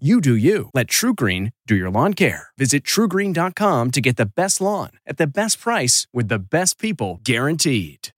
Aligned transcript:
You 0.00 0.20
do 0.20 0.34
you. 0.34 0.70
Let 0.74 0.88
TruGreen 0.88 1.52
do 1.68 1.76
your 1.76 1.88
lawn 1.88 2.14
care. 2.14 2.48
Visit 2.58 2.82
trugreen.com 2.82 3.92
to 3.92 4.00
get 4.00 4.16
the 4.16 4.26
best 4.26 4.60
lawn 4.60 4.90
at 5.06 5.18
the 5.18 5.26
best 5.28 5.60
price 5.60 6.08
with 6.12 6.26
the 6.26 6.40
best 6.40 6.80
people 6.80 7.20
guaranteed. 7.22 8.08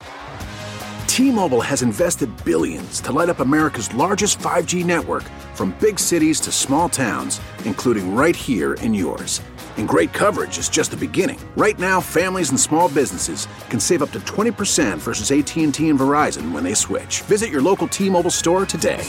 T-Mobile 1.07 1.61
has 1.61 1.83
invested 1.83 2.31
billions 2.47 2.99
to 3.03 3.13
light 3.13 3.29
up 3.29 3.41
America's 3.41 3.93
largest 3.93 4.39
5G 4.39 4.87
network 4.87 5.25
from 5.53 5.77
big 5.79 5.99
cities 5.99 6.41
to 6.41 6.51
small 6.51 6.89
towns, 6.89 7.43
including 7.67 8.17
right 8.17 8.37
here 8.37 8.75
in 8.81 8.95
yours. 8.95 9.43
And 9.77 9.87
great 9.87 10.15
coverage 10.15 10.57
is 10.57 10.71
just 10.71 10.93
the 10.93 10.97
beginning. 10.97 11.39
Right 11.59 11.79
now, 11.79 12.01
families 12.01 12.49
and 12.49 12.59
small 12.59 12.89
businesses 12.89 13.49
can 13.69 13.81
save 13.81 14.03
up 14.03 14.13
to 14.13 14.21
20% 14.21 14.97
versus 14.97 15.31
AT&T 15.31 15.89
and 15.91 15.99
Verizon 15.99 16.53
when 16.53 16.65
they 16.65 16.73
switch. 16.73 17.21
Visit 17.23 17.51
your 17.51 17.61
local 17.61 17.87
T-Mobile 17.87 18.31
store 18.31 18.65
today. 18.65 19.05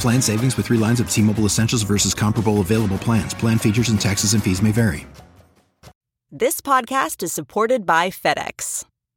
Plan 0.00 0.22
savings 0.22 0.56
with 0.56 0.66
three 0.66 0.78
lines 0.78 1.00
of 1.00 1.10
T 1.10 1.20
Mobile 1.20 1.44
Essentials 1.44 1.82
versus 1.82 2.14
comparable 2.14 2.60
available 2.60 2.98
plans. 2.98 3.34
Plan 3.34 3.58
features 3.58 3.90
and 3.90 4.00
taxes 4.00 4.32
and 4.32 4.42
fees 4.42 4.62
may 4.62 4.72
vary. 4.72 5.06
This 6.30 6.60
podcast 6.60 7.22
is 7.22 7.32
supported 7.32 7.86
by 7.86 8.10
FedEx. 8.10 8.84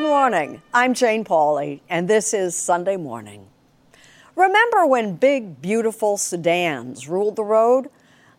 Good 0.00 0.08
morning. 0.08 0.62
I'm 0.72 0.94
Jane 0.94 1.26
Pauley, 1.26 1.82
and 1.90 2.08
this 2.08 2.32
is 2.32 2.56
Sunday 2.56 2.96
Morning. 2.96 3.46
Remember 4.34 4.86
when 4.86 5.16
big, 5.16 5.60
beautiful 5.60 6.16
sedans 6.16 7.06
ruled 7.06 7.36
the 7.36 7.44
road? 7.44 7.90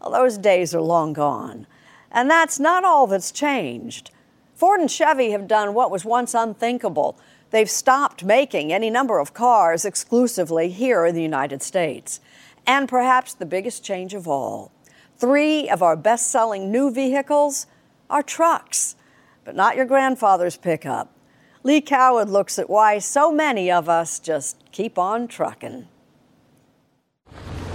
Well, 0.02 0.10
those 0.10 0.40
days 0.40 0.74
are 0.74 0.82
long 0.82 1.14
gone. 1.14 1.68
And 2.12 2.32
that's 2.32 2.60
not 2.60 2.84
all 2.84 3.06
that's 3.06 3.32
changed. 3.32 4.10
Ford 4.56 4.80
and 4.80 4.90
Chevy 4.90 5.30
have 5.32 5.48
done 5.48 5.76
what 5.76 5.92
was 5.92 6.04
once 6.04 6.34
unthinkable. 6.34 7.16
They've 7.52 7.70
stopped 7.70 8.24
making 8.24 8.74
any 8.74 8.90
number 8.90 9.20
of 9.20 9.36
cars 9.36 9.86
exclusively 9.86 10.72
here 10.72 11.06
in 11.06 11.14
the 11.14 11.22
United 11.22 11.62
States. 11.62 12.22
And 12.66 12.90
perhaps 12.90 13.36
the 13.36 13.46
biggest 13.46 13.86
change 13.86 14.16
of 14.16 14.28
all 14.28 14.72
three 15.16 15.70
of 15.70 15.84
our 15.84 15.96
best 15.96 16.32
selling 16.32 16.72
new 16.72 16.92
vehicles 16.92 17.68
are 18.10 18.24
trucks, 18.24 18.96
but 19.46 19.56
not 19.56 19.76
your 19.76 19.86
grandfather's 19.86 20.58
pickup. 20.58 21.14
Lee 21.64 21.82
Cowan 21.82 22.32
looks 22.32 22.58
at 22.58 22.70
why 22.72 22.98
so 22.98 23.32
many 23.32 23.70
of 23.72 23.88
us 23.88 24.20
just 24.20 24.58
keep 24.72 24.98
on 24.98 25.28
trucking. 25.28 25.88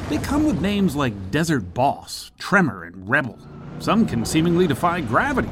They 0.08 0.18
come 0.18 0.44
with 0.44 0.60
names 0.60 0.96
like 0.96 1.30
Desert 1.30 1.72
Boss, 1.72 2.32
Tremor, 2.38 2.84
and 2.84 3.08
Rebel. 3.08 3.38
Some 3.78 4.04
can 4.06 4.24
seemingly 4.24 4.66
defy 4.66 5.00
gravity. 5.02 5.50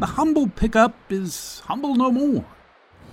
The 0.00 0.06
humble 0.06 0.48
pickup 0.48 0.94
is 1.08 1.60
humble 1.60 1.94
no 1.94 2.10
more. 2.10 2.44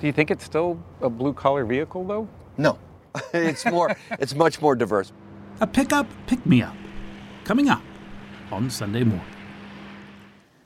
Do 0.02 0.08
you 0.08 0.12
think 0.12 0.30
it's 0.30 0.44
still 0.44 0.82
a 1.00 1.10
blue 1.10 1.34
collar 1.34 1.64
vehicle, 1.64 2.04
though? 2.04 2.28
No, 2.58 2.78
it's 3.34 3.66
more. 3.66 3.96
it's 4.20 4.36
much 4.36 4.62
more 4.62 4.76
diverse. 4.76 5.14
A 5.62 5.68
pickup 5.68 6.08
pick 6.28 6.46
me 6.46 6.62
up. 6.62 6.76
Coming 7.46 7.70
up 7.70 7.82
on 8.52 8.70
Sunday 8.70 9.04
morning. 9.04 9.26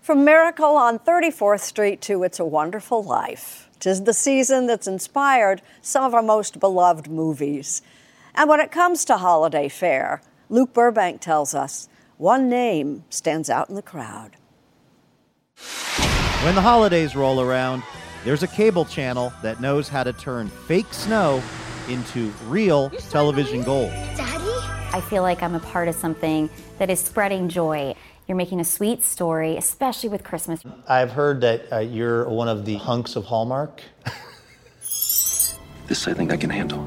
From 0.06 0.24
Miracle 0.24 0.76
on 0.76 1.00
34th 1.00 1.62
Street 1.62 2.00
to 2.02 2.22
It's 2.22 2.40
a 2.40 2.46
Wonderful 2.46 3.04
Life. 3.04 3.68
Tis 3.80 4.04
the 4.04 4.14
season 4.14 4.68
that's 4.68 4.86
inspired 4.86 5.64
some 5.82 6.04
of 6.04 6.14
our 6.14 6.22
most 6.22 6.60
beloved 6.60 7.10
movies. 7.10 7.82
And 8.36 8.48
when 8.48 8.60
it 8.60 8.70
comes 8.70 9.04
to 9.06 9.18
holiday 9.18 9.68
fare, 9.68 10.22
Luke 10.48 10.74
Burbank 10.76 11.22
tells 11.22 11.56
us 11.56 11.90
one 12.18 12.48
name 12.48 13.04
stands 13.10 13.50
out 13.50 13.68
in 13.68 13.74
the 13.74 13.82
crowd. 13.82 14.36
When 16.44 16.54
the 16.54 16.62
holidays 16.62 17.16
roll 17.16 17.42
around, 17.42 17.82
there's 18.24 18.44
a 18.44 18.48
cable 18.48 18.86
channel 18.86 19.34
that 19.42 19.60
knows 19.60 19.90
how 19.90 20.04
to 20.04 20.14
turn 20.14 20.50
fake 20.50 20.94
snow 20.94 21.42
into 21.90 22.32
real 22.46 22.92
television 23.10 23.64
gold. 23.64 23.90
Daddy? 24.16 24.46
I 24.94 25.02
feel 25.02 25.24
like 25.24 25.42
I'm 25.42 25.56
a 25.56 25.60
part 25.60 25.88
of 25.88 25.96
something 25.96 26.48
that 26.78 26.92
is 26.92 27.00
spreading 27.00 27.50
joy. 27.50 27.96
You're 28.28 28.38
making 28.38 28.60
a 28.60 28.66
sweet 28.66 29.04
story, 29.04 29.56
especially 29.56 30.10
with 30.10 30.24
Christmas. 30.24 30.64
I've 30.88 31.12
heard 31.12 31.42
that 31.42 31.72
uh, 31.72 31.80
you're 31.80 32.28
one 32.28 32.48
of 32.48 32.66
the 32.66 32.76
hunks 32.76 33.16
of 33.16 33.24
Hallmark. 33.24 33.84
This 35.88 36.08
I 36.08 36.14
think 36.16 36.32
I 36.34 36.38
can 36.38 36.50
handle. 36.50 36.80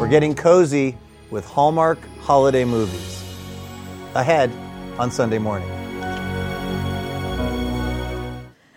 We're 0.00 0.08
getting 0.08 0.34
cozy 0.34 0.96
with 1.30 1.44
Hallmark 1.44 1.98
holiday 2.20 2.64
movies. 2.64 3.22
Ahead 4.14 4.50
on 4.98 5.10
Sunday 5.10 5.38
morning. 5.38 5.68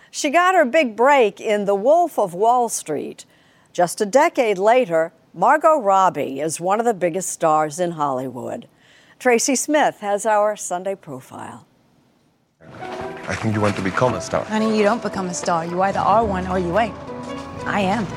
She 0.10 0.30
got 0.30 0.56
her 0.56 0.66
big 0.66 0.98
break 0.98 1.40
in 1.40 1.64
The 1.64 1.76
Wolf 1.76 2.20
of 2.20 2.34
Wall 2.34 2.68
Street. 2.68 3.26
Just 3.72 4.02
a 4.02 4.06
decade 4.06 4.58
later, 4.58 5.14
Margot 5.34 5.80
Robbie 5.80 6.42
is 6.42 6.60
one 6.60 6.82
of 6.82 6.86
the 6.86 6.94
biggest 6.94 7.30
stars 7.30 7.80
in 7.80 7.92
Hollywood. 7.92 8.68
Tracy 9.22 9.54
Smith 9.54 10.00
has 10.00 10.26
our 10.26 10.56
Sunday 10.56 10.96
profile. 10.96 11.68
I 12.60 13.36
think 13.36 13.54
you 13.54 13.62
want 13.62 13.76
to 13.76 13.84
become 13.84 14.16
a 14.16 14.20
star. 14.20 14.44
Honey, 14.46 14.76
you 14.76 14.82
don't 14.82 15.04
become 15.04 15.28
a 15.28 15.34
star. 15.36 15.64
You 15.64 15.80
either 15.84 16.00
are 16.00 16.26
one 16.26 16.48
or 16.48 16.58
you 16.58 16.80
ain't. 16.80 16.96
I 17.68 17.82
am. 17.82 18.08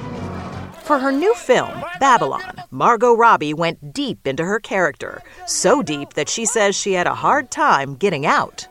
For 0.85 0.99
her 0.99 1.13
new 1.13 1.35
film, 1.35 1.85
Babylon, 2.01 2.55
Margot 2.71 3.13
Robbie 3.13 3.53
went 3.53 3.93
deep 3.93 4.27
into 4.27 4.47
her 4.47 4.59
character. 4.59 5.21
So 5.45 5.83
deep 5.83 6.15
that 6.15 6.31
she 6.31 6.47
says 6.47 6.75
she 6.75 6.95
had 6.95 7.07
a 7.07 7.15
hard 7.15 7.51
time 7.51 7.97
getting 7.97 8.25
out. 8.25 8.67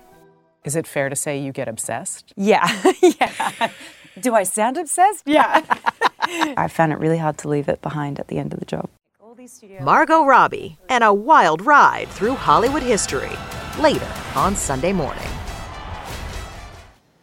Is 0.66 0.75
it 0.75 0.88
fair 0.88 1.10
to 1.10 1.16
say 1.16 1.38
you 1.38 1.52
get 1.52 1.68
obsessed? 1.68 2.34
Yeah. 2.36 2.68
yeah. 3.04 3.69
Do 4.19 4.34
I 4.34 4.42
sound 4.42 4.78
obsessed? 4.78 5.22
Yeah. 5.28 5.62
I 6.58 6.68
found 6.68 6.94
it 6.94 6.98
really 6.98 7.19
hard 7.19 7.38
to 7.40 7.48
leave 7.48 7.69
it 7.69 7.84
behind 7.84 8.19
at 8.19 8.30
the 8.30 8.40
end 8.40 8.54
of 8.54 8.60
the 8.60 8.66
job. 8.66 8.90
Margot 9.81 10.24
Robbie 10.24 10.78
and 10.88 11.04
a 11.04 11.13
wild 11.13 11.66
ride 11.66 12.07
through 12.10 12.36
Hollywood 12.36 12.84
history 12.84 13.31
later 13.80 14.07
on 14.36 14.56
Sunday 14.56 14.94
morning. 14.94 15.28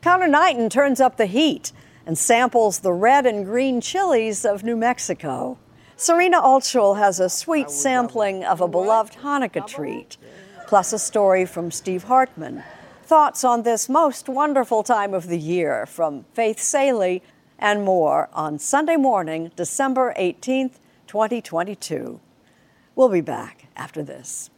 Conor 0.02 0.26
Knighton 0.26 0.68
turns 0.68 1.00
up 1.00 1.16
the 1.16 1.26
heat 1.26 1.72
and 2.04 2.18
samples 2.18 2.80
the 2.80 2.92
red 2.92 3.24
and 3.26 3.44
green 3.44 3.80
chilies 3.80 4.44
of 4.44 4.64
New 4.64 4.76
Mexico. 4.76 5.58
Serena 5.96 6.40
Altschul 6.40 6.98
has 6.98 7.20
a 7.20 7.28
sweet 7.28 7.70
sampling 7.70 8.44
of 8.44 8.60
a 8.60 8.68
beloved 8.68 9.18
Hanukkah 9.22 9.66
treat, 9.66 10.16
plus 10.66 10.92
a 10.92 10.98
story 10.98 11.46
from 11.46 11.70
Steve 11.70 12.04
Hartman. 12.04 12.62
Thoughts 13.04 13.44
on 13.44 13.62
this 13.62 13.88
most 13.88 14.28
wonderful 14.28 14.82
time 14.82 15.14
of 15.14 15.26
the 15.28 15.38
year 15.38 15.86
from 15.86 16.24
Faith 16.34 16.58
Salie 16.58 17.22
and 17.58 17.84
more 17.84 18.28
on 18.32 18.58
Sunday 18.58 18.96
morning, 18.96 19.52
December 19.56 20.14
18th, 20.18 20.79
2022. 21.10 22.20
We'll 22.94 23.08
be 23.08 23.20
back 23.20 23.66
after 23.74 24.00
this. 24.00 24.48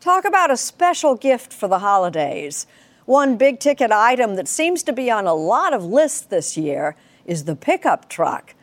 Talk 0.00 0.24
about 0.24 0.50
a 0.50 0.56
special 0.56 1.14
gift 1.14 1.52
for 1.52 1.68
the 1.68 1.78
holidays. 1.78 2.66
One 3.04 3.36
big 3.36 3.60
ticket 3.60 3.92
item 3.92 4.34
that 4.34 4.48
seems 4.48 4.82
to 4.82 4.92
be 4.92 5.12
on 5.12 5.28
a 5.28 5.34
lot 5.34 5.72
of 5.72 5.84
lists 5.84 6.22
this 6.22 6.56
year 6.56 6.96
is 7.24 7.44
the 7.44 7.54
pickup 7.54 8.08
truck. 8.08 8.56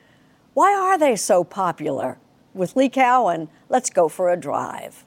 Why 0.54 0.74
are 0.74 0.98
they 0.98 1.16
so 1.16 1.46
popular? 1.46 2.18
With 2.54 2.75
Lee 2.75 2.90
Cowan, 2.90 3.48
let's 3.69 3.90
go 3.90 4.07
for 4.07 4.31
a 4.31 4.38
drive. 4.38 5.06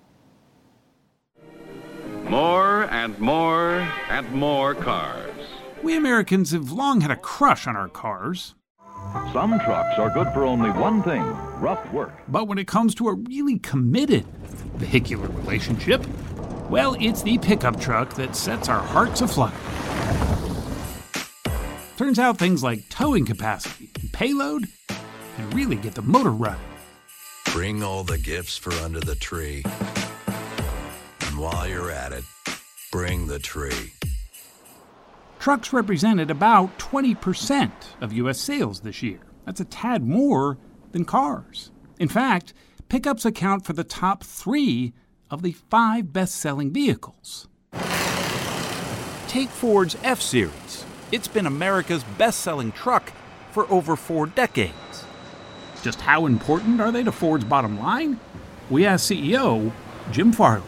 More 2.25 2.85
and 2.85 3.19
more 3.19 3.81
and 4.09 4.31
more 4.33 4.75
cars. 4.75 5.35
We 5.83 5.97
Americans 5.97 6.53
have 6.53 6.71
long 6.71 7.00
had 7.00 7.11
a 7.11 7.17
crush 7.17 7.67
on 7.67 7.75
our 7.75 7.89
cars. 7.89 8.55
Some 9.33 9.59
trucks 9.59 9.99
are 9.99 10.11
good 10.11 10.33
for 10.33 10.44
only 10.44 10.71
one 10.71 11.03
thing 11.03 11.23
rough 11.61 11.93
work. 11.93 12.15
But 12.29 12.47
when 12.47 12.59
it 12.59 12.69
comes 12.69 12.94
to 12.97 13.09
a 13.09 13.15
really 13.15 13.59
committed 13.59 14.25
vehicular 14.77 15.27
relationship, 15.29 16.06
well, 16.71 16.97
it's 17.00 17.23
the 17.23 17.39
pickup 17.39 17.81
truck 17.81 18.15
that 18.15 18.37
sets 18.37 18.69
our 18.69 18.81
hearts 18.81 19.21
aflutter. 19.21 19.56
Turns 21.97 22.19
out 22.21 22.39
things 22.39 22.62
like 22.62 22.89
towing 22.89 23.27
capacity 23.27 23.91
and 24.00 24.12
payload 24.12 24.69
can 24.89 25.50
really 25.50 25.77
get 25.77 25.94
the 25.94 26.03
motor 26.03 26.31
running. 26.31 26.72
Bring 27.53 27.83
all 27.83 28.03
the 28.03 28.17
gifts 28.17 28.57
for 28.57 28.73
under 28.83 28.99
the 28.99 29.15
tree. 29.15 29.63
And 31.21 31.39
while 31.39 31.69
you're 31.69 31.91
at 31.91 32.11
it, 32.13 32.25
bring 32.91 33.27
the 33.27 33.39
tree. 33.39 33.93
Trucks 35.39 35.71
represented 35.71 36.31
about 36.31 36.79
20% 36.79 37.71
of 38.01 38.11
U.S. 38.15 38.41
sales 38.41 38.81
this 38.81 39.03
year. 39.03 39.21
That's 39.45 39.61
a 39.61 39.67
tad 39.67 40.03
more 40.03 40.57
than 40.93 41.05
cars. 41.05 41.71
In 41.99 42.09
fact, 42.09 42.55
pickups 42.89 43.27
account 43.27 43.67
for 43.67 43.75
the 43.75 43.85
top 43.85 44.25
three 44.25 44.95
of 45.31 45.43
the 45.43 45.53
five 45.53 46.11
best 46.11 46.37
selling 46.37 46.73
vehicles. 46.73 47.49
Take 49.29 49.51
Ford's 49.51 49.99
F 50.03 50.23
Series. 50.23 50.87
It's 51.13 51.29
been 51.29 51.45
America's 51.45 52.05
best 52.17 52.41
selling 52.41 52.73
truck 52.73 53.13
for 53.51 53.71
over 53.71 53.95
four 53.95 54.27
decades. 54.27 54.73
Just 55.82 56.00
how 56.00 56.26
important 56.26 56.81
are 56.81 56.93
they 56.93 57.02
to 57.02 57.11
Ford's 57.11 57.44
bottom 57.44 57.79
line? 57.81 58.20
We 58.70 58.87
asked 58.87 59.11
CEO 59.11 59.73
Jim 60.12 60.32
Farley. 60.32 60.62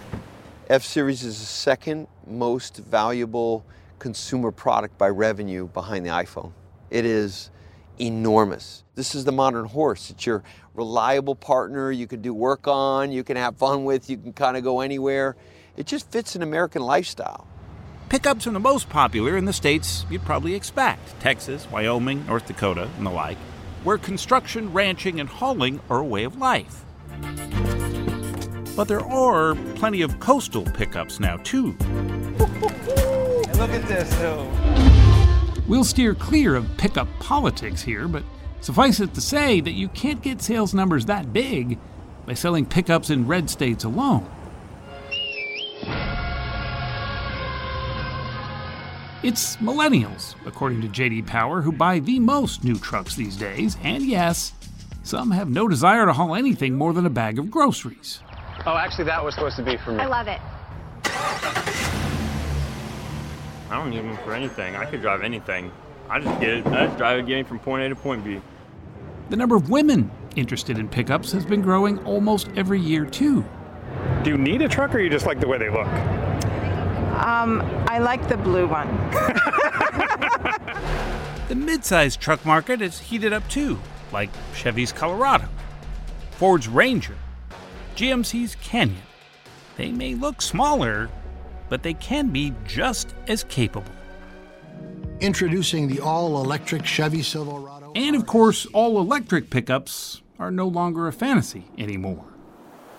F 0.69 0.83
Series 0.83 1.23
is 1.23 1.39
the 1.39 1.47
second 1.47 2.09
most 2.27 2.79
valuable 2.79 3.65
consumer 4.01 4.51
product 4.51 4.99
by 4.99 5.09
revenue 5.09 5.69
behind 5.69 6.05
the 6.05 6.11
iPhone. 6.11 6.53
It 6.91 7.05
is 7.05 7.51
enormous. 8.01 8.83
This 8.97 9.15
is 9.15 9.25
the 9.25 9.31
modern 9.31 9.67
horse. 9.67 10.11
It's 10.11 10.27
your 10.27 10.43
reliable 10.75 11.37
partner 11.37 11.93
you 11.93 12.09
can 12.09 12.21
do 12.21 12.35
work 12.35 12.67
on, 12.67 13.13
you 13.13 13.23
can 13.23 13.37
have 13.37 13.57
fun 13.57 13.85
with, 13.85 14.11
you 14.11 14.17
can 14.17 14.33
kind 14.33 14.57
of 14.57 14.65
go 14.65 14.81
anywhere. 14.81 15.37
It 15.77 15.87
just 15.87 16.11
fits 16.11 16.35
an 16.35 16.43
American 16.43 16.83
lifestyle. 16.83 17.47
Pickups 18.09 18.49
are 18.49 18.51
the 18.51 18.59
most 18.59 18.89
popular 18.89 19.37
in 19.37 19.45
the 19.45 19.53
states 19.53 20.07
you'd 20.11 20.25
probably 20.25 20.55
expect 20.55 21.21
Texas, 21.21 21.71
Wyoming, 21.71 22.27
North 22.27 22.47
Dakota, 22.47 22.91
and 22.97 23.07
the 23.07 23.11
like, 23.11 23.39
where 23.85 23.99
construction, 23.99 24.73
ranching, 24.73 25.21
and 25.21 25.29
hauling 25.29 25.81
are 25.89 25.99
a 25.99 26.05
way 26.05 26.25
of 26.25 26.37
life. 26.39 26.85
But 28.75 28.89
there 28.89 29.05
are 29.05 29.55
plenty 29.77 30.03
of 30.03 30.19
coastal 30.19 30.65
pickups 30.65 31.21
now, 31.21 31.37
too. 31.39 31.77
Look 33.57 33.71
at 33.71 33.87
this, 33.87 34.13
though. 34.17 34.51
We'll 35.69 35.85
steer 35.85 36.15
clear 36.15 36.57
of 36.57 36.77
pickup 36.77 37.09
politics 37.21 37.83
here, 37.83 38.09
but 38.09 38.25
suffice 38.61 39.01
it 39.01 39.15
to 39.15 39.21
say 39.21 39.61
that 39.61 39.73
you 39.73 39.89
can't 39.89 40.21
get 40.21 40.43
sales 40.43 40.75
numbers 40.75 41.07
that 41.07 41.33
big 41.33 41.79
by 42.27 42.35
selling 42.35 42.67
pickups 42.67 43.11
in 43.11 43.27
red 43.27 43.49
states 43.49 43.85
alone. 43.85 44.29
It's 49.25 49.57
millennials, 49.57 50.35
according 50.45 50.83
to 50.83 50.89
JD 50.89 51.27
Power, 51.27 51.63
who 51.63 51.73
buy 51.73 51.99
the 51.99 52.19
most 52.19 52.63
new 52.63 52.77
trucks 52.77 53.17
these 53.17 53.39
days, 53.39 53.79
and 53.83 54.05
yes, 54.05 54.53
some 55.03 55.31
have 55.31 55.49
no 55.49 55.67
desire 55.67 56.05
to 56.05 56.13
haul 56.13 56.35
anything 56.35 56.75
more 56.75 56.93
than 56.93 57.07
a 57.07 57.11
bag 57.11 57.39
of 57.39 57.51
groceries. 57.51 58.21
Oh, 58.67 58.77
actually, 58.77 59.05
that 59.05 59.25
was 59.25 59.35
supposed 59.35 59.57
to 59.57 59.63
be 59.63 59.79
for 59.79 59.93
me. 59.93 60.01
I 60.01 60.07
love 60.09 60.29
it. 60.29 60.43
I 63.71 63.79
don't 63.79 63.89
need 63.89 64.05
them 64.05 64.19
for 64.19 64.35
anything. 64.35 64.77
I 64.77 64.85
could 64.85 65.01
drive 65.01 65.23
anything. 65.23 65.73
I 66.11 66.21
just 66.21 66.39
get 66.39 66.51
it. 66.51 66.67
I 66.67 66.85
just 66.85 66.99
drive 66.99 67.21
it, 67.21 67.27
getting 67.27 67.47
from 67.47 67.61
point 67.61 67.83
A 67.83 67.89
to 67.89 67.97
point 67.97 68.23
B. 68.25 68.43
The 69.31 69.37
number 69.37 69.57
of 69.57 69.71
women 69.71 70.11
interested 70.37 70.77
in 70.77 70.87
pickups 70.87 71.33
has 71.33 71.47
been 71.47 71.63
growing 71.63 71.99
almost 72.05 72.51
every 72.57 72.79
year, 72.79 73.07
too. 73.07 73.43
Do 74.23 74.29
you 74.29 74.37
need 74.37 74.61
a 74.61 74.69
truck 74.69 74.95
or 74.95 74.99
you 74.99 75.09
just 75.09 75.25
like 75.25 75.41
the 75.41 75.49
way 75.49 75.57
they 75.57 75.71
look? 75.71 75.89
Um, 77.25 77.63
I 77.89 77.99
like 77.99 78.29
the 78.29 78.37
blue 78.37 78.69
one. 78.69 78.89
The 81.47 81.55
midsize 81.55 82.19
truck 82.19 82.45
market 82.47 82.81
is 82.81 82.99
heated 82.99 83.35
up 83.35 83.47
too, 83.51 83.79
like 84.13 84.31
Chevy's 84.55 84.93
Colorado, 84.93 85.47
Ford's 86.33 86.69
Ranger, 86.69 87.17
GMC's 87.97 88.55
Canyon. 88.57 89.03
They 89.77 89.93
may 89.93 90.15
look 90.15 90.41
smaller, 90.41 91.11
but 91.69 91.83
they 91.83 91.95
can 91.95 92.29
be 92.29 92.55
just 92.67 93.15
as 93.29 93.45
capable. 93.45 93.93
Introducing 95.21 95.87
the 95.87 96.01
all 96.01 96.43
electric 96.43 96.87
Chevy 96.87 97.23
Silverado. 97.23 97.93
And 97.95 98.17
of 98.17 98.25
course, 98.25 98.67
all 98.73 98.99
electric 98.99 99.51
pickups 99.51 100.23
are 100.39 100.51
no 100.51 100.67
longer 100.67 101.07
a 101.07 101.13
fantasy 101.13 101.67
anymore. 101.77 102.25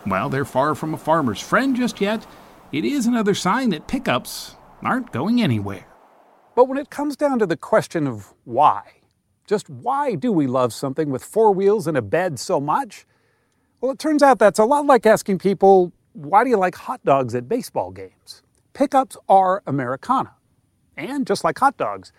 While 0.03 0.29
they're 0.29 0.45
far 0.45 0.75
from 0.75 0.93
a 0.93 0.97
farmer's 0.97 1.41
friend 1.41 1.75
just 1.75 1.99
yet, 1.99 2.27
it 2.71 2.83
is 2.83 3.05
another 3.05 3.33
sign 3.33 3.69
that 3.69 3.87
pickups 3.87 4.55
aren't 4.83 5.11
going 5.11 5.41
anywhere. 5.41 5.85
But 6.55 6.67
when 6.67 6.77
it 6.77 6.89
comes 6.89 7.15
down 7.15 7.39
to 7.39 7.45
the 7.45 7.57
question 7.57 8.07
of 8.07 8.33
why, 8.43 8.83
just 9.45 9.69
why 9.69 10.15
do 10.15 10.31
we 10.31 10.47
love 10.47 10.73
something 10.73 11.09
with 11.09 11.23
four 11.23 11.51
wheels 11.51 11.85
and 11.87 11.95
a 11.97 12.01
bed 12.01 12.39
so 12.39 12.59
much? 12.59 13.05
Well, 13.81 13.91
it 13.91 13.99
turns 13.99 14.23
out 14.23 14.39
that's 14.39 14.57
a 14.59 14.65
lot 14.65 14.85
like 14.85 15.05
asking 15.05 15.39
people, 15.39 15.91
why 16.13 16.43
do 16.43 16.49
you 16.49 16.57
like 16.57 16.75
hot 16.75 17.03
dogs 17.03 17.35
at 17.35 17.47
baseball 17.47 17.91
games? 17.91 18.41
Pickups 18.73 19.17
are 19.29 19.61
Americana. 19.67 20.33
And 20.97 21.27
just 21.27 21.43
like 21.43 21.59
hot 21.59 21.77
dogs, 21.77 22.11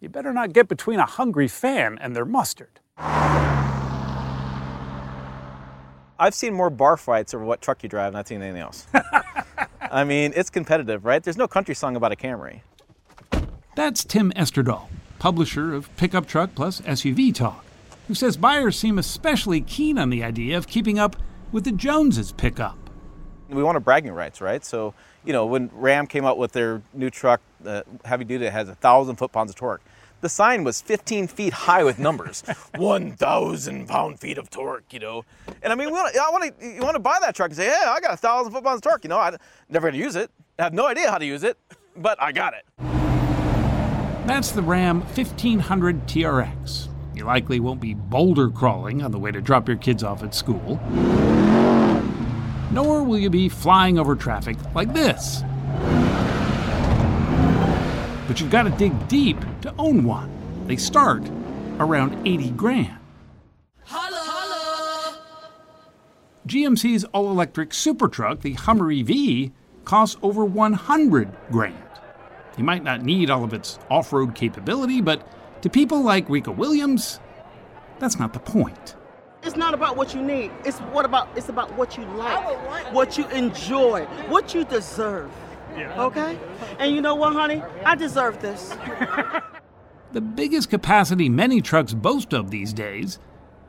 you 0.00 0.08
better 0.08 0.32
not 0.32 0.52
get 0.52 0.68
between 0.68 0.98
a 0.98 1.06
hungry 1.06 1.48
fan 1.48 1.96
and 2.00 2.14
their 2.14 2.24
mustard. 2.24 2.80
I've 6.18 6.34
seen 6.34 6.54
more 6.54 6.70
bar 6.70 6.96
fights 6.96 7.34
over 7.34 7.44
what 7.44 7.60
truck 7.60 7.82
you 7.82 7.88
drive 7.88 8.12
than 8.12 8.20
I've 8.20 8.28
seen 8.28 8.42
anything 8.42 8.62
else. 8.62 8.86
I 9.96 10.04
mean, 10.04 10.34
it's 10.36 10.50
competitive, 10.50 11.06
right? 11.06 11.22
There's 11.22 11.38
no 11.38 11.48
country 11.48 11.74
song 11.74 11.96
about 11.96 12.12
a 12.12 12.16
Camry. 12.16 12.60
That's 13.76 14.04
Tim 14.04 14.30
Esterdahl, 14.32 14.88
publisher 15.18 15.72
of 15.72 15.88
Pickup 15.96 16.26
Truck 16.26 16.54
Plus 16.54 16.82
SUV 16.82 17.34
Talk, 17.34 17.64
who 18.06 18.14
says 18.14 18.36
buyers 18.36 18.78
seem 18.78 18.98
especially 18.98 19.62
keen 19.62 19.96
on 19.96 20.10
the 20.10 20.22
idea 20.22 20.58
of 20.58 20.66
keeping 20.66 20.98
up 20.98 21.16
with 21.50 21.64
the 21.64 21.72
Joneses 21.72 22.30
pickup. 22.30 22.76
We 23.48 23.62
want 23.62 23.76
to 23.76 23.80
bragging 23.80 24.12
rights, 24.12 24.42
right? 24.42 24.62
So, 24.62 24.92
you 25.24 25.32
know, 25.32 25.46
when 25.46 25.70
Ram 25.72 26.06
came 26.06 26.26
out 26.26 26.36
with 26.36 26.52
their 26.52 26.82
new 26.92 27.08
truck, 27.08 27.40
the 27.62 27.82
heavy 28.04 28.24
duty 28.24 28.44
that 28.44 28.50
has 28.50 28.68
a 28.68 28.74
thousand 28.74 29.16
foot 29.16 29.32
pounds 29.32 29.48
of 29.50 29.56
torque, 29.56 29.80
the 30.20 30.28
sign 30.28 30.64
was 30.64 30.80
15 30.80 31.26
feet 31.28 31.52
high 31.52 31.84
with 31.84 31.98
numbers, 31.98 32.42
1,000 32.76 33.86
pound 33.88 34.20
feet 34.20 34.38
of 34.38 34.50
torque, 34.50 34.92
you 34.92 34.98
know. 34.98 35.24
And 35.62 35.72
I 35.72 35.76
mean, 35.76 35.90
wanna, 35.90 36.10
I 36.18 36.30
want 36.30 36.58
to, 36.58 36.66
you 36.66 36.80
want 36.80 36.94
to 36.94 37.00
buy 37.00 37.18
that 37.20 37.34
truck 37.34 37.50
and 37.50 37.56
say, 37.56 37.66
yeah, 37.66 37.90
I 37.90 38.00
got 38.00 38.18
thousand 38.18 38.52
foot 38.52 38.64
pounds 38.64 38.78
of 38.78 38.82
torque, 38.82 39.04
you 39.04 39.08
know. 39.08 39.18
I'm 39.18 39.36
never 39.68 39.88
gonna 39.90 40.02
use 40.02 40.16
it. 40.16 40.30
I 40.58 40.64
have 40.64 40.72
no 40.72 40.86
idea 40.86 41.10
how 41.10 41.18
to 41.18 41.26
use 41.26 41.42
it, 41.42 41.58
but 41.96 42.20
I 42.20 42.32
got 42.32 42.54
it. 42.54 42.64
That's 44.26 44.50
the 44.50 44.62
Ram 44.62 45.02
1500 45.02 46.06
TRX. 46.06 46.88
You 47.14 47.24
likely 47.24 47.60
won't 47.60 47.80
be 47.80 47.94
boulder 47.94 48.50
crawling 48.50 49.02
on 49.02 49.10
the 49.10 49.18
way 49.18 49.30
to 49.30 49.40
drop 49.40 49.68
your 49.68 49.76
kids 49.76 50.02
off 50.02 50.22
at 50.22 50.34
school. 50.34 50.80
Nor 52.72 53.04
will 53.04 53.18
you 53.18 53.30
be 53.30 53.48
flying 53.48 53.98
over 53.98 54.16
traffic 54.16 54.56
like 54.74 54.92
this. 54.92 55.42
But 58.26 58.40
you've 58.40 58.50
got 58.50 58.64
to 58.64 58.70
dig 58.70 59.08
deep 59.08 59.38
to 59.62 59.74
own 59.78 60.04
one. 60.04 60.30
They 60.66 60.76
start 60.76 61.22
around 61.78 62.26
80 62.26 62.50
grand. 62.50 62.98
GMC's 66.46 67.04
all 67.06 67.30
electric 67.30 67.74
super 67.74 68.08
truck, 68.08 68.40
the 68.40 68.52
Hummer 68.52 68.92
EV, 68.92 69.50
costs 69.84 70.16
over 70.22 70.44
100 70.44 71.28
grand. 71.50 71.82
You 72.56 72.64
might 72.64 72.84
not 72.84 73.02
need 73.02 73.30
all 73.30 73.44
of 73.44 73.52
its 73.52 73.78
off 73.90 74.12
road 74.12 74.34
capability, 74.34 75.00
but 75.00 75.26
to 75.62 75.68
people 75.68 76.02
like 76.02 76.28
Rika 76.28 76.52
Williams, 76.52 77.20
that's 77.98 78.18
not 78.18 78.32
the 78.32 78.38
point. 78.38 78.94
It's 79.42 79.56
not 79.56 79.74
about 79.74 79.96
what 79.96 80.14
you 80.14 80.22
need. 80.22 80.50
It's 80.64 80.78
what 80.78 81.04
about 81.04 81.28
it's 81.36 81.48
about 81.48 81.72
what 81.74 81.96
you 81.96 82.04
like, 82.04 82.92
what 82.92 83.16
you 83.18 83.28
enjoy, 83.28 84.04
what 84.28 84.54
you 84.54 84.64
deserve. 84.64 85.30
Okay? 85.76 86.38
And 86.78 86.94
you 86.94 87.00
know 87.00 87.14
what, 87.14 87.32
honey? 87.32 87.62
I 87.84 87.94
deserve 87.94 88.40
this. 88.40 88.76
The 90.16 90.22
biggest 90.22 90.70
capacity 90.70 91.28
many 91.28 91.60
trucks 91.60 91.92
boast 91.92 92.32
of 92.32 92.50
these 92.50 92.72
days 92.72 93.18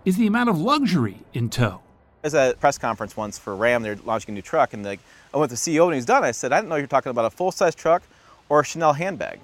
is 0.05 0.15
the 0.15 0.27
amount 0.27 0.49
of 0.49 0.57
luxury 0.57 1.17
in 1.33 1.49
tow. 1.49 1.81
I 2.23 2.27
was 2.27 2.35
at 2.35 2.53
a 2.53 2.57
press 2.57 2.77
conference 2.77 3.17
once 3.17 3.37
for 3.37 3.53
Ram. 3.53 3.83
They're 3.83 3.97
launching 4.05 4.31
a 4.31 4.35
new 4.35 4.41
truck, 4.41 4.73
and 4.73 4.85
like, 4.85 5.01
I 5.33 5.37
went 5.39 5.49
to 5.49 5.55
the 5.55 5.59
CEO 5.59 5.85
and 5.87 5.95
he's 5.95 6.05
done. 6.05 6.23
I 6.23 6.31
said, 6.31 6.53
I 6.53 6.59
didn't 6.59 6.69
know 6.69 6.75
you're 6.75 6.87
talking 6.87 7.09
about 7.09 7.25
a 7.25 7.31
full-size 7.31 7.75
truck 7.75 8.03
or 8.47 8.61
a 8.61 8.63
Chanel 8.63 8.93
handbag. 8.93 9.41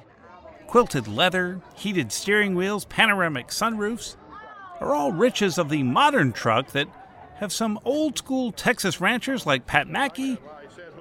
Quilted 0.68 1.08
leather, 1.08 1.60
heated 1.76 2.12
steering 2.14 2.56
wheels, 2.56 2.86
panoramic 2.86 3.48
sunroofs 3.48 4.16
are 4.80 4.96
all 4.96 5.12
riches 5.12 5.58
of 5.58 5.68
the 5.68 5.84
modern 5.84 6.32
truck 6.32 6.68
that 6.70 6.88
have 7.38 7.52
some 7.52 7.80
old 7.84 8.18
school 8.18 8.54
Texas 8.54 9.02
ranchers 9.02 9.46
like 9.46 9.66
Pat 9.66 9.90
Mackey 9.90 10.38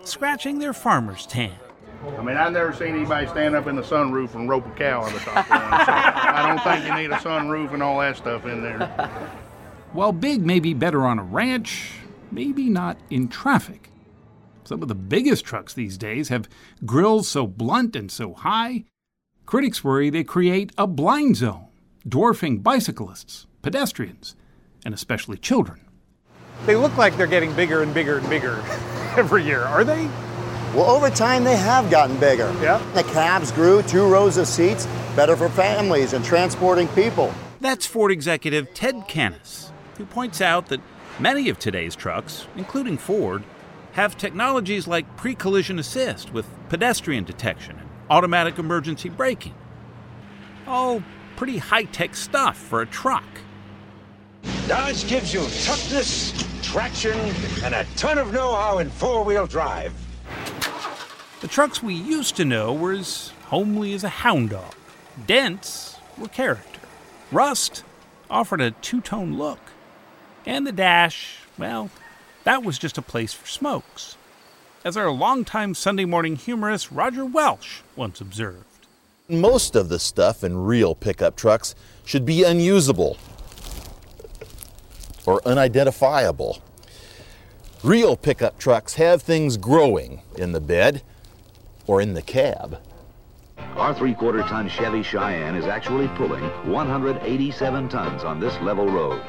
scratching 0.04 0.58
their 0.58 0.72
farmer's 0.72 1.26
tan. 1.26 1.52
I 2.18 2.22
mean, 2.22 2.36
I've 2.36 2.52
never 2.52 2.72
seen 2.72 2.94
anybody 2.94 3.26
stand 3.28 3.54
up 3.54 3.68
in 3.68 3.76
the 3.76 3.82
sunroof 3.82 4.34
and 4.34 4.48
rope 4.48 4.66
a 4.66 4.70
cow 4.70 5.02
on 5.02 5.12
the 5.12 5.20
top 5.20 5.48
one. 5.48 5.58
So 5.86 5.92
I 5.92 6.44
don't 6.46 6.60
think 6.62 6.86
you 6.86 6.94
need 7.00 7.12
a 7.12 7.18
sunroof 7.18 7.72
and 7.72 7.82
all 7.82 8.00
that 8.00 8.16
stuff 8.16 8.44
in 8.44 8.62
there. 8.62 8.88
While 9.92 10.12
big 10.12 10.44
may 10.44 10.58
be 10.58 10.74
better 10.74 11.06
on 11.06 11.18
a 11.18 11.22
ranch, 11.22 11.92
maybe 12.30 12.68
not 12.68 12.98
in 13.10 13.28
traffic. 13.28 13.90
Some 14.64 14.82
of 14.82 14.88
the 14.88 14.94
biggest 14.94 15.44
trucks 15.44 15.74
these 15.74 15.96
days 15.96 16.28
have 16.28 16.48
grills 16.84 17.28
so 17.28 17.46
blunt 17.46 17.94
and 17.94 18.10
so 18.10 18.32
high, 18.32 18.84
critics 19.46 19.84
worry 19.84 20.10
they 20.10 20.24
create 20.24 20.72
a 20.76 20.86
blind 20.86 21.36
zone, 21.36 21.66
dwarfing 22.08 22.60
bicyclists, 22.60 23.46
pedestrians, 23.60 24.34
and 24.84 24.94
especially 24.94 25.36
children. 25.36 25.80
They 26.66 26.74
look 26.74 26.96
like 26.96 27.16
they're 27.16 27.26
getting 27.26 27.52
bigger 27.54 27.82
and 27.82 27.92
bigger 27.92 28.18
and 28.18 28.28
bigger 28.28 28.62
every 29.16 29.44
year, 29.44 29.62
are 29.62 29.84
they? 29.84 30.06
Well, 30.74 30.90
over 30.90 31.10
time, 31.10 31.44
they 31.44 31.56
have 31.56 31.90
gotten 31.90 32.16
bigger. 32.18 32.50
Yeah. 32.62 32.82
The 32.94 33.02
cabs 33.02 33.52
grew, 33.52 33.82
two 33.82 34.06
rows 34.08 34.38
of 34.38 34.46
seats, 34.46 34.86
better 35.14 35.36
for 35.36 35.50
families 35.50 36.14
and 36.14 36.24
transporting 36.24 36.88
people. 36.88 37.32
That's 37.60 37.84
Ford 37.84 38.10
executive 38.10 38.72
Ted 38.72 39.06
Cannis, 39.06 39.70
who 39.98 40.06
points 40.06 40.40
out 40.40 40.68
that 40.68 40.80
many 41.20 41.50
of 41.50 41.58
today's 41.58 41.94
trucks, 41.94 42.46
including 42.56 42.96
Ford, 42.96 43.44
have 43.92 44.16
technologies 44.16 44.88
like 44.88 45.16
pre 45.16 45.34
collision 45.34 45.78
assist 45.78 46.32
with 46.32 46.48
pedestrian 46.70 47.24
detection 47.24 47.78
and 47.78 47.88
automatic 48.08 48.58
emergency 48.58 49.10
braking. 49.10 49.54
All 50.66 51.02
pretty 51.36 51.58
high 51.58 51.84
tech 51.84 52.14
stuff 52.16 52.56
for 52.56 52.80
a 52.80 52.86
truck. 52.86 53.24
Dodge 54.68 55.06
gives 55.08 55.34
you 55.34 55.40
toughness, 55.40 56.32
traction, 56.62 57.18
and 57.64 57.74
a 57.74 57.84
ton 57.96 58.18
of 58.18 58.32
know 58.32 58.54
how 58.54 58.78
in 58.78 58.90
four 58.90 59.24
wheel 59.24 59.46
drive. 59.46 59.92
The 61.40 61.48
trucks 61.48 61.82
we 61.82 61.94
used 61.94 62.36
to 62.36 62.44
know 62.44 62.72
were 62.72 62.92
as 62.92 63.32
homely 63.46 63.92
as 63.94 64.04
a 64.04 64.08
hound 64.08 64.50
dog. 64.50 64.74
Dents 65.26 65.96
were 66.16 66.28
character. 66.28 66.80
Rust 67.30 67.84
offered 68.30 68.60
a 68.60 68.70
two 68.70 69.00
tone 69.00 69.36
look. 69.36 69.58
And 70.46 70.66
the 70.66 70.72
dash, 70.72 71.38
well, 71.58 71.90
that 72.44 72.62
was 72.62 72.78
just 72.78 72.98
a 72.98 73.02
place 73.02 73.32
for 73.32 73.46
smokes. 73.46 74.16
As 74.84 74.96
our 74.96 75.10
longtime 75.10 75.74
Sunday 75.74 76.04
morning 76.04 76.36
humorist 76.36 76.90
Roger 76.90 77.24
Welsch 77.24 77.82
once 77.94 78.20
observed. 78.20 78.86
Most 79.28 79.76
of 79.76 79.88
the 79.88 79.98
stuff 79.98 80.42
in 80.42 80.64
real 80.64 80.94
pickup 80.94 81.36
trucks 81.36 81.74
should 82.04 82.24
be 82.24 82.42
unusable 82.42 83.16
or 85.26 85.40
unidentifiable. 85.46 86.58
Real 87.82 88.16
pickup 88.16 88.58
trucks 88.58 88.94
have 88.94 89.22
things 89.22 89.56
growing 89.56 90.22
in 90.36 90.52
the 90.52 90.60
bed 90.60 91.02
or 91.86 92.00
in 92.00 92.14
the 92.14 92.22
cab. 92.22 92.78
Our 93.76 93.94
three 93.94 94.14
quarter 94.14 94.42
ton 94.42 94.68
Chevy 94.68 95.02
Cheyenne 95.02 95.56
is 95.56 95.66
actually 95.66 96.08
pulling 96.08 96.44
187 96.70 97.88
tons 97.88 98.22
on 98.22 98.38
this 98.38 98.54
level 98.60 98.86
road. 98.86 99.22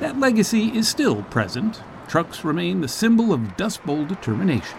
That 0.00 0.18
legacy 0.18 0.68
is 0.68 0.88
still 0.88 1.22
present. 1.24 1.82
Trucks 2.08 2.44
remain 2.44 2.80
the 2.80 2.88
symbol 2.88 3.32
of 3.32 3.56
Dust 3.56 3.84
Bowl 3.84 4.04
determination. 4.04 4.78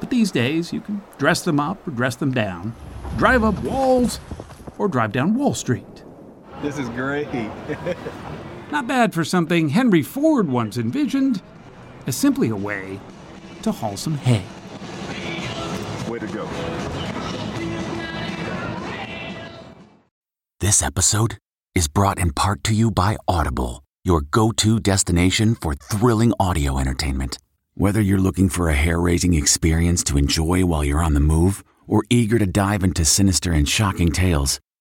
But 0.00 0.10
these 0.10 0.30
days, 0.30 0.72
you 0.72 0.80
can 0.80 1.02
dress 1.18 1.42
them 1.42 1.60
up 1.60 1.86
or 1.86 1.90
dress 1.90 2.16
them 2.16 2.32
down, 2.32 2.74
drive 3.16 3.44
up 3.44 3.58
walls, 3.62 4.20
or 4.76 4.88
drive 4.88 5.12
down 5.12 5.34
Wall 5.34 5.54
Street. 5.54 5.93
This 6.62 6.78
is 6.78 6.88
great. 6.90 7.28
Not 8.70 8.86
bad 8.86 9.12
for 9.14 9.24
something 9.24 9.68
Henry 9.68 10.02
Ford 10.02 10.48
once 10.48 10.76
envisioned 10.76 11.42
as 12.06 12.16
simply 12.16 12.48
a 12.48 12.56
way 12.56 13.00
to 13.62 13.72
haul 13.72 13.96
some 13.96 14.16
hay. 14.16 14.42
Way 16.10 16.18
to 16.18 16.26
go. 16.26 16.48
This 20.60 20.82
episode 20.82 21.38
is 21.74 21.88
brought 21.88 22.18
in 22.18 22.32
part 22.32 22.64
to 22.64 22.74
you 22.74 22.90
by 22.90 23.16
Audible, 23.28 23.82
your 24.04 24.22
go 24.22 24.50
to 24.52 24.80
destination 24.80 25.54
for 25.54 25.74
thrilling 25.74 26.32
audio 26.40 26.78
entertainment. 26.78 27.38
Whether 27.74 28.00
you're 28.00 28.18
looking 28.18 28.48
for 28.48 28.68
a 28.68 28.74
hair 28.74 29.00
raising 29.00 29.34
experience 29.34 30.04
to 30.04 30.16
enjoy 30.16 30.64
while 30.64 30.84
you're 30.84 31.02
on 31.02 31.14
the 31.14 31.20
move 31.20 31.64
or 31.86 32.04
eager 32.08 32.38
to 32.38 32.46
dive 32.46 32.84
into 32.84 33.04
sinister 33.04 33.52
and 33.52 33.68
shocking 33.68 34.12
tales, 34.12 34.60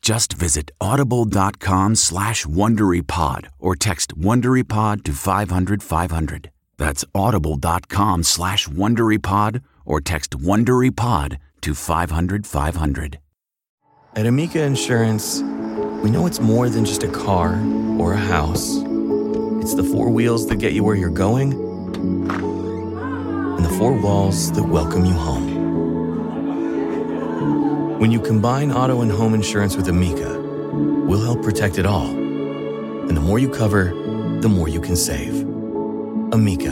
Just 0.00 0.32
visit 0.32 0.70
audible.com 0.80 1.94
slash 1.96 2.44
WonderyPod 2.46 3.48
or 3.58 3.74
text 3.76 4.16
WonderyPod 4.18 5.04
to 5.04 5.12
500 5.12 5.82
500. 5.82 6.50
That's 6.76 7.04
audible.com 7.14 8.22
slash 8.22 8.68
WonderyPod 8.68 9.62
or 9.84 10.00
text 10.00 10.30
WonderyPod 10.38 11.38
to 11.62 11.74
500 11.74 12.46
500. 12.46 13.18
At 14.14 14.26
Amica 14.26 14.62
Insurance, 14.62 15.42
we 16.02 16.10
know 16.10 16.26
it's 16.26 16.40
more 16.40 16.68
than 16.68 16.84
just 16.84 17.02
a 17.02 17.08
car 17.08 17.60
or 17.98 18.14
a 18.14 18.16
house. 18.18 18.76
It's 19.60 19.74
the 19.74 19.84
four 19.84 20.10
wheels 20.10 20.46
that 20.48 20.56
get 20.56 20.72
you 20.72 20.84
where 20.84 20.96
you're 20.96 21.10
going 21.10 21.52
and 23.58 23.64
the 23.64 23.70
four 23.70 23.92
walls 24.00 24.52
that 24.52 24.62
welcome 24.62 25.04
you 25.04 25.12
home. 25.12 25.58
When 27.98 28.12
you 28.12 28.20
combine 28.20 28.70
auto 28.70 29.00
and 29.00 29.10
home 29.10 29.34
insurance 29.34 29.76
with 29.76 29.88
Amica, 29.88 30.38
we'll 30.38 31.20
help 31.20 31.42
protect 31.42 31.78
it 31.78 31.84
all. 31.84 32.06
And 32.06 33.16
the 33.16 33.20
more 33.20 33.40
you 33.40 33.48
cover, 33.48 33.86
the 34.40 34.48
more 34.48 34.68
you 34.68 34.80
can 34.80 34.94
save. 34.94 35.42
Amica, 36.32 36.70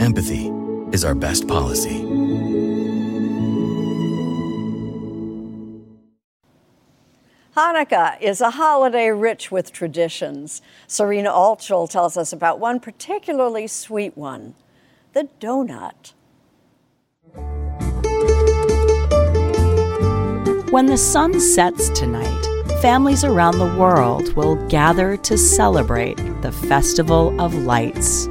empathy 0.00 0.50
is 0.92 1.04
our 1.04 1.14
best 1.14 1.46
policy. 1.46 2.00
Hanukkah 7.54 8.18
is 8.22 8.40
a 8.40 8.52
holiday 8.52 9.10
rich 9.10 9.50
with 9.50 9.70
traditions. 9.74 10.62
Serena 10.86 11.28
Altschul 11.28 11.90
tells 11.90 12.16
us 12.16 12.32
about 12.32 12.58
one 12.58 12.80
particularly 12.80 13.66
sweet 13.66 14.16
one 14.16 14.54
the 15.12 15.28
donut. 15.38 16.14
When 20.70 20.86
the 20.86 20.96
sun 20.96 21.40
sets 21.40 21.88
tonight, 21.88 22.46
families 22.80 23.24
around 23.24 23.58
the 23.58 23.74
world 23.76 24.32
will 24.34 24.54
gather 24.68 25.16
to 25.16 25.36
celebrate 25.36 26.14
the 26.42 26.52
Festival 26.52 27.38
of 27.40 27.52
Lights. 27.52 28.26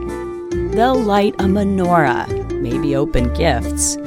They'll 0.72 0.96
light 0.96 1.36
a 1.36 1.44
menorah, 1.44 2.50
maybe 2.62 2.96
open 2.96 3.34
gifts, 3.34 3.98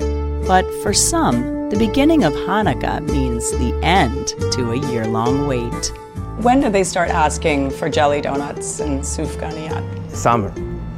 but 0.49 0.65
for 0.83 0.95
some, 0.95 1.69
the 1.69 1.77
beginning 1.77 2.25
of 2.25 2.33
Hanukkah 2.33 3.07
means 3.07 3.51
the 3.51 3.79
end 3.83 4.29
to 4.53 4.71
a 4.71 4.91
year 4.91 5.07
long 5.07 5.47
wait. 5.47 5.93
When 6.39 6.61
do 6.61 6.71
they 6.71 6.85
start 6.85 7.11
asking 7.11 7.69
for 7.73 7.91
jelly 7.91 8.23
donuts 8.23 8.81
and 8.81 9.03
sufganiyot? 9.03 10.11
Summer. 10.11 10.55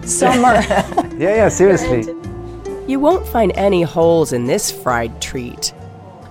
Summer. 0.06 0.62
Yeah, 1.18 1.34
yeah, 1.34 1.48
seriously. 1.48 2.14
You 2.86 3.00
won't 3.00 3.26
find 3.26 3.50
any 3.56 3.82
holes 3.82 4.32
in 4.32 4.44
this 4.44 4.70
fried 4.70 5.20
treat. 5.20 5.73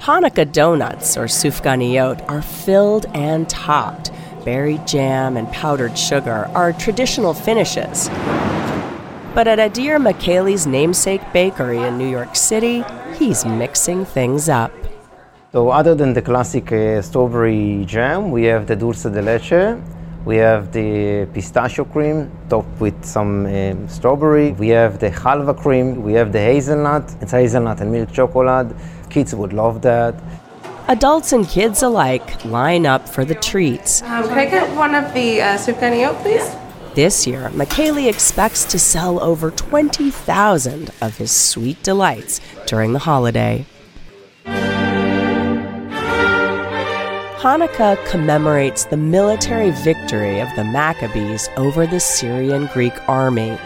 Hanukkah 0.04 0.52
donuts, 0.52 1.16
or 1.16 1.28
sufganiyot, 1.28 2.30
are 2.30 2.42
filled 2.42 3.06
and 3.14 3.48
topped. 3.48 4.12
Berry 4.44 4.78
jam 4.80 5.38
and 5.38 5.50
powdered 5.54 5.98
sugar 5.98 6.52
are 6.54 6.74
traditional 6.74 7.34
finishes. 7.34 8.10
But 9.34 9.48
at 9.48 9.60
Adir 9.60 9.96
Makali's 10.06 10.68
namesake 10.68 11.22
bakery 11.32 11.78
in 11.78 11.98
New 11.98 12.10
York 12.10 12.36
City, 12.36 12.84
he's 13.18 13.46
mixing 13.46 14.04
things 14.04 14.50
up. 14.50 14.74
So, 15.54 15.70
other 15.70 15.96
than 15.96 16.12
the 16.12 16.22
classic 16.22 16.70
uh, 16.74 17.02
strawberry 17.02 17.86
jam, 17.86 18.30
we 18.30 18.44
have 18.44 18.68
the 18.68 18.76
dulce 18.76 19.04
de 19.04 19.22
leche, 19.22 19.80
we 20.26 20.38
have 20.38 20.72
the 20.72 21.28
pistachio 21.34 21.84
cream 21.84 22.32
topped 22.50 22.80
with 22.80 23.04
some 23.04 23.46
um, 23.46 23.90
strawberry. 23.90 24.54
We 24.54 24.70
have 24.70 24.98
the 24.98 25.10
halva 25.10 25.54
cream. 25.54 26.02
We 26.02 26.14
have 26.14 26.32
the 26.32 26.40
hazelnut. 26.40 27.14
It's 27.20 27.34
hazelnut 27.34 27.82
and 27.82 27.92
milk 27.92 28.10
chocolate. 28.14 28.74
Kids 29.14 29.36
would 29.36 29.54
love 29.54 29.84
that. 29.84 30.16
Adults 30.88 31.34
and 31.34 31.48
kids 31.48 31.84
alike 31.84 32.44
line 32.46 32.88
up 32.88 33.08
for 33.08 33.24
the 33.24 33.36
treats. 33.36 34.02
Um, 34.02 34.28
can 34.28 34.40
I 34.40 34.46
get 34.46 34.76
one 34.76 34.96
of 34.96 35.14
the 35.14 35.40
uh, 35.40 35.56
sufganiyot, 35.56 36.20
please? 36.24 36.50
This 36.96 37.28
year, 37.28 37.50
Makali 37.50 38.10
expects 38.10 38.66
to 38.66 38.80
sell 38.80 39.22
over 39.22 39.52
20,000 39.52 40.90
of 41.00 41.18
his 41.18 41.32
sweet 41.32 41.82
delights 41.84 42.42
during 42.66 42.94
the 42.94 43.00
holiday. 43.00 43.68
Hanukkah 47.44 48.04
commemorates 48.08 48.86
the 48.86 48.98
military 48.98 49.70
victory 49.70 50.40
of 50.40 50.50
the 50.56 50.64
Maccabees 50.64 51.50
over 51.56 51.86
the 51.86 52.00
Syrian 52.00 52.66
Greek 52.74 52.94
army. 53.08 53.60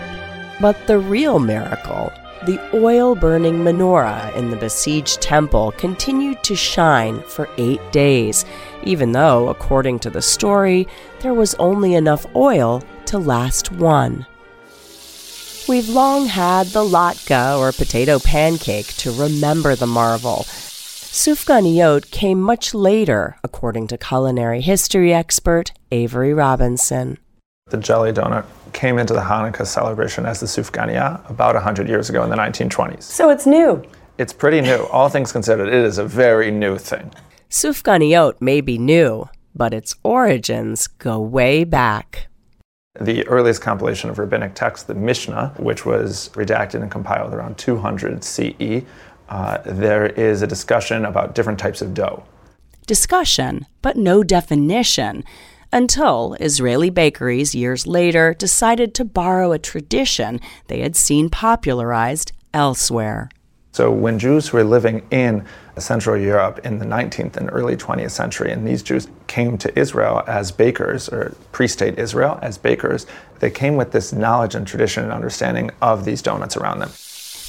But 0.59 0.87
the 0.87 0.99
real 0.99 1.39
miracle, 1.39 2.11
the 2.45 2.59
oil 2.73 3.15
burning 3.15 3.59
menorah 3.63 4.35
in 4.35 4.49
the 4.49 4.57
besieged 4.57 5.21
temple, 5.21 5.73
continued 5.77 6.43
to 6.43 6.55
shine 6.55 7.21
for 7.23 7.49
eight 7.57 7.81
days, 7.91 8.45
even 8.83 9.11
though, 9.11 9.49
according 9.49 9.99
to 9.99 10.09
the 10.09 10.21
story, 10.21 10.87
there 11.19 11.33
was 11.33 11.55
only 11.55 11.95
enough 11.95 12.25
oil 12.35 12.83
to 13.05 13.17
last 13.17 13.71
one. 13.71 14.25
We've 15.67 15.89
long 15.89 16.27
had 16.27 16.67
the 16.67 16.83
latke 16.83 17.59
or 17.59 17.71
potato 17.71 18.19
pancake 18.19 18.87
to 18.97 19.11
remember 19.11 19.75
the 19.75 19.87
marvel 19.87 20.45
Sufganiyot 21.17 22.11
came 22.11 22.39
much 22.39 22.75
later, 22.75 23.37
according 23.43 23.87
to 23.87 23.97
culinary 23.97 24.61
history 24.61 25.11
expert 25.11 25.71
Avery 25.91 26.31
Robinson. 26.31 27.17
The 27.69 27.77
jelly 27.77 28.13
donut 28.13 28.45
came 28.71 28.97
into 28.97 29.13
the 29.13 29.21
Hanukkah 29.21 29.67
celebration 29.67 30.25
as 30.25 30.39
the 30.39 30.45
sufganiya 30.45 31.29
about 31.29 31.55
100 31.55 31.89
years 31.89 32.09
ago 32.09 32.23
in 32.23 32.29
the 32.29 32.35
1920s. 32.35 33.03
So 33.03 33.29
it's 33.29 33.45
new. 33.45 33.83
It's 34.17 34.31
pretty 34.31 34.61
new. 34.61 34.85
All 34.91 35.09
things 35.09 35.31
considered, 35.31 35.67
it 35.67 35.73
is 35.73 35.97
a 35.97 36.05
very 36.05 36.49
new 36.49 36.77
thing. 36.77 37.11
Sufganiyot 37.49 38.41
may 38.41 38.61
be 38.61 38.77
new, 38.77 39.29
but 39.53 39.73
its 39.73 39.95
origins 40.03 40.87
go 40.87 41.19
way 41.19 41.65
back. 41.65 42.27
The 42.99 43.27
earliest 43.27 43.61
compilation 43.61 44.09
of 44.09 44.17
rabbinic 44.17 44.55
texts, 44.55 44.87
the 44.87 44.95
Mishnah, 44.95 45.53
which 45.57 45.85
was 45.85 46.29
redacted 46.33 46.81
and 46.81 46.89
compiled 46.89 47.33
around 47.33 47.57
200 47.57 48.23
CE, 48.23 48.83
uh, 49.29 49.57
there 49.65 50.07
is 50.07 50.41
a 50.41 50.47
discussion 50.47 51.05
about 51.05 51.35
different 51.35 51.59
types 51.59 51.81
of 51.81 51.93
dough. 51.93 52.23
Discussion, 52.87 53.65
but 53.81 53.97
no 53.97 54.23
definition, 54.23 55.23
until 55.71 56.35
Israeli 56.39 56.89
bakeries 56.89 57.55
years 57.55 57.85
later 57.85 58.33
decided 58.33 58.93
to 58.95 59.05
borrow 59.05 59.51
a 59.51 59.59
tradition 59.59 60.39
they 60.67 60.81
had 60.81 60.95
seen 60.95 61.29
popularized 61.29 62.31
elsewhere. 62.53 63.29
So, 63.71 63.91
when 63.91 64.17
Jews 64.17 64.51
were 64.51 64.63
living 64.63 65.05
in 65.11 65.45
Central 65.77 66.17
Europe 66.17 66.59
in 66.63 66.79
the 66.79 66.85
19th 66.85 67.37
and 67.37 67.47
early 67.51 67.75
20th 67.75 68.09
century, 68.09 68.51
and 68.51 68.67
these 68.67 68.81
Jews 68.81 69.07
came 69.27 69.55
to 69.59 69.79
Israel 69.79 70.23
as 70.25 70.51
bakers, 70.51 71.07
or 71.09 71.35
pre 71.51 71.67
state 71.67 71.99
Israel 71.99 72.39
as 72.41 72.57
bakers, 72.57 73.05
they 73.39 73.51
came 73.51 73.75
with 73.75 73.91
this 73.91 74.11
knowledge 74.11 74.55
and 74.55 74.65
tradition 74.65 75.03
and 75.03 75.13
understanding 75.13 75.69
of 75.81 76.05
these 76.05 76.23
donuts 76.23 76.57
around 76.57 76.79
them. 76.79 76.89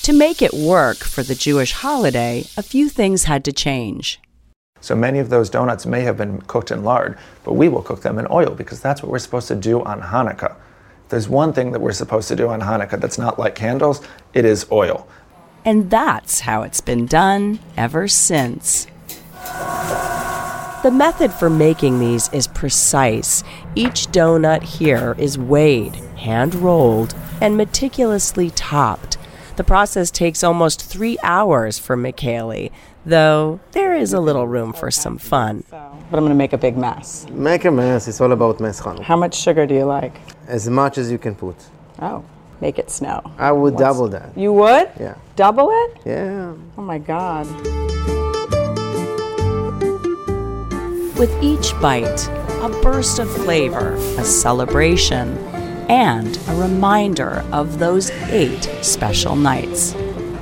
To 0.02 0.12
make 0.12 0.42
it 0.42 0.52
work 0.52 0.98
for 0.98 1.22
the 1.22 1.34
Jewish 1.34 1.72
holiday, 1.72 2.44
a 2.56 2.62
few 2.62 2.90
things 2.90 3.24
had 3.24 3.44
to 3.46 3.52
change. 3.52 4.20
So 4.80 4.94
many 4.94 5.18
of 5.18 5.28
those 5.28 5.50
donuts 5.50 5.86
may 5.86 6.02
have 6.02 6.16
been 6.16 6.40
cooked 6.42 6.70
in 6.70 6.84
lard, 6.84 7.18
but 7.44 7.54
we 7.54 7.68
will 7.68 7.82
cook 7.82 8.02
them 8.02 8.18
in 8.18 8.26
oil 8.30 8.50
because 8.50 8.80
that's 8.80 9.02
what 9.02 9.10
we're 9.10 9.18
supposed 9.18 9.48
to 9.48 9.56
do 9.56 9.82
on 9.82 10.00
Hanukkah. 10.00 10.56
There's 11.08 11.28
one 11.28 11.52
thing 11.52 11.72
that 11.72 11.80
we're 11.80 11.92
supposed 11.92 12.28
to 12.28 12.36
do 12.36 12.48
on 12.48 12.60
Hanukkah 12.60 13.00
that's 13.00 13.18
not 13.18 13.38
like 13.38 13.54
candles, 13.54 14.02
it 14.34 14.44
is 14.44 14.66
oil. 14.70 15.08
And 15.64 15.90
that's 15.90 16.40
how 16.40 16.62
it's 16.62 16.80
been 16.80 17.06
done 17.06 17.58
ever 17.76 18.08
since. 18.08 18.86
The 20.82 20.92
method 20.92 21.32
for 21.32 21.50
making 21.50 21.98
these 21.98 22.32
is 22.32 22.46
precise. 22.46 23.42
Each 23.74 24.06
donut 24.06 24.62
here 24.62 25.16
is 25.18 25.36
weighed, 25.36 25.96
hand 26.16 26.54
rolled, 26.54 27.14
and 27.40 27.56
meticulously 27.56 28.50
topped. 28.50 29.18
The 29.56 29.64
process 29.64 30.12
takes 30.12 30.44
almost 30.44 30.80
three 30.80 31.18
hours 31.22 31.80
for 31.80 31.96
Makali, 31.96 32.70
though 33.08 33.60
there 33.72 33.94
is 33.94 34.12
a 34.12 34.20
little 34.20 34.46
room 34.46 34.72
for 34.72 34.90
some 34.90 35.18
fun. 35.18 35.64
But 35.70 36.16
I'm 36.16 36.24
going 36.24 36.28
to 36.28 36.34
make 36.34 36.52
a 36.52 36.58
big 36.58 36.76
mess. 36.76 37.26
Make 37.30 37.64
a 37.64 37.70
mess. 37.70 38.06
It's 38.08 38.20
all 38.20 38.32
about 38.32 38.60
mess, 38.60 38.80
Hanukkah. 38.80 39.02
How 39.02 39.16
much 39.16 39.34
sugar 39.34 39.66
do 39.66 39.74
you 39.74 39.84
like? 39.84 40.20
As 40.46 40.68
much 40.68 40.98
as 40.98 41.10
you 41.10 41.18
can 41.18 41.34
put. 41.34 41.56
Oh, 42.00 42.24
make 42.60 42.78
it 42.78 42.90
snow. 42.90 43.22
I 43.38 43.50
would 43.52 43.74
What's, 43.74 43.82
double 43.82 44.08
that. 44.08 44.36
You 44.36 44.52
would? 44.52 44.90
Yeah. 45.00 45.16
Double 45.36 45.68
it? 45.70 46.00
Yeah. 46.04 46.54
Oh 46.76 46.82
my 46.82 46.98
God. 46.98 47.46
With 51.18 51.32
each 51.42 51.72
bite, 51.80 52.28
a 52.62 52.68
burst 52.82 53.18
of 53.18 53.28
flavor, 53.30 53.94
a 54.18 54.24
celebration 54.24 55.36
and 55.88 56.38
a 56.48 56.54
reminder 56.54 57.44
of 57.52 57.78
those 57.78 58.10
eight 58.30 58.62
special 58.82 59.34
nights. 59.34 59.94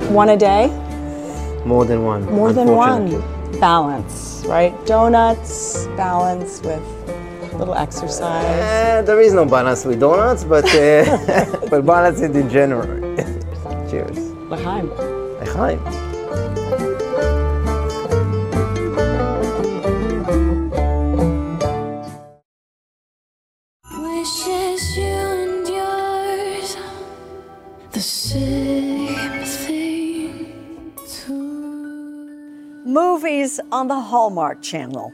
One 0.09 0.29
a 0.29 0.37
day? 0.37 0.67
More 1.67 1.83
than 1.83 2.03
one. 2.05 2.23
More 2.31 2.53
than 2.53 2.69
one. 2.71 3.21
Balance, 3.59 4.45
right? 4.47 4.73
Donuts, 4.85 5.85
balance 5.97 6.61
with 6.61 6.81
a 7.51 7.57
little 7.57 7.75
exercise. 7.75 8.45
Uh, 8.45 9.01
there 9.01 9.19
is 9.19 9.33
no 9.33 9.43
balance 9.43 9.83
with 9.83 9.99
donuts, 9.99 10.45
but 10.45 10.63
uh, 10.73 11.67
but 11.69 11.85
balance 11.85 12.21
it 12.21 12.33
in 12.37 12.49
general. 12.49 12.87
Cheers. 13.89 14.17
L'chaim. 14.49 14.89
L'chaim. 15.41 16.06
Movies 33.27 33.59
on 33.73 33.89
the 33.89 33.99
Hallmark 33.99 34.61
Channel. 34.61 35.11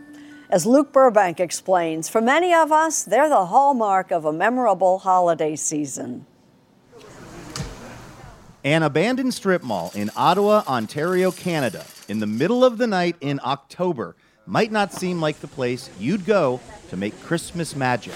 As 0.52 0.68
Luke 0.68 0.94
Burbank 0.94 1.40
explains, 1.40 2.08
for 2.08 2.22
many 2.22 2.54
of 2.54 2.72
us, 2.72 3.02
they're 3.02 3.28
the 3.28 3.48
hallmark 3.48 4.12
of 4.12 4.24
a 4.24 4.32
memorable 4.32 5.00
holiday 5.00 5.56
season. 5.56 6.28
An 8.64 8.84
abandoned 8.84 9.34
strip 9.34 9.64
mall 9.64 9.92
in 9.96 10.12
Ottawa, 10.16 10.62
Ontario, 10.68 11.32
Canada, 11.32 11.84
in 12.08 12.20
the 12.20 12.28
middle 12.28 12.64
of 12.64 12.78
the 12.78 12.86
night 12.86 13.16
in 13.20 13.40
October, 13.44 14.16
might 14.46 14.72
not 14.72 14.94
seem 14.94 15.20
like 15.20 15.40
the 15.40 15.48
place 15.48 15.90
you'd 15.98 16.24
go 16.24 16.60
to 16.90 16.96
make 16.96 17.20
Christmas 17.22 17.76
magic. 17.76 18.14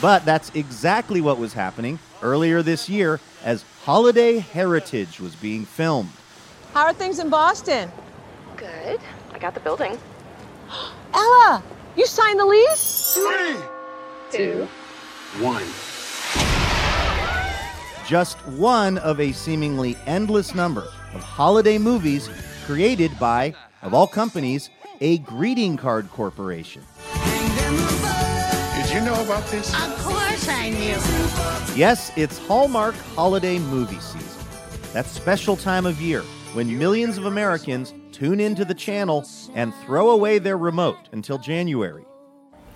But 0.00 0.24
that's 0.24 0.52
exactly 0.54 1.20
what 1.20 1.38
was 1.38 1.54
happening 1.54 1.98
earlier 2.22 2.62
this 2.62 2.88
year 2.88 3.18
as 3.42 3.64
Holiday 3.84 4.38
Heritage 4.38 5.18
was 5.18 5.34
being 5.34 5.64
filmed. 5.64 6.12
How 6.72 6.84
are 6.84 6.94
things 6.94 7.18
in 7.18 7.28
Boston? 7.28 7.90
Good. 8.62 9.00
I 9.32 9.40
got 9.40 9.54
the 9.54 9.60
building. 9.60 9.98
Ella, 11.14 11.64
you 11.96 12.06
signed 12.06 12.38
the 12.38 12.46
lease? 12.46 13.12
Three, 13.12 13.56
two, 14.30 14.68
one. 15.40 15.64
Just 18.06 18.38
one 18.46 18.98
of 18.98 19.18
a 19.18 19.32
seemingly 19.32 19.96
endless 20.06 20.54
number 20.54 20.86
of 21.12 21.24
holiday 21.24 21.76
movies 21.76 22.30
created 22.64 23.10
by, 23.18 23.52
of 23.82 23.94
all 23.94 24.06
companies, 24.06 24.70
a 25.00 25.18
greeting 25.18 25.76
card 25.76 26.08
corporation. 26.10 26.84
Did 27.14 28.94
you 28.94 29.00
know 29.00 29.20
about 29.24 29.44
this? 29.50 29.74
Of 29.74 30.04
course 30.04 30.48
I 30.48 30.70
knew. 30.70 31.74
Yes, 31.76 32.12
it's 32.14 32.38
Hallmark 32.46 32.94
holiday 33.16 33.58
movie 33.58 33.98
season. 33.98 34.46
That 34.92 35.06
special 35.06 35.56
time 35.56 35.84
of 35.84 36.00
year 36.00 36.22
when 36.54 36.78
millions 36.78 37.16
of 37.16 37.24
Americans 37.24 37.94
tune 38.12 38.38
into 38.38 38.64
the 38.64 38.74
channel 38.74 39.26
and 39.54 39.72
throw 39.86 40.10
away 40.10 40.38
their 40.38 40.58
remote 40.58 41.08
until 41.12 41.38
January. 41.38 42.04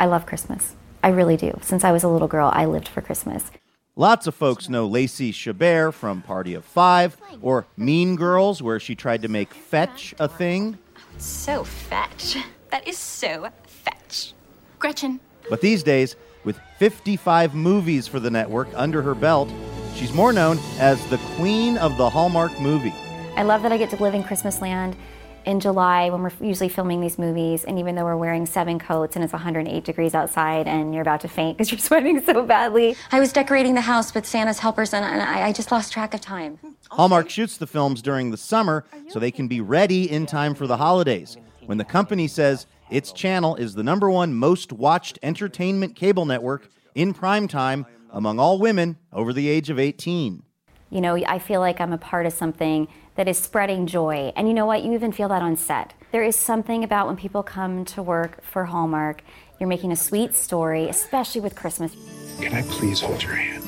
I 0.00 0.06
love 0.06 0.24
Christmas. 0.26 0.74
I 1.02 1.08
really 1.08 1.36
do. 1.36 1.58
Since 1.62 1.84
I 1.84 1.92
was 1.92 2.02
a 2.02 2.08
little 2.08 2.28
girl, 2.28 2.50
I 2.54 2.64
lived 2.64 2.88
for 2.88 3.02
Christmas. 3.02 3.50
Lots 3.94 4.26
of 4.26 4.34
folks 4.34 4.68
know 4.68 4.86
Lacey 4.86 5.32
Chabert 5.32 5.94
from 5.94 6.22
Party 6.22 6.54
of 6.54 6.64
Five, 6.64 7.16
or 7.40 7.66
Mean 7.76 8.16
Girls, 8.16 8.62
where 8.62 8.80
she 8.80 8.94
tried 8.94 9.22
to 9.22 9.28
make 9.28 9.54
fetch 9.54 10.14
a 10.18 10.28
thing. 10.28 10.78
So 11.18 11.64
fetch. 11.64 12.36
That 12.70 12.86
is 12.86 12.98
so 12.98 13.48
fetch. 13.66 14.34
Gretchen. 14.78 15.20
But 15.48 15.60
these 15.60 15.82
days, 15.82 16.16
with 16.44 16.58
55 16.78 17.54
movies 17.54 18.06
for 18.06 18.20
the 18.20 18.30
network 18.30 18.68
under 18.74 19.00
her 19.00 19.14
belt, 19.14 19.50
she's 19.94 20.12
more 20.12 20.32
known 20.32 20.58
as 20.78 21.04
the 21.06 21.18
queen 21.36 21.78
of 21.78 21.96
the 21.96 22.10
Hallmark 22.10 22.58
movie. 22.60 22.94
I 23.36 23.42
love 23.42 23.62
that 23.64 23.70
I 23.72 23.76
get 23.76 23.90
to 23.90 24.02
live 24.02 24.14
in 24.14 24.24
Christmas 24.24 24.62
land 24.62 24.96
in 25.44 25.60
July 25.60 26.08
when 26.08 26.22
we're 26.22 26.32
usually 26.40 26.70
filming 26.70 27.02
these 27.02 27.18
movies, 27.18 27.64
and 27.64 27.78
even 27.78 27.94
though 27.94 28.04
we're 28.04 28.16
wearing 28.16 28.46
seven 28.46 28.78
coats 28.78 29.14
and 29.14 29.22
it's 29.22 29.32
108 29.34 29.84
degrees 29.84 30.14
outside 30.14 30.66
and 30.66 30.94
you're 30.94 31.02
about 31.02 31.20
to 31.20 31.28
faint 31.28 31.58
because 31.58 31.70
you're 31.70 31.78
sweating 31.90 32.24
so 32.24 32.44
badly. 32.46 32.96
I 33.12 33.20
was 33.20 33.34
decorating 33.34 33.74
the 33.74 33.82
house 33.82 34.14
with 34.14 34.24
Santa's 34.24 34.58
helpers 34.58 34.94
and 34.94 35.04
I, 35.04 35.48
I 35.48 35.52
just 35.52 35.70
lost 35.70 35.92
track 35.92 36.14
of 36.14 36.22
time. 36.22 36.58
Hallmark 36.90 37.28
shoots 37.28 37.58
the 37.58 37.66
films 37.66 38.00
during 38.00 38.30
the 38.30 38.38
summer 38.38 38.86
so 39.08 39.18
they 39.18 39.30
can 39.30 39.48
be 39.48 39.60
ready 39.60 40.10
in 40.10 40.24
time 40.24 40.54
for 40.54 40.66
the 40.66 40.78
holidays, 40.78 41.36
when 41.66 41.76
the 41.76 41.84
company 41.84 42.28
says 42.28 42.66
its 42.90 43.12
channel 43.12 43.54
is 43.56 43.74
the 43.74 43.82
number 43.82 44.10
one 44.10 44.32
most 44.32 44.72
watched 44.72 45.18
entertainment 45.22 45.94
cable 45.94 46.24
network 46.24 46.70
in 46.94 47.12
prime 47.12 47.48
time 47.48 47.84
among 48.10 48.38
all 48.38 48.58
women 48.58 48.96
over 49.12 49.34
the 49.34 49.46
age 49.46 49.68
of 49.68 49.78
18. 49.78 50.42
You 50.90 51.00
know, 51.00 51.16
I 51.16 51.38
feel 51.38 51.60
like 51.60 51.80
I'm 51.80 51.92
a 51.92 51.98
part 51.98 52.26
of 52.26 52.32
something 52.32 52.86
that 53.16 53.26
is 53.26 53.38
spreading 53.38 53.86
joy. 53.86 54.32
And 54.36 54.46
you 54.46 54.54
know 54.54 54.66
what? 54.66 54.84
You 54.84 54.92
even 54.92 55.10
feel 55.10 55.28
that 55.28 55.42
on 55.42 55.56
set. 55.56 55.94
There 56.12 56.22
is 56.22 56.36
something 56.36 56.84
about 56.84 57.06
when 57.08 57.16
people 57.16 57.42
come 57.42 57.84
to 57.86 58.02
work 58.02 58.42
for 58.44 58.64
Hallmark, 58.66 59.22
you're 59.58 59.68
making 59.68 59.90
a 59.90 59.96
sweet 59.96 60.36
story, 60.36 60.88
especially 60.88 61.40
with 61.40 61.54
Christmas. 61.54 61.96
Can 62.40 62.54
I 62.54 62.62
please 62.62 63.00
hold 63.00 63.22
your 63.22 63.34
hand? 63.34 63.64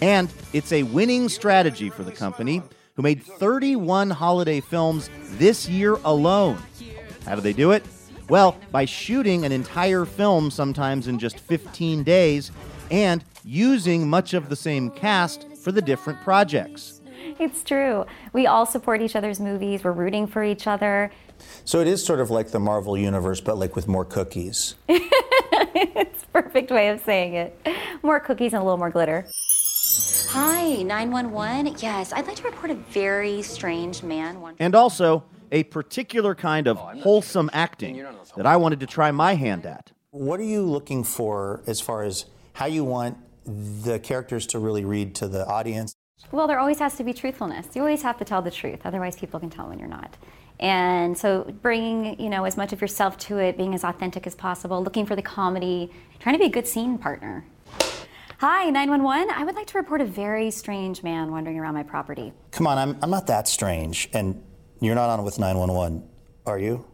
And 0.00 0.32
it's 0.52 0.72
a 0.72 0.84
winning 0.84 1.28
strategy 1.28 1.90
for 1.90 2.02
the 2.02 2.12
company, 2.12 2.62
who 2.94 3.02
made 3.02 3.22
31 3.22 4.10
holiday 4.10 4.60
films 4.60 5.10
this 5.32 5.68
year 5.68 5.94
alone. 6.04 6.58
How 7.24 7.34
do 7.34 7.40
they 7.40 7.52
do 7.52 7.72
it? 7.72 7.84
Well, 8.28 8.56
by 8.70 8.84
shooting 8.84 9.44
an 9.44 9.52
entire 9.52 10.04
film 10.04 10.50
sometimes 10.50 11.08
in 11.08 11.18
just 11.18 11.38
15 11.40 12.02
days 12.02 12.50
and 12.90 13.24
using 13.44 14.08
much 14.08 14.34
of 14.34 14.48
the 14.48 14.56
same 14.56 14.90
cast 14.90 15.46
for 15.62 15.72
the 15.72 15.82
different 15.82 16.20
projects. 16.22 17.00
It's 17.38 17.62
true. 17.62 18.04
We 18.32 18.46
all 18.46 18.66
support 18.66 19.00
each 19.00 19.16
other's 19.16 19.40
movies. 19.40 19.84
We're 19.84 19.92
rooting 19.92 20.26
for 20.26 20.42
each 20.42 20.66
other. 20.66 21.10
So 21.64 21.80
it 21.80 21.86
is 21.86 22.04
sort 22.04 22.20
of 22.20 22.30
like 22.30 22.50
the 22.50 22.60
Marvel 22.60 22.96
universe, 22.96 23.40
but 23.40 23.58
like 23.58 23.76
with 23.76 23.88
more 23.88 24.04
cookies. 24.04 24.74
it's 24.88 26.22
a 26.24 26.26
perfect 26.42 26.70
way 26.70 26.88
of 26.88 27.00
saying 27.00 27.34
it. 27.34 27.66
More 28.02 28.20
cookies 28.20 28.52
and 28.52 28.60
a 28.60 28.64
little 28.64 28.78
more 28.78 28.90
glitter. 28.90 29.26
Hi, 30.30 30.82
911. 30.82 31.76
Yes, 31.78 32.12
I'd 32.12 32.26
like 32.26 32.36
to 32.36 32.44
report 32.44 32.70
a 32.70 32.74
very 32.74 33.42
strange 33.42 34.02
man. 34.02 34.38
And 34.58 34.74
also, 34.74 35.24
a 35.50 35.64
particular 35.64 36.34
kind 36.34 36.66
of 36.66 36.78
wholesome 36.78 37.50
acting 37.52 38.04
that 38.36 38.46
I 38.46 38.56
wanted 38.56 38.80
to 38.80 38.86
try 38.86 39.10
my 39.10 39.34
hand 39.34 39.66
at. 39.66 39.92
What 40.10 40.40
are 40.40 40.44
you 40.44 40.62
looking 40.62 41.04
for 41.04 41.62
as 41.66 41.80
far 41.80 42.02
as 42.02 42.26
how 42.54 42.66
you 42.66 42.84
want 42.84 43.18
the 43.46 43.98
characters 43.98 44.46
to 44.48 44.58
really 44.58 44.84
read 44.84 45.14
to 45.16 45.28
the 45.28 45.46
audience? 45.46 45.94
Well, 46.30 46.46
there 46.46 46.58
always 46.58 46.78
has 46.78 46.96
to 46.96 47.04
be 47.04 47.12
truthfulness. 47.12 47.66
You 47.74 47.82
always 47.82 48.02
have 48.02 48.18
to 48.18 48.24
tell 48.24 48.42
the 48.42 48.50
truth, 48.50 48.80
otherwise 48.84 49.16
people 49.16 49.40
can 49.40 49.50
tell 49.50 49.68
when 49.68 49.78
you're 49.78 49.88
not. 49.88 50.16
And 50.60 51.18
so 51.18 51.52
bringing, 51.60 52.20
you 52.20 52.30
know, 52.30 52.44
as 52.44 52.56
much 52.56 52.72
of 52.72 52.80
yourself 52.80 53.18
to 53.18 53.38
it, 53.38 53.56
being 53.56 53.74
as 53.74 53.82
authentic 53.82 54.26
as 54.26 54.34
possible, 54.34 54.82
looking 54.82 55.06
for 55.06 55.16
the 55.16 55.22
comedy, 55.22 55.90
trying 56.20 56.34
to 56.34 56.38
be 56.38 56.46
a 56.46 56.50
good 56.50 56.66
scene 56.68 56.98
partner. 56.98 57.44
Hi, 58.38 58.70
911. 58.70 59.30
I 59.30 59.44
would 59.44 59.54
like 59.54 59.66
to 59.68 59.78
report 59.78 60.00
a 60.00 60.04
very 60.04 60.50
strange 60.50 61.02
man 61.02 61.30
wandering 61.30 61.58
around 61.58 61.74
my 61.74 61.82
property. 61.82 62.32
Come 62.50 62.66
on, 62.66 62.78
I'm, 62.78 62.96
I'm 63.02 63.10
not 63.10 63.26
that 63.28 63.48
strange. 63.48 64.08
And 64.12 64.42
you're 64.80 64.94
not 64.94 65.10
on 65.10 65.24
with 65.24 65.38
911, 65.38 66.08
are 66.46 66.58
you? 66.58 66.84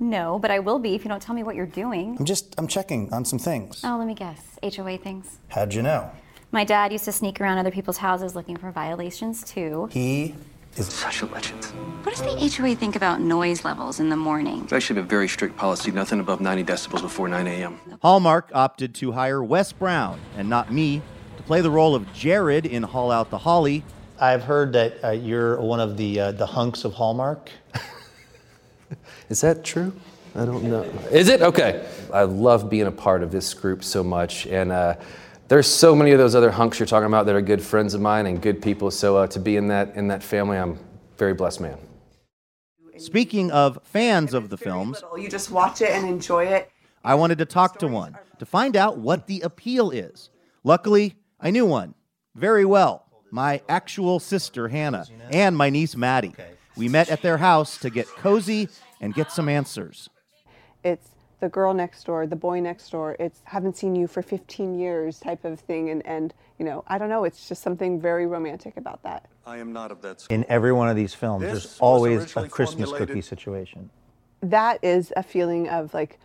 No, 0.00 0.38
but 0.38 0.50
I 0.50 0.58
will 0.58 0.78
be 0.78 0.94
if 0.94 1.04
you 1.04 1.10
don't 1.10 1.20
tell 1.20 1.34
me 1.34 1.42
what 1.42 1.54
you're 1.54 1.66
doing. 1.66 2.16
I'm 2.18 2.24
just, 2.24 2.54
I'm 2.58 2.66
checking 2.66 3.12
on 3.12 3.26
some 3.26 3.38
things. 3.38 3.82
Oh, 3.84 3.96
let 3.98 4.06
me 4.06 4.14
guess. 4.14 4.58
HOA 4.62 4.96
things. 4.96 5.38
How'd 5.48 5.74
you 5.74 5.82
know? 5.82 6.10
My 6.52 6.64
dad 6.64 6.90
used 6.90 7.04
to 7.04 7.12
sneak 7.12 7.40
around 7.40 7.58
other 7.58 7.70
people's 7.70 7.98
houses 7.98 8.34
looking 8.34 8.56
for 8.56 8.70
violations 8.70 9.44
too. 9.44 9.88
He 9.92 10.34
is 10.76 10.86
such 10.86 11.20
a 11.20 11.26
legend. 11.26 11.64
What 12.02 12.16
does 12.16 12.22
the 12.22 12.62
HOA 12.62 12.74
think 12.76 12.96
about 12.96 13.20
noise 13.20 13.62
levels 13.62 14.00
in 14.00 14.08
the 14.08 14.16
morning? 14.16 14.62
It's 14.64 14.72
actually 14.72 15.00
a 15.00 15.04
very 15.04 15.28
strict 15.28 15.56
policy 15.56 15.90
nothing 15.90 16.18
above 16.18 16.40
90 16.40 16.64
decibels 16.64 17.02
before 17.02 17.28
9 17.28 17.46
a.m. 17.46 17.78
Hallmark 18.00 18.50
opted 18.54 18.94
to 18.96 19.12
hire 19.12 19.44
Wes 19.44 19.72
Brown, 19.72 20.18
and 20.36 20.48
not 20.48 20.72
me, 20.72 21.02
to 21.36 21.42
play 21.42 21.60
the 21.60 21.70
role 21.70 21.94
of 21.94 22.10
Jared 22.14 22.64
in 22.64 22.82
Haul 22.82 23.10
Out 23.10 23.30
the 23.30 23.38
Holly. 23.38 23.84
I've 24.18 24.42
heard 24.44 24.72
that 24.72 25.04
uh, 25.04 25.10
you're 25.10 25.60
one 25.60 25.80
of 25.80 25.96
the, 25.96 26.20
uh, 26.20 26.32
the 26.32 26.46
hunks 26.46 26.84
of 26.84 26.94
Hallmark. 26.94 27.50
is 29.30 29.40
that 29.40 29.64
true? 29.64 29.94
I 30.34 30.44
don't 30.44 30.64
know. 30.64 30.82
Is 31.10 31.28
it? 31.28 31.40
Okay. 31.40 31.88
I 32.12 32.24
love 32.24 32.68
being 32.68 32.86
a 32.86 32.92
part 32.92 33.22
of 33.22 33.32
this 33.32 33.54
group 33.54 33.82
so 33.82 34.04
much. 34.04 34.46
And, 34.46 34.70
uh, 34.70 34.96
there's 35.50 35.66
so 35.66 35.96
many 35.96 36.12
of 36.12 36.18
those 36.18 36.36
other 36.36 36.52
hunks 36.52 36.78
you're 36.78 36.86
talking 36.86 37.08
about 37.08 37.26
that 37.26 37.34
are 37.34 37.40
good 37.40 37.60
friends 37.60 37.92
of 37.92 38.00
mine 38.00 38.26
and 38.26 38.40
good 38.40 38.62
people. 38.62 38.88
So 38.92 39.16
uh, 39.16 39.26
to 39.26 39.40
be 39.40 39.56
in 39.56 39.66
that 39.66 39.96
in 39.96 40.06
that 40.06 40.22
family, 40.22 40.56
I'm 40.56 40.74
a 40.74 40.78
very 41.18 41.34
blessed 41.34 41.60
man. 41.60 41.76
Speaking 42.98 43.50
of 43.50 43.80
fans 43.82 44.32
of 44.32 44.48
the 44.48 44.56
films, 44.56 45.02
you 45.18 45.28
just 45.28 45.50
watch 45.50 45.82
it 45.82 45.90
and 45.90 46.06
enjoy 46.06 46.44
it. 46.44 46.70
I 47.02 47.16
wanted 47.16 47.38
to 47.38 47.46
talk 47.46 47.80
to 47.80 47.88
one 47.88 48.16
to 48.38 48.46
find 48.46 48.76
out 48.76 48.98
what 48.98 49.26
the 49.26 49.40
appeal 49.40 49.90
is. 49.90 50.30
Luckily, 50.62 51.16
I 51.40 51.50
knew 51.50 51.66
one 51.66 51.94
very 52.36 52.64
well. 52.64 53.06
My 53.32 53.60
actual 53.68 54.20
sister 54.20 54.68
Hannah 54.68 55.06
and 55.32 55.56
my 55.56 55.68
niece 55.68 55.96
Maddie. 55.96 56.34
We 56.76 56.88
met 56.88 57.08
at 57.10 57.22
their 57.22 57.38
house 57.38 57.76
to 57.78 57.90
get 57.90 58.06
cozy 58.06 58.68
and 59.00 59.14
get 59.14 59.32
some 59.32 59.48
answers. 59.48 60.08
It's 60.84 61.10
the 61.40 61.48
girl 61.48 61.72
next 61.72 62.04
door, 62.04 62.26
the 62.26 62.36
boy 62.36 62.60
next 62.60 62.90
door, 62.90 63.16
it's 63.18 63.40
haven't 63.44 63.76
seen 63.76 63.96
you 63.96 64.06
for 64.06 64.22
15 64.22 64.78
years 64.78 65.18
type 65.18 65.44
of 65.44 65.58
thing. 65.58 65.88
And, 65.90 66.06
and 66.06 66.34
you 66.58 66.64
know, 66.64 66.84
I 66.86 66.98
don't 66.98 67.08
know, 67.08 67.24
it's 67.24 67.48
just 67.48 67.62
something 67.62 68.00
very 68.00 68.26
romantic 68.26 68.76
about 68.76 69.02
that. 69.02 69.26
I 69.46 69.56
am 69.56 69.72
not 69.72 69.90
of 69.90 70.02
that. 70.02 70.26
In 70.28 70.44
every 70.48 70.72
one 70.72 70.88
of 70.88 70.96
these 70.96 71.14
films, 71.14 71.42
This 71.42 71.50
there's 71.50 71.78
always 71.80 72.36
a 72.36 72.48
Christmas 72.48 72.90
formulated- 72.90 73.08
cookie 73.08 73.22
situation. 73.22 73.90
That 74.42 74.82
is 74.82 75.12
a 75.16 75.22
feeling 75.22 75.68
of 75.68 75.92
like 75.92 76.18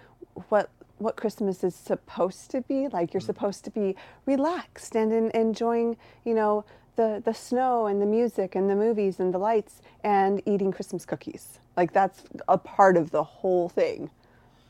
what 0.50 0.70
what 0.98 1.18
Christmas 1.18 1.62
is 1.64 1.76
supposed 1.76 2.50
to 2.52 2.62
be. 2.62 2.88
Like 2.88 3.14
you're 3.14 3.22
mm. 3.22 3.26
supposed 3.26 3.66
to 3.66 3.72
be 3.72 3.98
relaxed 4.26 4.96
and 4.96 5.12
in, 5.12 5.30
enjoying, 5.32 5.98
you 6.24 6.34
know, 6.34 6.64
the, 6.96 7.22
the 7.26 7.34
snow 7.34 7.88
and 7.88 8.02
the 8.02 8.06
music 8.06 8.56
and 8.56 8.70
the 8.70 8.76
movies 8.76 9.20
and 9.20 9.34
the 9.34 9.38
lights 9.38 9.82
and 10.04 10.42
eating 10.46 10.72
Christmas 10.72 11.06
cookies. 11.06 11.60
Like 11.78 11.94
that's 11.94 12.24
a 12.48 12.58
part 12.58 12.98
of 12.98 13.12
the 13.12 13.24
whole 13.24 13.70
thing. 13.70 14.10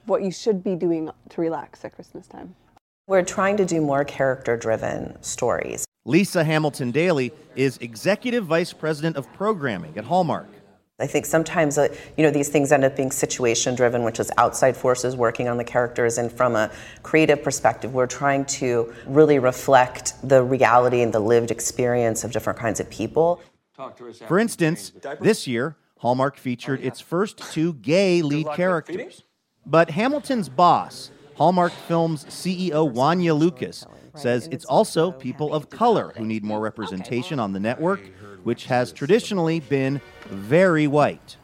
What 0.06 0.24
you 0.24 0.32
should 0.32 0.64
be 0.64 0.76
doing 0.76 1.10
to 1.30 1.42
relax 1.42 1.84
at 1.86 1.96
Christmas 1.96 2.28
time. 2.28 2.56
We're 3.08 3.24
trying 3.24 3.58
to 3.58 3.66
do 3.66 3.82
more 3.82 4.04
character 4.04 4.58
driven 4.58 5.22
stories. 5.22 5.86
Lisa 6.06 6.44
Hamilton 6.44 6.92
Daly 6.92 7.32
is 7.56 7.78
Executive 7.78 8.46
Vice 8.46 8.74
President 8.74 9.16
of 9.16 9.32
Programming 9.34 9.98
at 9.98 10.06
Hallmark. 10.06 10.48
I 10.98 11.08
think 11.08 11.26
sometimes, 11.26 11.78
uh, 11.78 11.90
you 12.16 12.24
know, 12.24 12.32
these 12.32 12.48
things 12.48 12.72
end 12.72 12.86
up 12.86 12.96
being 12.96 13.12
situation 13.12 13.76
driven, 13.76 14.04
which 14.04 14.20
is 14.20 14.32
outside 14.38 14.78
forces 14.78 15.16
working 15.16 15.50
on 15.50 15.58
the 15.58 15.64
characters. 15.64 16.18
And 16.18 16.32
from 16.32 16.56
a 16.56 16.72
creative 17.04 17.44
perspective, 17.44 17.94
we're 17.94 18.08
trying 18.08 18.46
to 18.46 18.94
really 19.06 19.38
reflect 19.38 20.14
the 20.24 20.42
reality 20.42 21.02
and 21.02 21.14
the 21.14 21.20
lived 21.20 21.52
experience 21.52 22.24
of 22.24 22.32
different 22.32 22.58
kinds 22.58 22.80
of 22.80 22.90
people. 22.90 23.42
For 24.28 24.40
instance, 24.40 24.94
this 25.20 25.48
year, 25.48 25.76
Hallmark 26.06 26.38
featured 26.38 26.86
its 26.86 27.02
first 27.02 27.40
two 27.52 27.74
gay 27.74 28.22
lead 28.22 28.46
characters. 28.54 29.24
But 29.66 29.90
Hamilton's 29.90 30.50
boss, 30.50 31.10
Hallmark 31.34 31.72
Films 31.72 32.26
CEO 32.26 32.94
Wonya 32.94 33.36
Lucas, 33.36 33.88
says 34.14 34.48
it's 34.52 34.66
also 34.66 35.12
people 35.12 35.52
of 35.52 35.72
color 35.72 36.14
who 36.16 36.24
need 36.24 36.44
more 36.44 36.60
representation 36.60 37.40
on 37.40 37.54
the 37.54 37.60
network, 37.60 38.02
which 38.44 38.66
has 38.66 38.92
traditionally 38.92 39.62
been 39.62 40.00
very 40.28 40.86
white. 40.86 41.38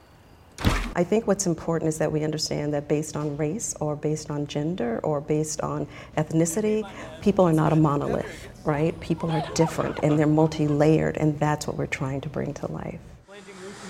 I 0.95 1.04
think 1.06 1.26
what's 1.26 1.47
important 1.47 1.89
is 1.89 1.97
that 1.97 2.12
we 2.12 2.24
understand 2.24 2.71
that 2.76 2.88
based 2.88 3.17
on 3.17 3.36
race 3.38 3.74
or 3.80 3.95
based 3.95 4.30
on 4.30 4.45
gender 4.45 5.00
or 5.02 5.21
based 5.21 5.62
on 5.62 5.88
ethnicity, 6.17 6.88
people 7.24 7.45
are 7.45 7.54
not 7.54 7.74
a 7.74 7.76
monolith, 7.76 8.47
right? 8.63 8.93
People 9.00 9.32
are 9.32 9.43
different 9.56 9.97
and 10.04 10.19
they're 10.19 10.28
multi 10.28 10.67
layered, 10.67 11.17
and 11.17 11.39
that's 11.39 11.65
what 11.65 11.78
we're 11.78 11.88
trying 11.88 12.21
to 12.21 12.30
bring 12.30 12.54
to 12.54 12.71
life. 12.71 13.00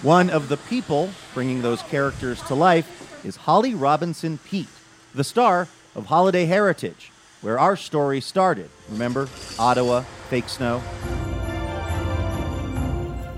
One 0.03 0.31
of 0.31 0.49
the 0.49 0.57
people 0.57 1.11
bringing 1.35 1.61
those 1.61 1.83
characters 1.83 2.41
to 2.47 2.55
life 2.55 3.23
is 3.23 3.35
Holly 3.35 3.75
Robinson 3.75 4.39
Peete, 4.39 4.67
the 5.13 5.23
star 5.23 5.67
of 5.93 6.07
Holiday 6.07 6.45
Heritage, 6.45 7.11
where 7.41 7.59
our 7.59 7.75
story 7.75 8.19
started. 8.19 8.71
Remember? 8.89 9.29
Ottawa, 9.59 10.01
fake 10.27 10.49
snow. 10.49 10.81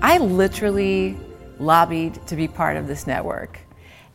I 0.00 0.16
literally 0.16 1.18
lobbied 1.58 2.26
to 2.28 2.34
be 2.34 2.48
part 2.48 2.78
of 2.78 2.86
this 2.86 3.06
network. 3.06 3.58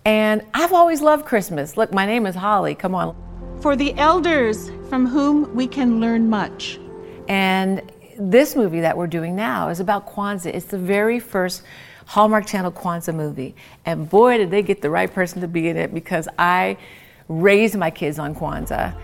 And 0.03 0.43
I've 0.55 0.73
always 0.73 1.01
loved 1.01 1.27
Christmas. 1.27 1.77
Look, 1.77 1.93
my 1.93 2.07
name 2.07 2.25
is 2.25 2.33
Holly. 2.33 2.73
Come 2.73 2.95
on. 2.95 3.15
For 3.61 3.75
the 3.75 3.93
elders 3.93 4.71
from 4.89 5.05
whom 5.05 5.53
we 5.53 5.67
can 5.67 5.99
learn 5.99 6.31
much. 6.31 6.79
And 7.27 7.83
this 8.17 8.55
movie 8.55 8.81
that 8.81 8.97
we're 8.97 9.05
doing 9.05 9.35
now 9.35 9.69
is 9.69 9.79
about 9.79 10.07
Kwanzaa. 10.07 10.47
It's 10.47 10.65
the 10.65 10.79
very 10.79 11.19
first 11.19 11.61
Hallmark 12.09 12.47
Channel 12.47 12.71
Kwanzaa 12.71 13.13
movie. 13.13 13.53
And 13.85 14.09
boy, 14.09 14.39
did 14.39 14.49
they 14.49 14.63
get 14.63 14.81
the 14.81 14.89
right 14.89 15.13
person 15.13 15.41
to 15.41 15.47
be 15.47 15.69
in 15.69 15.77
it 15.77 15.93
because 15.93 16.27
I 16.39 16.75
raised 17.27 17.75
my 17.77 17.91
kids 17.91 18.17
on 18.17 18.33
Kwanzaa. 18.33 18.95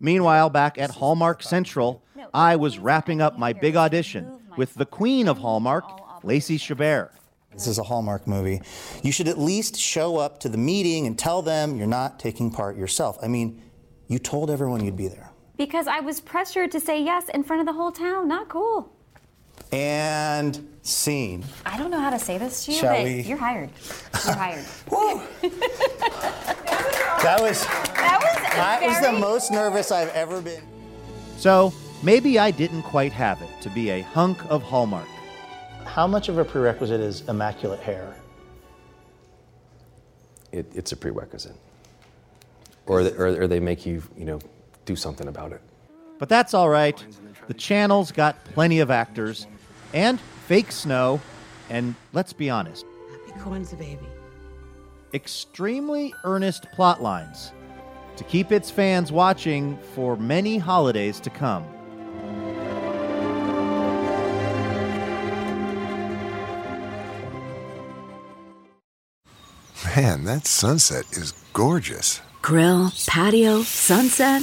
Meanwhile, 0.00 0.48
back 0.48 0.78
at 0.78 0.90
Hallmark 0.92 1.42
Central, 1.42 2.02
I 2.32 2.56
was 2.56 2.78
wrapping 2.78 3.20
up 3.20 3.38
my 3.38 3.52
big 3.52 3.76
audition 3.76 4.40
with 4.56 4.72
the 4.72 4.86
queen 4.86 5.28
of 5.28 5.36
Hallmark, 5.36 5.84
Lacey 6.22 6.56
Chabert. 6.56 7.10
This 7.52 7.66
is 7.66 7.78
a 7.78 7.82
Hallmark 7.82 8.26
movie. 8.26 8.62
You 9.02 9.12
should 9.12 9.28
at 9.28 9.38
least 9.38 9.76
show 9.76 10.16
up 10.16 10.40
to 10.40 10.48
the 10.48 10.56
meeting 10.56 11.06
and 11.06 11.18
tell 11.18 11.42
them 11.42 11.76
you're 11.76 11.86
not 11.86 12.18
taking 12.18 12.50
part 12.50 12.78
yourself. 12.78 13.18
I 13.22 13.28
mean, 13.28 13.62
you 14.08 14.18
told 14.18 14.50
everyone 14.50 14.82
you'd 14.82 14.96
be 14.96 15.08
there. 15.08 15.33
Because 15.56 15.86
I 15.86 16.00
was 16.00 16.20
pressured 16.20 16.72
to 16.72 16.80
say 16.80 17.02
yes 17.02 17.28
in 17.28 17.44
front 17.44 17.60
of 17.60 17.66
the 17.66 17.72
whole 17.72 17.92
town. 17.92 18.26
Not 18.28 18.48
cool. 18.48 18.92
And 19.70 20.68
scene. 20.82 21.44
I 21.64 21.78
don't 21.78 21.90
know 21.90 22.00
how 22.00 22.10
to 22.10 22.18
say 22.18 22.38
this 22.38 22.64
to 22.66 22.72
you, 22.72 22.78
Shall 22.78 22.94
but 22.94 23.04
we? 23.04 23.20
you're 23.22 23.36
hired. 23.38 23.70
You're 24.24 24.34
hired. 24.34 24.64
That 27.24 27.40
was 27.40 27.64
that 27.64 28.20
was 28.20 28.52
that 28.52 28.82
was 28.82 29.00
the 29.00 29.12
most 29.12 29.50
nervous 29.50 29.90
I've 29.90 30.10
ever 30.10 30.42
been. 30.42 30.62
So 31.38 31.72
maybe 32.02 32.38
I 32.38 32.50
didn't 32.50 32.82
quite 32.82 33.12
have 33.12 33.40
it 33.40 33.48
to 33.62 33.70
be 33.70 33.88
a 33.88 34.02
hunk 34.02 34.36
of 34.50 34.62
Hallmark. 34.62 35.08
How 35.86 36.06
much 36.06 36.28
of 36.28 36.36
a 36.36 36.44
prerequisite 36.44 37.00
is 37.00 37.26
immaculate 37.26 37.80
hair? 37.80 38.14
It, 40.52 40.70
it's 40.74 40.92
a 40.92 40.96
prerequisite. 40.98 41.56
Or, 42.84 43.02
the, 43.04 43.16
or, 43.16 43.44
or 43.44 43.46
they 43.46 43.58
make 43.60 43.86
you, 43.86 44.02
you 44.18 44.26
know, 44.26 44.38
do 44.84 44.96
something 44.96 45.28
about 45.28 45.52
it. 45.52 45.60
But 46.18 46.28
that's 46.28 46.54
all 46.54 46.68
right. 46.68 47.04
The 47.48 47.54
channel's 47.54 48.12
got 48.12 48.42
plenty 48.46 48.80
of 48.80 48.90
actors 48.90 49.46
and 49.92 50.20
fake 50.46 50.72
snow, 50.72 51.20
and 51.70 51.94
let's 52.12 52.32
be 52.32 52.50
honest, 52.50 52.84
Happy 53.10 53.38
Kwanzaa, 53.40 53.78
baby. 53.78 54.06
extremely 55.12 56.12
earnest 56.24 56.70
plot 56.72 57.02
lines 57.02 57.52
to 58.16 58.24
keep 58.24 58.52
its 58.52 58.70
fans 58.70 59.10
watching 59.12 59.76
for 59.94 60.16
many 60.16 60.58
holidays 60.58 61.18
to 61.20 61.30
come. 61.30 61.64
Man, 69.96 70.24
that 70.24 70.46
sunset 70.46 71.04
is 71.12 71.32
gorgeous. 71.52 72.20
Grill, 72.42 72.92
patio, 73.06 73.62
sunset. 73.62 74.42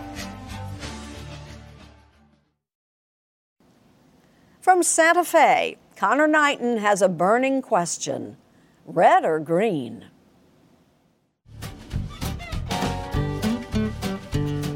From 4.71 4.83
Santa 4.83 5.25
Fe, 5.25 5.75
Conor 5.97 6.29
Knighton 6.29 6.77
has 6.77 7.01
a 7.01 7.09
burning 7.09 7.61
question 7.61 8.37
red 8.85 9.25
or 9.25 9.37
green? 9.37 10.05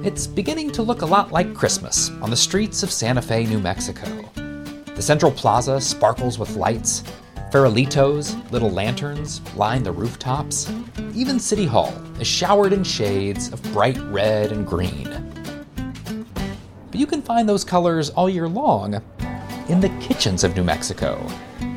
It's 0.03 0.27
beginning 0.27 0.71
to 0.71 0.81
look 0.81 1.01
a 1.01 1.05
lot 1.05 1.31
like 1.31 1.53
Christmas 1.53 2.09
on 2.21 2.29
the 2.29 2.35
streets 2.35 2.83
of 2.83 2.91
Santa 2.91 3.21
Fe, 3.21 3.45
New 3.45 3.59
Mexico. 3.59 4.29
The 4.95 5.01
Central 5.01 5.31
Plaza 5.31 5.79
sparkles 5.79 6.37
with 6.37 6.57
lights. 6.57 7.01
Farolitos, 7.49 8.35
little 8.51 8.71
lanterns, 8.71 9.39
line 9.55 9.83
the 9.83 9.93
rooftops. 9.93 10.69
Even 11.13 11.39
City 11.39 11.65
Hall 11.65 11.93
is 12.19 12.27
showered 12.27 12.73
in 12.73 12.83
shades 12.83 13.53
of 13.53 13.63
bright 13.71 13.97
red 14.09 14.51
and 14.51 14.67
green. 14.67 15.07
But 16.91 16.99
you 16.99 17.07
can 17.07 17.21
find 17.21 17.47
those 17.47 17.63
colors 17.63 18.09
all 18.09 18.29
year 18.29 18.49
long 18.49 19.01
in 19.69 19.79
the 19.79 19.89
kitchens 19.99 20.43
of 20.43 20.55
New 20.55 20.63
Mexico, 20.63 21.17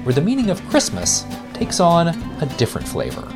where 0.03 0.14
the 0.14 0.20
meaning 0.20 0.51
of 0.51 0.66
Christmas 0.68 1.24
takes 1.55 1.81
on 1.81 2.09
a 2.09 2.55
different 2.57 2.87
flavor. 2.87 3.27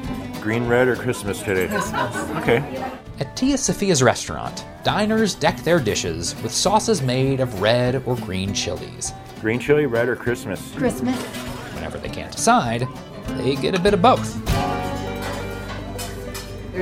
Green, 0.41 0.67
red, 0.67 0.89
or 0.89 0.97
Christmas 0.97 1.41
today? 1.41 1.69
Christmas. 1.69 2.17
Okay. 2.39 2.91
At 3.21 3.37
Tia 3.37 3.57
Sophia's 3.57 4.03
restaurant, 4.03 4.65
diners 4.83 5.35
deck 5.35 5.59
their 5.59 5.79
dishes 5.79 6.35
with 6.43 6.53
sauces 6.53 7.03
made 7.03 7.41
of 7.41 7.63
red 7.63 8.03
or 8.07 8.17
green 8.17 8.53
chilies. 8.53 9.13
Green 9.41 9.61
chili, 9.61 9.87
red, 9.87 10.09
or 10.09 10.17
Christmas? 10.17 10.73
Christmas. 10.75 11.17
Whenever 11.75 11.99
they 11.99 12.09
can't 12.09 12.33
decide, 12.33 12.87
they 13.39 13.55
get 13.57 13.75
a 13.75 13.81
bit 13.81 13.95
of 13.95 14.03
both. 14.03 14.62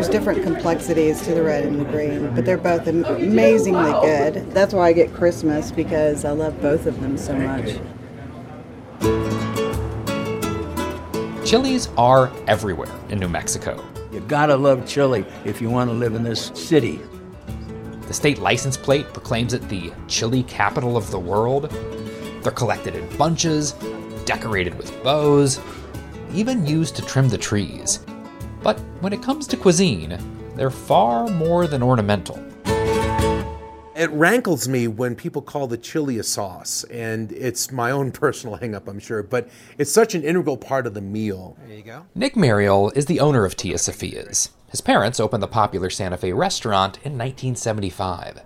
There's 0.01 0.09
different 0.09 0.43
complexities 0.43 1.21
to 1.27 1.35
the 1.35 1.43
red 1.43 1.67
and 1.67 1.79
the 1.79 1.85
green, 1.85 2.35
but 2.35 2.47
they're 2.47 2.57
both 2.57 2.87
amazingly 2.87 3.93
good. 4.01 4.51
That's 4.53 4.73
why 4.73 4.87
I 4.87 4.93
get 4.95 5.13
Christmas 5.13 5.71
because 5.71 6.25
I 6.25 6.31
love 6.31 6.59
both 6.63 6.87
of 6.87 6.99
them 7.03 7.19
so 7.19 7.35
much. 7.35 7.79
Chilies 11.45 11.91
are 11.99 12.33
everywhere 12.47 12.89
in 13.11 13.19
New 13.19 13.29
Mexico. 13.29 13.85
You 14.11 14.21
gotta 14.21 14.57
love 14.57 14.89
chili 14.89 15.27
if 15.45 15.61
you 15.61 15.69
want 15.69 15.91
to 15.91 15.95
live 15.95 16.15
in 16.15 16.23
this 16.23 16.47
city. 16.55 16.99
The 18.07 18.15
state 18.15 18.39
license 18.39 18.79
plate 18.79 19.05
proclaims 19.13 19.53
it 19.53 19.69
the 19.69 19.93
chili 20.09 20.45
capital 20.45 20.97
of 20.97 21.11
the 21.11 21.21
world. 21.21 21.71
They're 22.41 22.53
collected 22.53 22.95
in 22.95 23.07
bunches, 23.19 23.73
decorated 24.25 24.79
with 24.79 24.91
bows, 25.05 25.61
even 26.33 26.67
used 26.67 26.97
to 26.97 27.03
trim 27.03 27.29
the 27.29 27.37
trees. 27.37 28.01
But 28.63 28.79
when 29.01 29.13
it 29.13 29.23
comes 29.23 29.47
to 29.49 29.57
cuisine, 29.57 30.19
they're 30.55 30.71
far 30.71 31.29
more 31.29 31.67
than 31.67 31.83
ornamental. 31.83 32.39
It 33.97 34.11
rankles 34.13 34.67
me 34.67 34.89
when 34.89 35.15
people 35.15 35.43
call 35.43 35.67
the 35.67 35.77
chili 35.77 36.19
a 36.19 36.23
sauce, 36.23 36.85
and 36.85 37.33
it's 37.33 37.71
my 37.71 37.91
own 37.91 38.13
personal 38.13 38.57
hangup, 38.57 38.89
I'm 38.89 38.99
sure, 38.99 39.23
but 39.23 39.49
it's 39.77 39.93
such 39.93 40.15
an 40.15 40.25
integral 40.25 40.57
part 40.57 40.87
of 40.87 40.95
the 40.95 41.01
meal. 41.03 41.57
There 41.67 41.77
you 41.77 41.83
go. 41.83 42.07
Nick 42.15 42.35
Maryol 42.35 42.97
is 42.97 43.07
the 43.07 43.21
owner 43.21 43.45
of 43.45 43.57
Tia 43.57 43.79
Sophia's. 43.79 44.51
His 44.71 44.81
parents 44.81 45.21
opened 45.21 45.43
the 45.43 45.49
popular 45.49 45.91
Santa 45.91 46.17
Fe 46.17 46.33
restaurant 46.33 46.97
in 46.99 47.19
1975. 47.19 48.41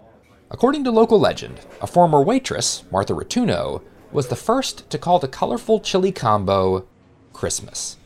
According 0.50 0.84
to 0.84 0.90
local 0.90 1.20
legend, 1.20 1.60
a 1.80 1.86
former 1.86 2.22
waitress, 2.22 2.84
Martha 2.90 3.14
Rotuno, 3.14 3.82
was 4.10 4.28
the 4.28 4.36
first 4.36 4.88
to 4.90 4.98
call 4.98 5.18
the 5.18 5.28
colorful 5.28 5.80
chili 5.80 6.12
combo 6.12 6.86
Christmas. 7.32 7.96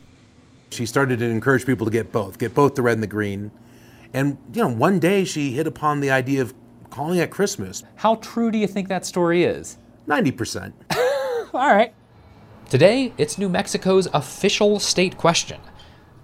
She 0.70 0.87
started 0.87 1.18
to 1.20 1.24
encourage 1.24 1.64
people 1.66 1.87
to 1.87 1.92
get 1.92 2.12
both, 2.12 2.38
get 2.38 2.54
both 2.54 2.74
the 2.74 2.83
red 2.83 2.94
and 2.94 3.02
the 3.02 3.09
green. 3.09 3.50
And, 4.12 4.38
you 4.52 4.62
know, 4.62 4.68
one 4.68 4.98
day 4.98 5.24
she 5.24 5.52
hit 5.52 5.66
upon 5.66 6.00
the 6.00 6.11
idea 6.11 6.42
of 6.42 6.54
calling 6.90 7.18
it 7.18 7.31
Christmas. 7.31 7.85
How 7.96 8.16
true 8.16 8.50
do 8.50 8.59
you 8.59 8.66
think 8.66 8.88
that 8.88 9.07
story 9.07 9.44
is? 9.44 9.78
90%. 10.07 10.72
All 11.54 11.74
right. 11.74 11.94
Today, 12.68 13.12
it's 13.16 13.38
New 13.38 13.48
Mexico's 13.48 14.09
official 14.12 14.78
state 14.78 15.16
question. 15.16 15.61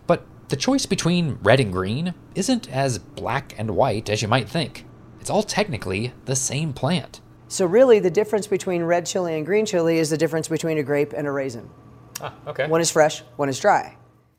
But 0.07 0.27
the 0.49 0.57
choice 0.57 0.85
between 0.85 1.39
red 1.43 1.61
and 1.61 1.73
green 1.73 2.15
isn't 2.35 2.71
as 2.71 2.99
black 2.99 3.55
and 3.59 3.71
white 3.71 4.11
as 4.11 4.21
you 4.21 4.29
might 4.29 4.49
think. 4.49 4.85
It's 5.21 5.31
all 5.31 5.43
technically 5.43 6.13
the 6.27 6.37
same 6.37 6.75
plant. 6.75 7.23
So 7.49 7.65
really, 7.65 7.99
the 7.99 8.11
difference 8.11 8.47
between 8.47 8.83
red 8.83 9.07
chili 9.07 9.37
and 9.37 9.47
green 9.47 9.65
chili 9.65 9.97
is 9.97 10.11
the 10.11 10.19
difference 10.19 10.49
between 10.49 10.77
a 10.77 10.83
grape 10.83 11.15
and 11.15 11.27
a 11.27 11.31
raisin. 11.31 11.71
Ah, 12.21 12.35
okay. 12.47 12.67
One 12.67 12.83
is 12.83 12.91
fresh, 12.91 13.23
one 13.37 13.49
is 13.49 13.59
dry. 13.59 13.97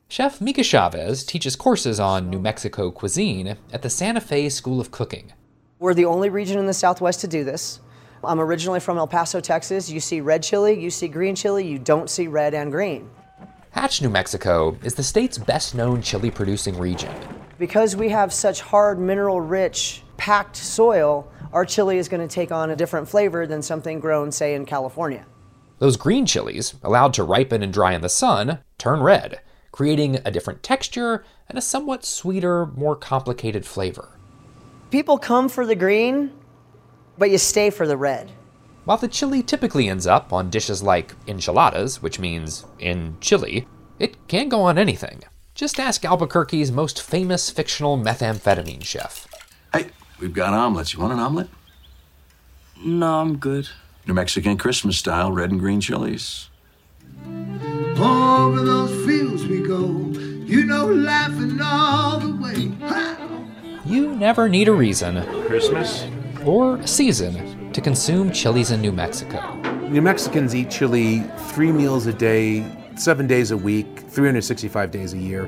Chef 0.08 0.40
Mika 0.40 0.62
Chavez 0.62 1.24
teaches 1.24 1.56
courses 1.56 1.98
on 1.98 2.30
New 2.30 2.38
Mexico 2.38 2.92
cuisine 2.92 3.56
at 3.72 3.82
the 3.82 3.90
Santa 3.90 4.20
Fe 4.20 4.48
School 4.48 4.80
of 4.80 4.92
Cooking. 4.92 5.32
We're 5.80 5.94
the 5.94 6.04
only 6.04 6.30
region 6.30 6.60
in 6.60 6.66
the 6.66 6.72
Southwest 6.72 7.20
to 7.22 7.26
do 7.26 7.42
this. 7.42 7.80
I'm 8.22 8.40
originally 8.40 8.78
from 8.78 8.98
El 8.98 9.08
Paso, 9.08 9.40
Texas. 9.40 9.90
You 9.90 9.98
see 9.98 10.20
red 10.20 10.44
chili, 10.44 10.80
you 10.80 10.90
see 10.90 11.08
green 11.08 11.34
chili, 11.34 11.66
you 11.66 11.80
don't 11.80 12.08
see 12.08 12.28
red 12.28 12.54
and 12.54 12.70
green. 12.70 13.10
Hatch, 13.72 14.00
New 14.00 14.08
Mexico 14.08 14.78
is 14.84 14.94
the 14.94 15.02
state's 15.02 15.38
best 15.38 15.74
known 15.74 16.00
chili 16.00 16.30
producing 16.30 16.78
region. 16.78 17.12
Because 17.58 17.96
we 17.96 18.08
have 18.08 18.32
such 18.32 18.60
hard, 18.60 19.00
mineral 19.00 19.40
rich, 19.40 20.02
packed 20.16 20.54
soil, 20.54 21.28
our 21.52 21.64
chili 21.64 21.98
is 21.98 22.08
going 22.08 22.26
to 22.26 22.32
take 22.32 22.52
on 22.52 22.70
a 22.70 22.76
different 22.76 23.08
flavor 23.08 23.44
than 23.44 23.60
something 23.60 23.98
grown, 23.98 24.30
say, 24.30 24.54
in 24.54 24.66
California. 24.66 25.26
Those 25.78 25.96
green 25.96 26.26
chilies, 26.26 26.74
allowed 26.84 27.12
to 27.14 27.24
ripen 27.24 27.62
and 27.62 27.72
dry 27.72 27.92
in 27.92 28.02
the 28.02 28.08
sun, 28.08 28.60
turn 28.78 29.00
red, 29.00 29.40
creating 29.76 30.18
a 30.24 30.30
different 30.30 30.62
texture 30.62 31.22
and 31.50 31.58
a 31.58 31.60
somewhat 31.60 32.02
sweeter, 32.02 32.64
more 32.64 32.96
complicated 32.96 33.66
flavor. 33.66 34.08
People 34.90 35.18
come 35.18 35.50
for 35.50 35.66
the 35.66 35.74
green, 35.74 36.32
but 37.18 37.30
you 37.30 37.36
stay 37.36 37.68
for 37.68 37.86
the 37.86 37.96
red. 37.98 38.32
While 38.86 38.96
the 38.96 39.06
chili 39.06 39.42
typically 39.42 39.90
ends 39.90 40.06
up 40.06 40.32
on 40.32 40.48
dishes 40.48 40.82
like 40.82 41.14
enchiladas, 41.26 42.00
which 42.00 42.18
means 42.18 42.64
in 42.78 43.18
chili, 43.20 43.68
it 43.98 44.16
can 44.28 44.48
go 44.48 44.62
on 44.62 44.78
anything. 44.78 45.24
Just 45.54 45.78
ask 45.78 46.06
Albuquerque's 46.06 46.72
most 46.72 47.02
famous 47.02 47.50
fictional 47.50 47.98
methamphetamine 47.98 48.82
chef. 48.82 49.28
Hey, 49.74 49.90
we've 50.18 50.32
got 50.32 50.54
omelets. 50.54 50.94
You 50.94 51.00
want 51.00 51.12
an 51.12 51.18
omelet? 51.18 51.50
No, 52.82 53.20
I'm 53.20 53.36
good. 53.36 53.68
New 54.06 54.14
Mexican 54.14 54.56
Christmas 54.56 54.96
style, 54.96 55.32
red 55.32 55.50
and 55.50 55.60
green 55.60 55.82
chilies. 55.82 56.48
Over 57.98 58.64
those 58.64 59.06
fields 59.06 59.46
we 59.46 59.66
go, 59.66 59.88
you 60.44 60.64
know, 60.64 60.86
laughing 60.86 61.58
all 61.62 62.20
the 62.20 62.36
way. 62.36 62.68
Ha! 62.86 63.28
You 63.84 64.14
never 64.14 64.48
need 64.48 64.68
a 64.68 64.72
reason, 64.72 65.22
Christmas? 65.46 66.06
or 66.46 66.76
a 66.76 66.86
season, 66.86 67.72
to 67.72 67.80
consume 67.80 68.30
chilies 68.30 68.70
in 68.70 68.80
New 68.80 68.92
Mexico. 68.92 69.54
New 69.88 70.00
Mexicans 70.00 70.54
eat 70.54 70.70
chili 70.70 71.20
three 71.50 71.72
meals 71.72 72.06
a 72.06 72.12
day, 72.12 72.64
seven 72.94 73.26
days 73.26 73.50
a 73.50 73.56
week, 73.56 73.86
365 74.08 74.90
days 74.90 75.12
a 75.12 75.18
year. 75.18 75.46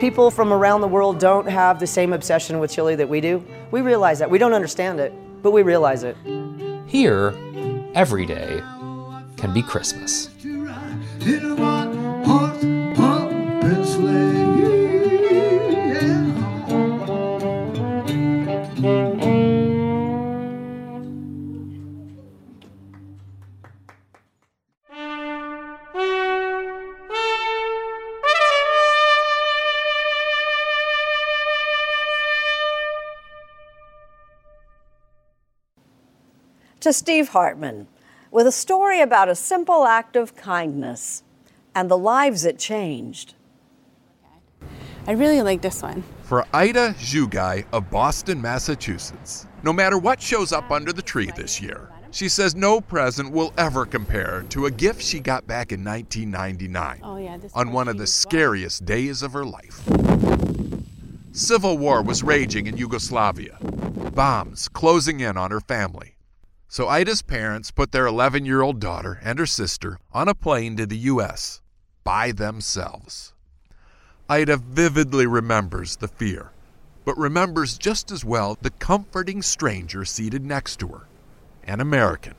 People 0.00 0.30
from 0.30 0.52
around 0.52 0.80
the 0.82 0.88
world 0.88 1.18
don't 1.18 1.48
have 1.48 1.80
the 1.80 1.86
same 1.86 2.12
obsession 2.12 2.58
with 2.58 2.70
chili 2.70 2.96
that 2.96 3.08
we 3.08 3.20
do. 3.20 3.42
We 3.70 3.80
realize 3.80 4.18
that. 4.18 4.28
We 4.28 4.38
don't 4.38 4.52
understand 4.52 5.00
it, 5.00 5.14
but 5.42 5.52
we 5.52 5.62
realize 5.62 6.02
it. 6.02 6.16
Here, 6.86 7.32
every 7.94 8.26
day 8.26 8.60
can 9.36 9.52
be 9.52 9.62
Christmas. 9.62 10.30
To 36.80 36.92
Steve 36.92 37.30
Hartman 37.30 37.88
with 38.36 38.46
a 38.46 38.52
story 38.52 39.00
about 39.00 39.30
a 39.30 39.34
simple 39.34 39.86
act 39.86 40.14
of 40.14 40.36
kindness 40.36 41.22
and 41.74 41.90
the 41.90 41.96
lives 41.96 42.44
it 42.44 42.58
changed. 42.58 43.32
I 45.06 45.12
really 45.12 45.40
like 45.40 45.62
this 45.62 45.82
one. 45.82 46.04
For 46.24 46.44
Ida 46.52 46.92
Zhugai 46.98 47.64
of 47.72 47.90
Boston, 47.90 48.38
Massachusetts, 48.38 49.46
no 49.62 49.72
matter 49.72 49.96
what 49.96 50.20
shows 50.20 50.52
up 50.52 50.70
under 50.70 50.92
the 50.92 51.00
tree 51.00 51.30
this 51.34 51.62
year, 51.62 51.90
she 52.10 52.28
says 52.28 52.54
no 52.54 52.78
present 52.78 53.32
will 53.32 53.54
ever 53.56 53.86
compare 53.86 54.44
to 54.50 54.66
a 54.66 54.70
gift 54.70 55.00
she 55.00 55.18
got 55.18 55.46
back 55.46 55.72
in 55.72 55.82
1999 55.82 57.00
Oh, 57.04 57.16
yeah, 57.16 57.38
this 57.38 57.50
on 57.54 57.72
one 57.72 57.88
of 57.88 57.96
the 57.96 58.06
scariest 58.06 58.84
days 58.84 59.22
of 59.22 59.32
her 59.32 59.46
life. 59.46 59.82
Civil 61.32 61.78
war 61.78 62.02
was 62.02 62.22
raging 62.22 62.66
in 62.66 62.76
Yugoslavia, 62.76 63.56
bombs 64.14 64.68
closing 64.68 65.20
in 65.20 65.38
on 65.38 65.50
her 65.50 65.60
family. 65.60 66.15
So 66.76 66.88
Ida's 66.88 67.22
parents 67.22 67.70
put 67.70 67.92
their 67.92 68.04
11 68.04 68.44
year 68.44 68.60
old 68.60 68.80
daughter 68.80 69.18
and 69.24 69.38
her 69.38 69.46
sister 69.46 69.98
on 70.12 70.28
a 70.28 70.34
plane 70.34 70.76
to 70.76 70.84
the 70.84 70.98
U.S. 71.08 71.62
by 72.04 72.32
themselves. 72.32 73.32
Ida 74.28 74.58
vividly 74.58 75.26
remembers 75.26 75.96
the 75.96 76.06
fear, 76.06 76.50
but 77.06 77.16
remembers 77.16 77.78
just 77.78 78.12
as 78.12 78.26
well 78.26 78.58
the 78.60 78.68
comforting 78.68 79.40
stranger 79.40 80.04
seated 80.04 80.44
next 80.44 80.78
to 80.80 80.88
her, 80.88 81.06
an 81.64 81.80
American. 81.80 82.34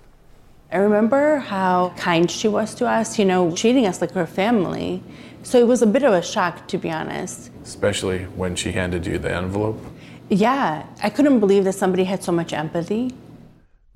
I 0.72 0.78
remember 0.78 1.38
how 1.38 1.96
kind 1.98 2.30
she 2.30 2.48
was 2.48 2.76
to 2.76 2.86
us, 2.86 3.18
you 3.18 3.26
know, 3.26 3.50
treating 3.56 3.88
us 3.88 4.02
like 4.02 4.12
her 4.12 4.28
family. 4.28 5.02
So 5.42 5.58
it 5.58 5.66
was 5.66 5.82
a 5.82 5.88
bit 5.88 6.04
of 6.04 6.14
a 6.14 6.22
shock, 6.22 6.68
to 6.68 6.78
be 6.78 6.92
honest. 6.92 7.50
Especially 7.64 8.26
when 8.26 8.56
she 8.56 8.72
handed 8.72 9.08
you 9.08 9.18
the 9.18 9.34
envelope. 9.34 9.84
Yeah, 10.30 10.86
I 11.02 11.10
couldn't 11.10 11.40
believe 11.40 11.64
that 11.64 11.74
somebody 11.74 12.04
had 12.04 12.24
so 12.24 12.32
much 12.32 12.54
empathy. 12.54 13.16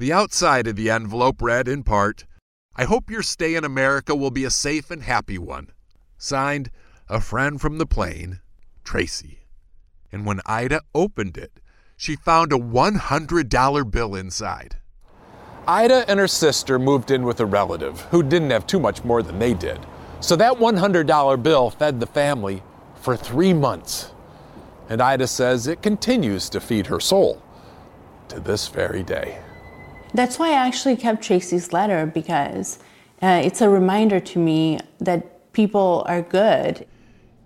The 0.01 0.11
outside 0.11 0.65
of 0.65 0.77
the 0.77 0.89
envelope 0.89 1.43
read 1.43 1.67
in 1.67 1.83
part, 1.83 2.25
I 2.75 2.85
hope 2.85 3.11
your 3.11 3.21
stay 3.21 3.53
in 3.53 3.63
America 3.63 4.15
will 4.15 4.31
be 4.31 4.43
a 4.43 4.49
safe 4.49 4.89
and 4.89 5.03
happy 5.03 5.37
one. 5.37 5.69
Signed, 6.17 6.71
a 7.07 7.21
friend 7.21 7.61
from 7.61 7.77
the 7.77 7.85
plane, 7.85 8.39
Tracy. 8.83 9.41
And 10.11 10.25
when 10.25 10.41
Ida 10.47 10.81
opened 10.95 11.37
it, 11.37 11.59
she 11.97 12.15
found 12.15 12.51
a 12.51 12.57
$100 12.57 13.91
bill 13.91 14.15
inside. 14.15 14.77
Ida 15.67 16.09
and 16.09 16.19
her 16.19 16.27
sister 16.27 16.79
moved 16.79 17.11
in 17.11 17.21
with 17.21 17.39
a 17.39 17.45
relative 17.45 18.01
who 18.09 18.23
didn't 18.23 18.49
have 18.49 18.65
too 18.65 18.79
much 18.79 19.03
more 19.03 19.21
than 19.21 19.37
they 19.37 19.53
did. 19.53 19.85
So 20.19 20.35
that 20.35 20.53
$100 20.53 21.43
bill 21.43 21.69
fed 21.69 21.99
the 21.99 22.07
family 22.07 22.63
for 22.95 23.15
three 23.15 23.53
months. 23.53 24.09
And 24.89 24.99
Ida 24.99 25.27
says 25.27 25.67
it 25.67 25.83
continues 25.83 26.49
to 26.49 26.59
feed 26.59 26.87
her 26.87 26.99
soul 26.99 27.39
to 28.29 28.39
this 28.39 28.67
very 28.67 29.03
day. 29.03 29.37
That's 30.13 30.37
why 30.37 30.49
I 30.49 30.67
actually 30.67 30.97
kept 30.97 31.23
Tracy's 31.23 31.71
letter 31.71 32.05
because 32.05 32.79
uh, 33.21 33.41
it's 33.43 33.61
a 33.61 33.69
reminder 33.69 34.19
to 34.19 34.39
me 34.39 34.79
that 34.99 35.53
people 35.53 36.03
are 36.07 36.21
good. 36.21 36.85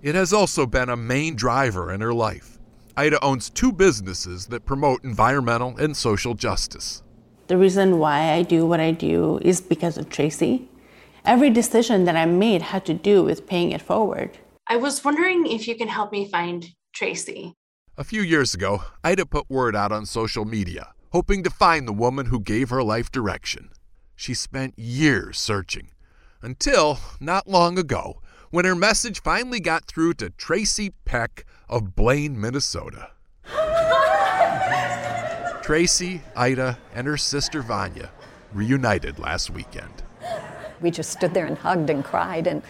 It 0.01 0.15
has 0.15 0.33
also 0.33 0.65
been 0.65 0.89
a 0.89 0.95
main 0.95 1.35
driver 1.35 1.91
in 1.91 2.01
her 2.01 2.13
life. 2.13 2.57
Ida 2.97 3.23
owns 3.23 3.49
two 3.49 3.71
businesses 3.71 4.47
that 4.47 4.65
promote 4.65 5.03
environmental 5.03 5.77
and 5.77 5.95
social 5.95 6.33
justice. 6.33 7.03
The 7.47 7.57
reason 7.57 7.99
why 7.99 8.31
I 8.31 8.41
do 8.41 8.65
what 8.65 8.79
I 8.79 8.91
do 8.91 9.39
is 9.43 9.61
because 9.61 9.97
of 9.97 10.09
Tracy. 10.09 10.67
Every 11.25 11.49
decision 11.49 12.05
that 12.05 12.15
I 12.15 12.25
made 12.25 12.61
had 12.61 12.85
to 12.85 12.93
do 12.93 13.23
with 13.23 13.45
paying 13.45 13.71
it 13.71 13.81
forward. 13.81 14.37
I 14.67 14.77
was 14.77 15.03
wondering 15.03 15.45
if 15.45 15.67
you 15.67 15.75
can 15.75 15.87
help 15.87 16.11
me 16.11 16.27
find 16.27 16.65
Tracy. 16.93 17.53
A 17.97 18.03
few 18.03 18.21
years 18.21 18.53
ago, 18.53 18.83
Ida 19.03 19.25
put 19.25 19.49
word 19.49 19.75
out 19.75 19.91
on 19.91 20.05
social 20.05 20.45
media, 20.45 20.93
hoping 21.15 21.43
to 21.43 21.49
find 21.49 21.87
the 21.87 21.93
woman 21.93 22.25
who 22.25 22.41
gave 22.41 22.69
her 22.69 22.83
life 22.83 23.09
direction. 23.09 23.69
She 24.17 24.33
spent 24.33 24.77
years 24.77 25.39
searching, 25.39 25.91
until 26.41 26.99
not 27.21 27.47
long 27.47 27.79
ago, 27.79 28.21
when 28.49 28.65
her 28.65 28.75
message 28.75 29.21
finally 29.21 29.61
got 29.61 29.85
through 29.85 30.15
to 30.15 30.29
Tracy 30.31 30.89
Peck 31.05 31.45
of 31.69 31.95
Blaine, 31.95 32.37
Minnesota. 32.37 33.11
Tracy, 35.63 36.21
Ida, 36.35 36.77
and 36.93 37.07
her 37.07 37.15
sister 37.15 37.61
Vanya 37.61 38.11
reunited 38.53 39.17
last 39.17 39.49
weekend. 39.49 40.03
We 40.81 40.91
just 40.91 41.11
stood 41.11 41.33
there 41.33 41.45
and 41.45 41.57
hugged 41.57 41.89
and 41.89 42.03
cried, 42.03 42.45
and 42.45 42.61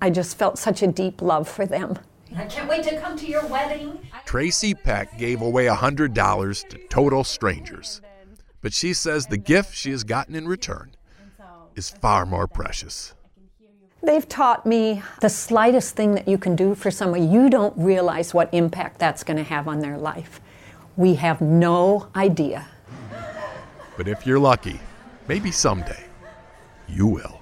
I 0.00 0.10
just 0.10 0.36
felt 0.36 0.58
such 0.58 0.82
a 0.82 0.88
deep 0.88 1.22
love 1.22 1.48
for 1.48 1.66
them. 1.66 2.00
I 2.36 2.46
can't 2.46 2.68
wait 2.68 2.82
to 2.84 2.98
come 3.00 3.16
to 3.18 3.26
your 3.26 3.46
wedding. 3.46 3.98
Tracy 4.24 4.74
Peck 4.74 5.18
gave 5.18 5.42
away 5.42 5.66
$100 5.66 6.68
to 6.68 6.78
total 6.88 7.24
strangers. 7.24 8.00
But 8.60 8.72
she 8.72 8.94
says 8.94 9.26
the 9.26 9.36
gift 9.36 9.74
she 9.74 9.90
has 9.90 10.04
gotten 10.04 10.34
in 10.34 10.46
return 10.48 10.94
is 11.74 11.90
far 11.90 12.24
more 12.24 12.46
precious. 12.46 13.14
They've 14.02 14.28
taught 14.28 14.66
me 14.66 15.02
the 15.20 15.28
slightest 15.28 15.94
thing 15.94 16.14
that 16.14 16.26
you 16.26 16.38
can 16.38 16.56
do 16.56 16.74
for 16.74 16.90
someone, 16.90 17.30
you 17.30 17.48
don't 17.48 17.76
realize 17.76 18.34
what 18.34 18.52
impact 18.52 18.98
that's 18.98 19.22
going 19.22 19.36
to 19.36 19.44
have 19.44 19.68
on 19.68 19.80
their 19.80 19.96
life. 19.96 20.40
We 20.96 21.14
have 21.14 21.40
no 21.40 22.08
idea. 22.16 22.66
But 23.96 24.08
if 24.08 24.26
you're 24.26 24.40
lucky, 24.40 24.80
maybe 25.28 25.50
someday, 25.50 26.04
you 26.88 27.06
will. 27.06 27.41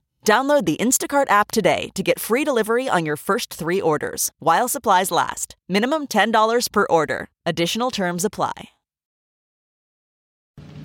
Download 0.25 0.65
the 0.65 0.77
Instacart 0.77 1.29
app 1.29 1.51
today 1.51 1.89
to 1.95 2.03
get 2.03 2.19
free 2.19 2.43
delivery 2.43 2.87
on 2.87 3.05
your 3.05 3.17
first 3.17 3.53
three 3.53 3.81
orders 3.81 4.31
while 4.39 4.67
supplies 4.69 5.11
last. 5.11 5.55
Minimum 5.67 6.07
$10 6.07 6.71
per 6.71 6.85
order. 6.89 7.27
Additional 7.45 7.91
terms 7.91 8.23
apply. 8.23 8.69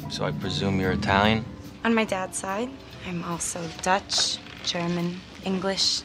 So 0.08 0.24
I 0.24 0.32
presume 0.32 0.80
you're 0.80 0.92
Italian? 0.92 1.44
On 1.84 1.94
my 1.94 2.04
dad's 2.04 2.38
side, 2.38 2.70
I'm 3.06 3.22
also 3.24 3.60
Dutch, 3.82 4.38
German, 4.64 5.20
English. 5.44 6.02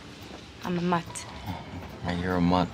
I'm 0.63 0.77
a 0.77 0.81
mutt. 0.81 1.25
And 2.03 2.19
you're 2.19 2.37
a 2.37 2.41
mutt. 2.41 2.67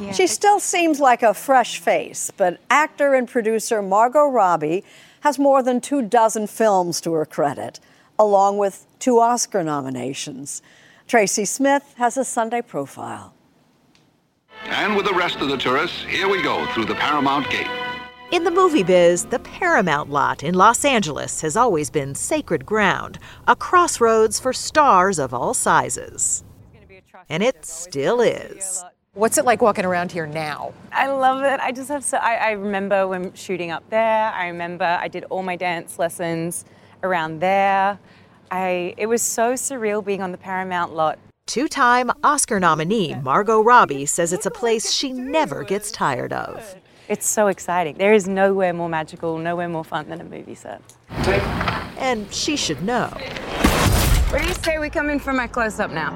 Yeah. 0.00 0.10
She 0.10 0.26
still 0.26 0.58
seems 0.58 0.98
like 0.98 1.22
a 1.22 1.34
fresh 1.34 1.78
face, 1.78 2.32
but 2.36 2.58
actor 2.68 3.14
and 3.14 3.28
producer 3.28 3.80
Margot 3.80 4.26
Robbie 4.26 4.82
has 5.20 5.38
more 5.38 5.62
than 5.62 5.80
two 5.80 6.02
dozen 6.02 6.48
films 6.48 7.00
to 7.02 7.12
her 7.12 7.24
credit, 7.24 7.78
along 8.22 8.56
with 8.56 8.86
two 9.00 9.18
Oscar 9.18 9.64
nominations. 9.64 10.62
Tracy 11.08 11.44
Smith 11.44 11.94
has 11.96 12.16
a 12.16 12.24
Sunday 12.24 12.62
profile. 12.62 13.34
And 14.66 14.94
with 14.94 15.06
the 15.06 15.14
rest 15.14 15.40
of 15.40 15.48
the 15.48 15.56
tourists, 15.56 16.04
here 16.04 16.28
we 16.28 16.40
go 16.40 16.64
through 16.66 16.84
the 16.84 16.94
Paramount 16.94 17.50
Gate. 17.50 17.66
In 18.30 18.44
the 18.44 18.50
movie 18.50 18.84
biz, 18.84 19.24
the 19.26 19.40
Paramount 19.40 20.08
lot 20.08 20.44
in 20.44 20.54
Los 20.54 20.84
Angeles 20.84 21.40
has 21.40 21.56
always 21.56 21.90
been 21.90 22.14
sacred 22.14 22.64
ground, 22.64 23.18
a 23.48 23.56
crossroads 23.56 24.38
for 24.38 24.52
stars 24.52 25.18
of 25.18 25.34
all 25.34 25.52
sizes. 25.52 26.44
And 27.28 27.42
it 27.42 27.66
still 27.66 28.20
is. 28.20 28.84
What's 29.14 29.36
it 29.36 29.44
like 29.44 29.60
walking 29.60 29.84
around 29.84 30.12
here 30.12 30.26
now? 30.26 30.72
I 30.92 31.08
love 31.08 31.42
it. 31.42 31.60
I 31.60 31.72
just 31.72 31.88
have 31.88 32.04
so. 32.04 32.16
I, 32.18 32.36
I 32.36 32.50
remember 32.52 33.06
when 33.06 33.34
shooting 33.34 33.70
up 33.70 33.88
there. 33.90 34.32
I 34.32 34.46
remember 34.46 34.84
I 34.84 35.08
did 35.08 35.24
all 35.24 35.42
my 35.42 35.56
dance 35.56 35.98
lessons 35.98 36.64
around 37.02 37.40
there. 37.40 37.98
I. 38.50 38.94
It 38.96 39.06
was 39.06 39.22
so 39.22 39.54
surreal 39.54 40.04
being 40.04 40.22
on 40.22 40.32
the 40.32 40.38
Paramount 40.38 40.94
lot. 40.94 41.18
Two 41.46 41.68
time 41.68 42.10
Oscar 42.22 42.60
nominee 42.60 43.14
Margot 43.16 43.60
Robbie 43.60 44.06
says 44.06 44.32
it's 44.32 44.46
a 44.46 44.50
place 44.50 44.92
she 44.92 45.12
never 45.12 45.64
gets 45.64 45.90
tired 45.90 46.32
of. 46.32 46.76
It's 47.08 47.28
so 47.28 47.48
exciting. 47.48 47.98
There 47.98 48.14
is 48.14 48.28
nowhere 48.28 48.72
more 48.72 48.88
magical, 48.88 49.36
nowhere 49.36 49.68
more 49.68 49.84
fun 49.84 50.08
than 50.08 50.20
a 50.20 50.24
movie 50.24 50.54
set. 50.54 50.80
And 51.98 52.32
she 52.32 52.56
should 52.56 52.82
know. 52.82 53.08
Where 54.30 54.40
do 54.40 54.48
you 54.48 54.54
say 54.54 54.78
we 54.78 54.88
come 54.88 55.10
in 55.10 55.18
for 55.18 55.32
my 55.32 55.46
close 55.46 55.78
up 55.78 55.90
now? 55.90 56.12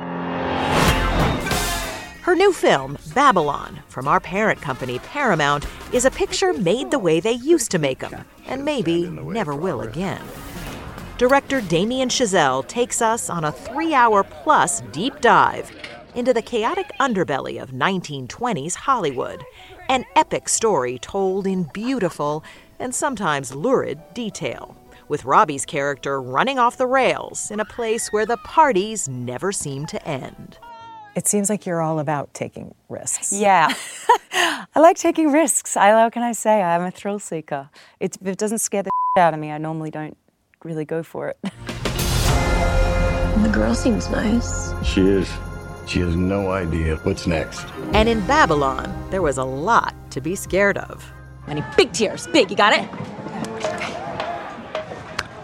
Her 2.22 2.34
new 2.34 2.52
film, 2.52 2.96
Babylon, 3.14 3.80
from 3.88 4.08
our 4.08 4.20
parent 4.20 4.60
company, 4.60 4.98
Paramount, 5.00 5.66
is 5.92 6.04
a 6.04 6.10
picture 6.10 6.52
made 6.52 6.90
the 6.90 6.98
way 6.98 7.20
they 7.20 7.32
used 7.32 7.70
to 7.72 7.78
make 7.78 7.98
them, 7.98 8.24
and 8.46 8.64
maybe 8.64 9.08
never 9.08 9.54
will 9.54 9.82
again. 9.82 10.22
Director 11.18 11.62
Damien 11.62 12.10
Chazelle 12.10 12.68
takes 12.68 13.00
us 13.00 13.30
on 13.30 13.44
a 13.44 13.52
three 13.52 13.94
hour 13.94 14.22
plus 14.22 14.82
deep 14.92 15.18
dive 15.22 15.74
into 16.14 16.34
the 16.34 16.42
chaotic 16.42 16.90
underbelly 17.00 17.58
of 17.60 17.70
1920s 17.70 18.74
Hollywood, 18.74 19.42
an 19.88 20.04
epic 20.14 20.46
story 20.46 20.98
told 20.98 21.46
in 21.46 21.62
beautiful 21.72 22.44
and 22.78 22.94
sometimes 22.94 23.54
lurid 23.54 23.98
detail, 24.12 24.76
with 25.08 25.24
Robbie's 25.24 25.64
character 25.64 26.20
running 26.20 26.58
off 26.58 26.76
the 26.76 26.86
rails 26.86 27.50
in 27.50 27.60
a 27.60 27.64
place 27.64 28.12
where 28.12 28.26
the 28.26 28.36
parties 28.38 29.08
never 29.08 29.52
seem 29.52 29.86
to 29.86 30.06
end. 30.06 30.58
It 31.14 31.26
seems 31.26 31.48
like 31.48 31.64
you're 31.64 31.80
all 31.80 31.98
about 31.98 32.34
taking 32.34 32.74
risks. 32.90 33.32
Yeah. 33.32 33.72
I 34.32 34.80
like 34.80 34.98
taking 34.98 35.32
risks. 35.32 35.78
I 35.78 35.92
how 35.92 36.10
can 36.10 36.22
I 36.22 36.32
say? 36.32 36.62
I'm 36.62 36.82
a 36.82 36.90
thrill 36.90 37.18
seeker. 37.18 37.70
It, 38.00 38.18
it 38.22 38.36
doesn't 38.36 38.58
scare 38.58 38.82
the 38.82 38.90
out 39.16 39.32
of 39.32 39.40
me, 39.40 39.50
I 39.50 39.56
normally 39.56 39.90
don't 39.90 40.14
really 40.66 40.84
go 40.84 41.02
for 41.02 41.28
it. 41.28 41.38
The 43.42 43.52
girl 43.52 43.74
seems 43.74 44.10
nice. 44.10 44.72
She 44.82 45.02
is. 45.02 45.30
She 45.86 46.00
has 46.00 46.16
no 46.16 46.50
idea 46.50 46.96
what's 47.04 47.26
next. 47.26 47.64
And 47.92 48.08
in 48.08 48.26
Babylon, 48.26 48.90
there 49.10 49.20
was 49.20 49.36
a 49.36 49.44
lot 49.44 49.94
to 50.10 50.22
be 50.22 50.34
scared 50.34 50.78
of. 50.78 51.04
Many 51.46 51.62
big 51.76 51.92
tears. 51.92 52.26
Big, 52.26 52.50
you 52.50 52.56
got 52.56 52.72
it? 52.72 52.82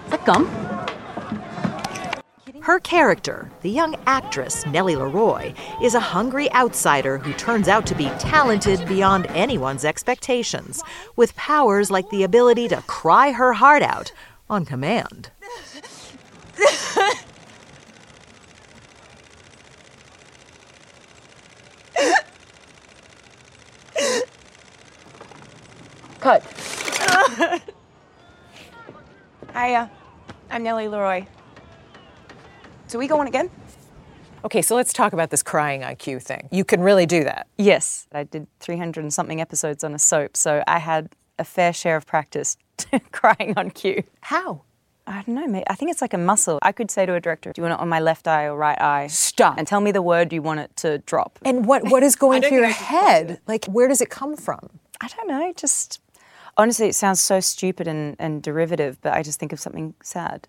Is 0.06 0.10
that 0.10 0.24
gum? 0.24 0.46
Her 2.62 2.80
character, 2.80 3.50
the 3.60 3.70
young 3.70 3.94
actress 4.06 4.64
Nellie 4.66 4.94
LaRoy, 4.96 5.54
is 5.82 5.94
a 5.94 6.00
hungry 6.00 6.50
outsider 6.54 7.18
who 7.18 7.32
turns 7.34 7.68
out 7.68 7.86
to 7.86 7.94
be 7.94 8.08
talented 8.18 8.86
beyond 8.88 9.26
anyone's 9.28 9.84
expectations, 9.84 10.82
with 11.14 11.36
powers 11.36 11.90
like 11.90 12.08
the 12.10 12.22
ability 12.22 12.68
to 12.68 12.82
cry 12.86 13.32
her 13.32 13.52
heart 13.52 13.82
out 13.82 14.12
on 14.52 14.66
command. 14.66 15.30
Cut. 26.20 26.44
Hiya. 29.54 29.90
I'm 30.50 30.62
Nellie 30.62 30.84
LaRoy. 30.84 31.26
So 32.88 32.98
we 32.98 33.08
going 33.08 33.26
again? 33.26 33.50
Okay, 34.44 34.60
so 34.60 34.76
let's 34.76 34.92
talk 34.92 35.14
about 35.14 35.30
this 35.30 35.42
crying 35.42 35.80
IQ 35.80 36.22
thing. 36.22 36.50
You 36.52 36.64
can 36.64 36.82
really 36.82 37.06
do 37.06 37.24
that. 37.24 37.46
Yes. 37.56 38.06
I 38.12 38.24
did 38.24 38.46
300 38.60 39.00
and 39.00 39.12
something 39.12 39.40
episodes 39.40 39.82
on 39.82 39.94
a 39.94 39.98
soap, 39.98 40.36
so 40.36 40.62
I 40.66 40.78
had 40.78 41.08
a 41.42 41.44
fair 41.44 41.72
share 41.72 41.96
of 41.96 42.06
practice 42.06 42.56
crying 43.12 43.52
on 43.56 43.70
cue. 43.70 44.04
How? 44.22 44.62
I 45.06 45.22
don't 45.22 45.34
know, 45.34 45.46
mate. 45.46 45.64
I 45.68 45.74
think 45.74 45.90
it's 45.90 46.00
like 46.00 46.14
a 46.14 46.18
muscle. 46.18 46.60
I 46.62 46.70
could 46.72 46.90
say 46.90 47.04
to 47.04 47.14
a 47.14 47.20
director, 47.20 47.52
"Do 47.52 47.60
you 47.60 47.64
want 47.64 47.78
it 47.78 47.82
on 47.82 47.88
my 47.88 47.98
left 48.00 48.28
eye 48.28 48.44
or 48.44 48.56
right 48.56 48.80
eye?" 48.80 49.08
Stop. 49.08 49.58
And 49.58 49.66
tell 49.66 49.80
me 49.80 49.90
the 49.90 50.00
word 50.00 50.32
you 50.32 50.40
want 50.40 50.60
it 50.60 50.76
to 50.76 50.98
drop. 50.98 51.38
And 51.44 51.66
what 51.66 51.90
what 51.90 52.02
is 52.02 52.14
going 52.24 52.40
through 52.42 52.58
your 52.58 52.68
head? 52.68 53.40
Like 53.46 53.64
where 53.66 53.88
does 53.88 54.00
it 54.00 54.10
come 54.10 54.36
from? 54.36 54.70
I 55.00 55.08
don't 55.08 55.26
know. 55.26 55.52
Just 55.56 56.00
honestly, 56.56 56.88
it 56.88 56.94
sounds 56.94 57.20
so 57.20 57.40
stupid 57.40 57.88
and, 57.88 58.16
and 58.18 58.42
derivative, 58.42 58.98
but 59.02 59.12
I 59.12 59.22
just 59.22 59.40
think 59.40 59.52
of 59.52 59.60
something 59.60 59.94
sad. 60.02 60.46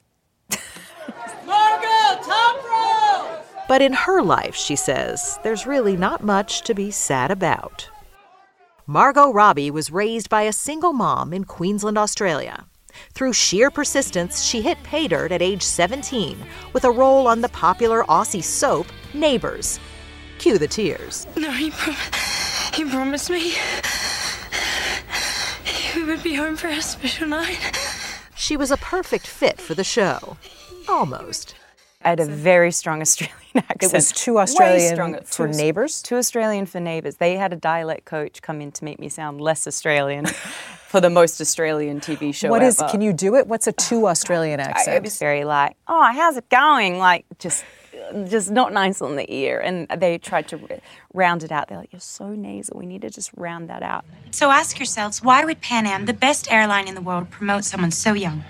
Margot, 1.45 2.21
top 2.23 2.63
row! 2.63 3.41
But 3.67 3.81
in 3.81 3.93
her 3.93 4.21
life, 4.21 4.55
she 4.55 4.75
says, 4.75 5.39
there's 5.43 5.65
really 5.65 5.97
not 5.97 6.23
much 6.23 6.61
to 6.63 6.73
be 6.73 6.91
sad 6.91 7.31
about. 7.31 7.89
Margot 8.85 9.31
Robbie 9.31 9.71
was 9.71 9.91
raised 9.91 10.29
by 10.29 10.41
a 10.41 10.51
single 10.51 10.91
mom 10.91 11.31
in 11.31 11.45
Queensland, 11.45 11.97
Australia. 11.97 12.65
Through 13.13 13.31
sheer 13.31 13.71
persistence, 13.71 14.43
she 14.43 14.61
hit 14.61 14.77
pay 14.83 15.07
dirt 15.07 15.31
at 15.31 15.41
age 15.41 15.63
17 15.63 16.37
with 16.73 16.83
a 16.83 16.91
role 16.91 17.25
on 17.25 17.39
the 17.39 17.47
popular 17.49 18.03
Aussie 18.03 18.43
soap 18.43 18.87
Neighbours. 19.13 19.79
Cue 20.37 20.57
the 20.57 20.67
tears. 20.67 21.25
No, 21.37 21.49
he, 21.51 21.71
prom- 21.71 21.95
he 22.73 22.83
promised 22.83 23.29
me 23.29 23.55
we 25.95 26.03
would 26.03 26.21
be 26.21 26.33
home 26.35 26.57
for 26.57 26.67
a 26.67 26.81
special 26.81 27.27
night. 27.27 27.79
She 28.35 28.57
was 28.57 28.71
a 28.71 28.77
perfect 28.77 29.27
fit 29.27 29.61
for 29.61 29.75
the 29.75 29.85
show. 29.85 30.35
Almost. 30.89 31.55
I 32.05 32.09
had 32.09 32.19
a 32.19 32.25
very 32.25 32.71
strong 32.71 33.01
Australian 33.07 33.37
accent. 33.55 33.83
It 33.83 33.93
was 33.93 34.11
too 34.11 34.35
Way 34.35 34.41
Australian 34.43 34.93
stronger. 34.95 35.21
for 35.23 35.47
Too- 35.47 35.57
neighbors? 35.57 36.01
Too 36.01 36.15
Australian 36.17 36.65
for 36.65 36.79
neighbours. 36.79 37.15
They 37.17 37.37
had 37.37 37.53
a 37.53 37.55
dialect 37.55 38.05
coach 38.05 38.41
come 38.41 38.61
in 38.61 38.71
to 38.73 38.83
make 38.83 38.99
me 38.99 39.09
sound 39.09 39.39
less 39.41 39.67
Australian 39.67 40.25
for 40.87 40.99
the 41.01 41.09
most 41.09 41.39
Australian 41.41 41.99
TV 41.99 42.33
show 42.35 42.49
What 42.49 42.61
is? 42.63 42.79
ever. 42.81 42.89
Can 42.91 43.01
you 43.01 43.13
do 43.13 43.35
it? 43.35 43.47
What's 43.47 43.67
a 43.67 43.71
too 43.89 44.07
Australian 44.07 44.59
I- 44.59 44.63
It 44.63 44.69
accent? 44.69 45.03
was 45.03 45.17
very 45.17 45.43
like, 45.43 45.75
oh, 45.87 46.11
how's 46.13 46.37
it 46.37 46.49
going? 46.49 46.97
Like, 46.97 47.25
just, 47.39 47.63
just 48.27 48.51
not 48.51 48.73
nice 48.73 49.01
on 49.01 49.15
the 49.15 49.31
ear. 49.33 49.59
And 49.59 49.87
they 49.97 50.17
tried 50.17 50.47
to 50.49 50.59
round 51.13 51.43
it 51.43 51.51
out. 51.51 51.69
They're 51.69 51.77
like, 51.77 51.93
you're 51.93 51.99
so 51.99 52.29
nasal. 52.29 52.77
We 52.77 52.85
need 52.85 53.01
to 53.03 53.09
just 53.09 53.31
round 53.35 53.69
that 53.69 53.81
out. 53.83 54.03
So 54.31 54.51
ask 54.51 54.77
yourselves, 54.77 55.23
why 55.23 55.45
would 55.45 55.61
Pan 55.61 55.85
Am, 55.87 56.05
the 56.05 56.13
best 56.13 56.51
airline 56.51 56.87
in 56.87 56.95
the 56.95 57.01
world, 57.01 57.29
promote 57.29 57.63
someone 57.63 57.91
so 57.91 58.13
young? 58.13 58.43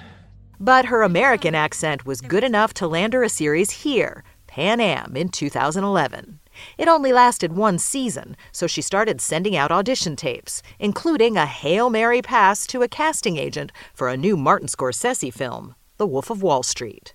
But 0.63 0.85
her 0.85 1.01
American 1.01 1.55
accent 1.55 2.05
was 2.05 2.21
good 2.21 2.41
enough 2.41 2.73
to 2.75 2.87
land 2.87 3.11
her 3.11 3.21
a 3.21 3.27
series 3.27 3.83
here, 3.83 4.23
Pan 4.47 4.79
Am, 4.79 5.13
in 5.17 5.27
2011. 5.27 6.39
It 6.77 6.87
only 6.87 7.11
lasted 7.11 7.51
one 7.51 7.77
season, 7.77 8.37
so 8.53 8.65
she 8.65 8.81
started 8.81 9.19
sending 9.19 9.57
out 9.57 9.73
audition 9.73 10.15
tapes, 10.15 10.63
including 10.79 11.35
a 11.35 11.45
Hail 11.45 11.89
Mary 11.89 12.21
pass 12.21 12.65
to 12.67 12.81
a 12.81 12.87
casting 12.87 13.35
agent 13.35 13.73
for 13.93 14.07
a 14.07 14.15
new 14.15 14.37
Martin 14.37 14.69
Scorsese 14.69 15.33
film, 15.33 15.75
The 15.97 16.07
Wolf 16.07 16.29
of 16.29 16.41
Wall 16.41 16.63
Street. 16.63 17.13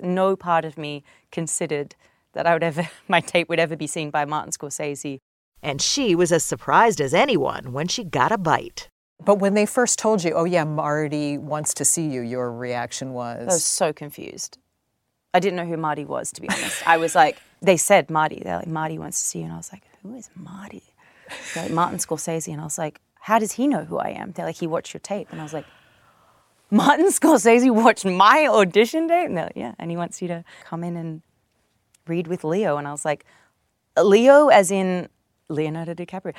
No 0.00 0.34
part 0.34 0.64
of 0.64 0.78
me 0.78 1.04
considered 1.30 1.96
that 2.32 2.46
I 2.46 2.54
would 2.54 2.64
ever 2.64 2.88
my 3.08 3.20
tape 3.20 3.50
would 3.50 3.60
ever 3.60 3.76
be 3.76 3.86
seen 3.86 4.08
by 4.08 4.24
Martin 4.24 4.52
Scorsese. 4.52 5.18
And 5.62 5.82
she 5.82 6.14
was 6.14 6.32
as 6.32 6.44
surprised 6.44 7.02
as 7.02 7.12
anyone 7.12 7.74
when 7.74 7.88
she 7.88 8.04
got 8.04 8.32
a 8.32 8.38
bite. 8.38 8.88
But 9.24 9.38
when 9.38 9.54
they 9.54 9.66
first 9.66 9.98
told 9.98 10.22
you, 10.22 10.32
oh 10.32 10.44
yeah, 10.44 10.64
Marty 10.64 11.38
wants 11.38 11.74
to 11.74 11.84
see 11.84 12.06
you, 12.08 12.20
your 12.20 12.52
reaction 12.52 13.12
was 13.12 13.40
I 13.42 13.44
was 13.46 13.64
so 13.64 13.92
confused. 13.92 14.58
I 15.32 15.40
didn't 15.40 15.56
know 15.56 15.66
who 15.66 15.76
Marty 15.76 16.04
was, 16.04 16.32
to 16.32 16.40
be 16.40 16.48
honest. 16.48 16.86
I 16.86 16.96
was 16.96 17.14
like, 17.14 17.38
they 17.60 17.76
said 17.76 18.10
Marty. 18.10 18.40
They're 18.42 18.56
like, 18.56 18.66
Marty 18.66 18.98
wants 18.98 19.20
to 19.20 19.28
see 19.28 19.40
you. 19.40 19.44
And 19.44 19.52
I 19.52 19.56
was 19.56 19.70
like, 19.72 19.82
who 20.02 20.14
is 20.14 20.30
Marty? 20.34 20.82
They're 21.54 21.64
like, 21.64 21.72
Martin 21.72 21.98
Scorsese. 21.98 22.50
And 22.52 22.60
I 22.60 22.64
was 22.64 22.78
like, 22.78 23.00
how 23.20 23.38
does 23.38 23.52
he 23.52 23.66
know 23.66 23.84
who 23.84 23.98
I 23.98 24.10
am? 24.10 24.32
They're 24.32 24.46
like, 24.46 24.56
he 24.56 24.66
watched 24.66 24.94
your 24.94 25.00
tape. 25.00 25.28
And 25.32 25.40
I 25.40 25.42
was 25.42 25.52
like, 25.52 25.66
Martin 26.70 27.08
Scorsese 27.08 27.70
watched 27.70 28.04
my 28.04 28.46
audition 28.48 29.08
tape? 29.08 29.26
And 29.26 29.36
they're 29.36 29.46
like, 29.46 29.56
yeah. 29.56 29.74
And 29.78 29.90
he 29.90 29.96
wants 29.96 30.22
you 30.22 30.28
to 30.28 30.44
come 30.64 30.82
in 30.84 30.96
and 30.96 31.22
read 32.06 32.28
with 32.28 32.44
Leo. 32.44 32.76
And 32.76 32.88
I 32.88 32.92
was 32.92 33.04
like, 33.04 33.26
Leo 34.00 34.48
as 34.48 34.70
in 34.70 35.08
Leonardo 35.48 35.92
DiCaprio. 35.92 36.34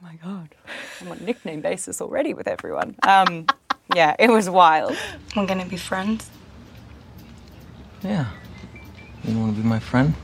Oh 0.00 0.06
my 0.06 0.16
God, 0.16 0.54
I'm 1.00 1.08
on 1.08 1.18
nickname 1.24 1.60
basis 1.60 2.00
already 2.00 2.34
with 2.34 2.48
everyone. 2.48 2.96
Um, 3.02 3.46
yeah, 3.94 4.14
it 4.18 4.30
was 4.30 4.48
wild. 4.48 4.96
We're 5.36 5.46
gonna 5.46 5.66
be 5.66 5.76
friends. 5.76 6.30
Yeah. 8.02 8.26
You 9.24 9.38
want 9.38 9.56
to 9.56 9.62
be 9.62 9.68
my 9.68 9.78
friend? 9.78 10.14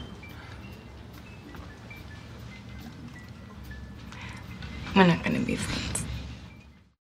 We're 4.94 5.06
not 5.06 5.22
gonna 5.22 5.40
be 5.40 5.56
friends. 5.56 6.04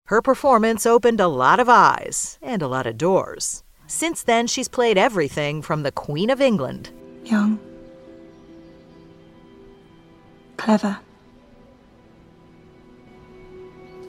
Her 0.06 0.20
performance 0.20 0.84
opened 0.84 1.20
a 1.20 1.28
lot 1.28 1.60
of 1.60 1.68
eyes 1.68 2.38
and 2.42 2.60
a 2.60 2.68
lot 2.68 2.86
of 2.86 2.98
doors. 2.98 3.62
Since 3.86 4.22
then, 4.22 4.46
she's 4.46 4.68
played 4.68 4.98
everything 4.98 5.62
from 5.62 5.82
the 5.82 5.92
Queen 5.92 6.28
of 6.28 6.40
England 6.40 6.90
Young. 7.24 7.58
Clever. 10.56 10.98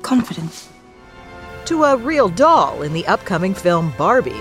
Confident. 0.02 0.70
to 1.66 1.84
a 1.84 1.95
real 1.97 2.30
doll 2.30 2.82
in 2.82 2.93
the 2.93 3.06
upcoming 3.06 3.54
film 3.54 3.93
Barbie. 3.97 4.32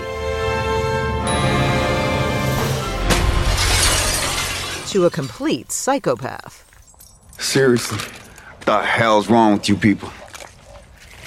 To 4.89 5.05
a 5.05 5.09
complete 5.11 5.71
psychopath. 5.71 6.65
Seriously, 7.37 7.99
the 8.65 8.81
hell's 8.81 9.29
wrong 9.29 9.53
with 9.53 9.69
you 9.69 9.75
people? 9.75 10.11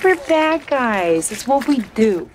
We're 0.03 0.17
bad 0.17 0.67
guys. 0.67 1.31
It's 1.31 1.47
what 1.47 1.69
we 1.69 1.79
do. 1.95 2.29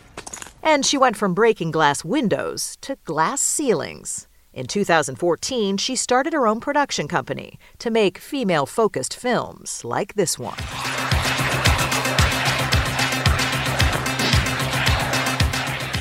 And 0.64 0.86
she 0.86 0.98
went 0.98 1.18
from 1.18 1.34
breaking 1.34 1.72
glass 1.72 2.06
windows 2.06 2.78
to 2.82 2.98
glass 3.04 3.42
ceilings. 3.42 4.28
In 4.54 4.66
2014, 4.66 5.76
she 5.78 5.96
started 5.98 6.32
her 6.32 6.48
own 6.48 6.62
production 6.62 7.10
company 7.10 7.60
to 7.80 7.92
make 7.92 8.18
female 8.18 8.66
focused 8.66 9.14
films 9.14 9.84
like 9.84 10.14
this 10.16 10.40
one. 10.40 10.58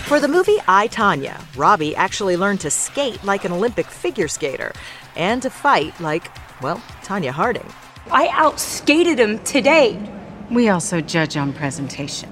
For 0.07 0.21
the 0.21 0.29
movie 0.29 0.59
I, 0.69 0.87
Tonya, 0.87 1.43
Robbie 1.57 1.97
actually 1.97 2.37
learned 2.37 2.61
to 2.61 2.71
skate 2.71 3.25
like 3.25 3.45
an 3.45 3.51
Olympic 3.51 3.87
figure 3.87 4.29
skater 4.29 4.73
and 5.17 5.43
to 5.43 5.51
fight 5.51 5.99
like, 6.01 6.31
well, 6.63 6.77
Tonya 7.03 7.33
Harding. 7.33 7.69
I 8.13 8.29
outskated 8.29 9.19
him 9.19 9.41
today. 9.41 9.99
We 10.49 10.69
also 10.69 11.01
judge 11.01 11.37
on 11.37 11.53
presentation. 11.53 12.31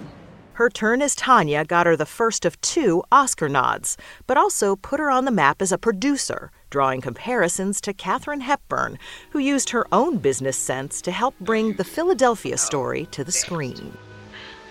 Her 0.52 0.70
turn 0.70 1.02
as 1.02 1.16
Tonya 1.16 1.66
got 1.66 1.86
her 1.86 1.96
the 1.96 2.06
first 2.06 2.44
of 2.44 2.60
two 2.60 3.02
Oscar 3.10 3.48
nods, 3.48 3.96
but 4.28 4.36
also 4.36 4.76
put 4.76 5.00
her 5.00 5.10
on 5.10 5.24
the 5.24 5.32
map 5.32 5.60
as 5.60 5.72
a 5.72 5.76
producer, 5.76 6.52
drawing 6.70 7.00
comparisons 7.00 7.80
to 7.80 7.92
Katharine 7.92 8.42
Hepburn, 8.42 9.00
who 9.30 9.40
used 9.40 9.70
her 9.70 9.84
own 9.90 10.18
business 10.18 10.56
sense 10.56 11.02
to 11.02 11.10
help 11.10 11.34
bring 11.40 11.72
the 11.72 11.82
Philadelphia 11.82 12.56
story 12.56 13.06
to 13.06 13.24
the 13.24 13.32
screen. 13.32 13.98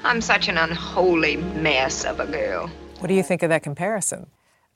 I'm 0.06 0.22
such 0.22 0.48
an 0.48 0.58
unholy 0.58 1.36
mess 1.36 2.06
of 2.06 2.22
a 2.22 2.28
girl. 2.28 2.72
What 3.04 3.10
do 3.10 3.16
you 3.16 3.24
think 3.24 3.44
of 3.44 3.50
that 3.50 3.64
comparison? 3.64 4.28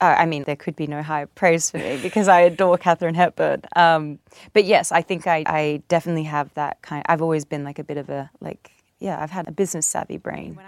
Uh, 0.02 0.14
I 0.18 0.26
mean, 0.26 0.44
there 0.44 0.54
could 0.54 0.76
be 0.76 0.86
no 0.86 1.02
higher 1.02 1.24
praise 1.24 1.70
for 1.70 1.78
me 1.78 1.96
because 2.02 2.28
I 2.28 2.40
adore 2.40 2.76
Katharine 2.76 3.14
Hepburn. 3.14 3.62
Um, 3.74 4.18
but 4.52 4.66
yes, 4.66 4.92
I 4.92 5.00
think 5.00 5.26
I, 5.26 5.44
I 5.46 5.82
definitely 5.88 6.24
have 6.24 6.52
that 6.52 6.82
kind. 6.82 7.02
I've 7.08 7.22
always 7.22 7.46
been 7.46 7.64
like 7.64 7.78
a 7.78 7.84
bit 7.84 7.96
of 7.96 8.10
a 8.10 8.30
like. 8.40 8.70
Yeah, 8.98 9.22
I've 9.22 9.30
had 9.30 9.48
a 9.48 9.52
business 9.52 9.86
savvy 9.86 10.18
brain. 10.18 10.58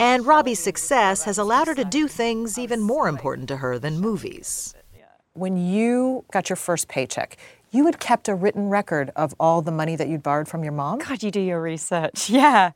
And 0.00 0.26
Robbie's 0.26 0.58
success 0.58 1.22
has 1.22 1.38
allowed 1.38 1.68
her 1.68 1.74
to 1.76 1.84
do 1.84 2.08
things 2.08 2.58
even 2.58 2.80
more 2.80 3.06
important 3.08 3.46
to 3.48 3.58
her 3.58 3.78
than 3.78 4.00
movies. 4.00 4.74
When 5.34 5.56
you 5.56 6.24
got 6.32 6.48
your 6.48 6.56
first 6.56 6.88
paycheck, 6.88 7.36
you 7.70 7.86
had 7.86 8.00
kept 8.00 8.28
a 8.28 8.34
written 8.34 8.70
record 8.70 9.10
of 9.14 9.34
all 9.38 9.62
the 9.62 9.70
money 9.70 9.94
that 9.96 10.08
you'd 10.08 10.22
borrowed 10.22 10.48
from 10.48 10.64
your 10.64 10.72
mom? 10.72 10.98
God, 10.98 11.22
you 11.22 11.30
do 11.30 11.40
your 11.40 11.60
research. 11.62 12.28
Yeah. 12.30 12.72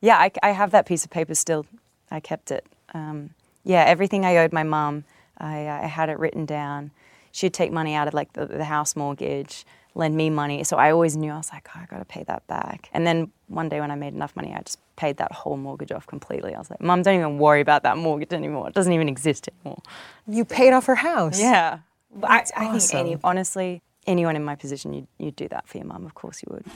Yeah, 0.00 0.16
I, 0.18 0.30
I 0.42 0.50
have 0.50 0.70
that 0.72 0.86
piece 0.86 1.04
of 1.04 1.10
paper 1.10 1.34
still. 1.34 1.66
I 2.10 2.20
kept 2.20 2.50
it. 2.50 2.66
Um, 2.94 3.30
yeah, 3.64 3.84
everything 3.84 4.24
I 4.24 4.38
owed 4.38 4.52
my 4.52 4.62
mom, 4.62 5.04
I, 5.38 5.66
uh, 5.66 5.82
I 5.82 5.86
had 5.86 6.08
it 6.08 6.18
written 6.18 6.46
down. 6.46 6.90
She'd 7.32 7.54
take 7.54 7.72
money 7.72 7.94
out 7.94 8.08
of 8.08 8.14
like 8.14 8.32
the, 8.34 8.46
the 8.46 8.64
house 8.64 8.94
mortgage, 8.94 9.64
lend 9.94 10.16
me 10.16 10.30
money. 10.30 10.64
So 10.64 10.76
I 10.76 10.90
always 10.90 11.16
knew 11.16 11.32
I 11.32 11.36
was 11.36 11.50
like, 11.52 11.68
oh, 11.74 11.80
I 11.80 11.86
got 11.86 11.98
to 11.98 12.04
pay 12.04 12.24
that 12.24 12.46
back. 12.46 12.88
And 12.92 13.06
then 13.06 13.30
one 13.48 13.68
day 13.68 13.80
when 13.80 13.90
I 13.90 13.94
made 13.94 14.14
enough 14.14 14.34
money, 14.36 14.54
I 14.54 14.60
just 14.62 14.78
paid 14.96 15.16
that 15.18 15.32
whole 15.32 15.56
mortgage 15.56 15.92
off 15.92 16.06
completely. 16.06 16.54
I 16.54 16.58
was 16.58 16.70
like, 16.70 16.80
Mom, 16.80 17.02
don't 17.02 17.14
even 17.14 17.38
worry 17.38 17.60
about 17.60 17.82
that 17.84 17.96
mortgage 17.96 18.32
anymore. 18.32 18.68
It 18.68 18.74
doesn't 18.74 18.92
even 18.92 19.08
exist 19.08 19.48
anymore. 19.48 19.82
You 20.26 20.44
paid 20.44 20.72
off 20.72 20.86
her 20.86 20.94
house. 20.94 21.40
Yeah. 21.40 21.78
But 22.14 22.30
I, 22.30 22.36
That's 22.38 22.52
I 22.56 22.78
think 22.78 22.94
any, 22.94 23.18
honestly, 23.24 23.82
anyone 24.06 24.36
in 24.36 24.44
my 24.44 24.54
position, 24.54 24.92
you'd, 24.92 25.06
you'd 25.18 25.36
do 25.36 25.48
that 25.48 25.66
for 25.66 25.78
your 25.78 25.86
mum. 25.86 26.04
Of 26.04 26.14
course 26.14 26.42
you 26.42 26.52
would. 26.52 26.66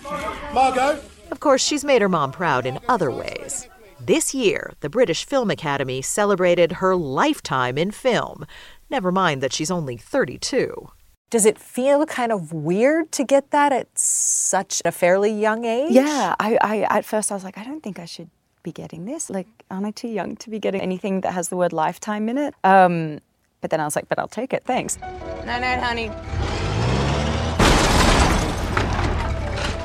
Margot? 0.54 1.00
Of 1.30 1.40
course, 1.40 1.62
she's 1.62 1.84
made 1.84 2.00
her 2.00 2.08
mom 2.08 2.32
proud 2.32 2.64
in 2.64 2.78
other 2.88 3.10
ways. 3.10 3.68
This 4.00 4.34
year, 4.34 4.74
the 4.80 4.90
British 4.90 5.24
Film 5.24 5.50
Academy 5.50 6.02
celebrated 6.02 6.72
her 6.72 6.94
lifetime 6.94 7.78
in 7.78 7.90
film. 7.90 8.44
Never 8.90 9.10
mind 9.10 9.42
that 9.42 9.54
she's 9.54 9.70
only 9.70 9.96
32. 9.96 10.90
Does 11.30 11.46
it 11.46 11.58
feel 11.58 12.04
kind 12.04 12.30
of 12.30 12.52
weird 12.52 13.10
to 13.12 13.24
get 13.24 13.50
that 13.52 13.72
at 13.72 13.98
such 13.98 14.82
a 14.84 14.92
fairly 14.92 15.32
young 15.32 15.64
age? 15.64 15.92
Yeah, 15.92 16.34
I, 16.38 16.58
I 16.60 16.80
at 16.82 17.06
first 17.06 17.32
I 17.32 17.34
was 17.34 17.42
like, 17.42 17.56
I 17.56 17.64
don't 17.64 17.82
think 17.82 17.98
I 17.98 18.04
should 18.04 18.28
be 18.62 18.70
getting 18.70 19.06
this. 19.06 19.30
Like, 19.30 19.48
aren't 19.70 19.86
I 19.86 19.92
too 19.92 20.08
young 20.08 20.36
to 20.36 20.50
be 20.50 20.58
getting 20.58 20.82
anything 20.82 21.22
that 21.22 21.32
has 21.32 21.48
the 21.48 21.56
word 21.56 21.72
lifetime 21.72 22.28
in 22.28 22.36
it? 22.36 22.54
Um, 22.64 23.20
but 23.62 23.70
then 23.70 23.80
I 23.80 23.84
was 23.84 23.96
like, 23.96 24.10
but 24.10 24.18
I'll 24.18 24.28
take 24.28 24.52
it, 24.52 24.62
thanks. 24.64 25.00
Night 25.00 25.60
night, 25.60 25.80
honey. 25.80 26.08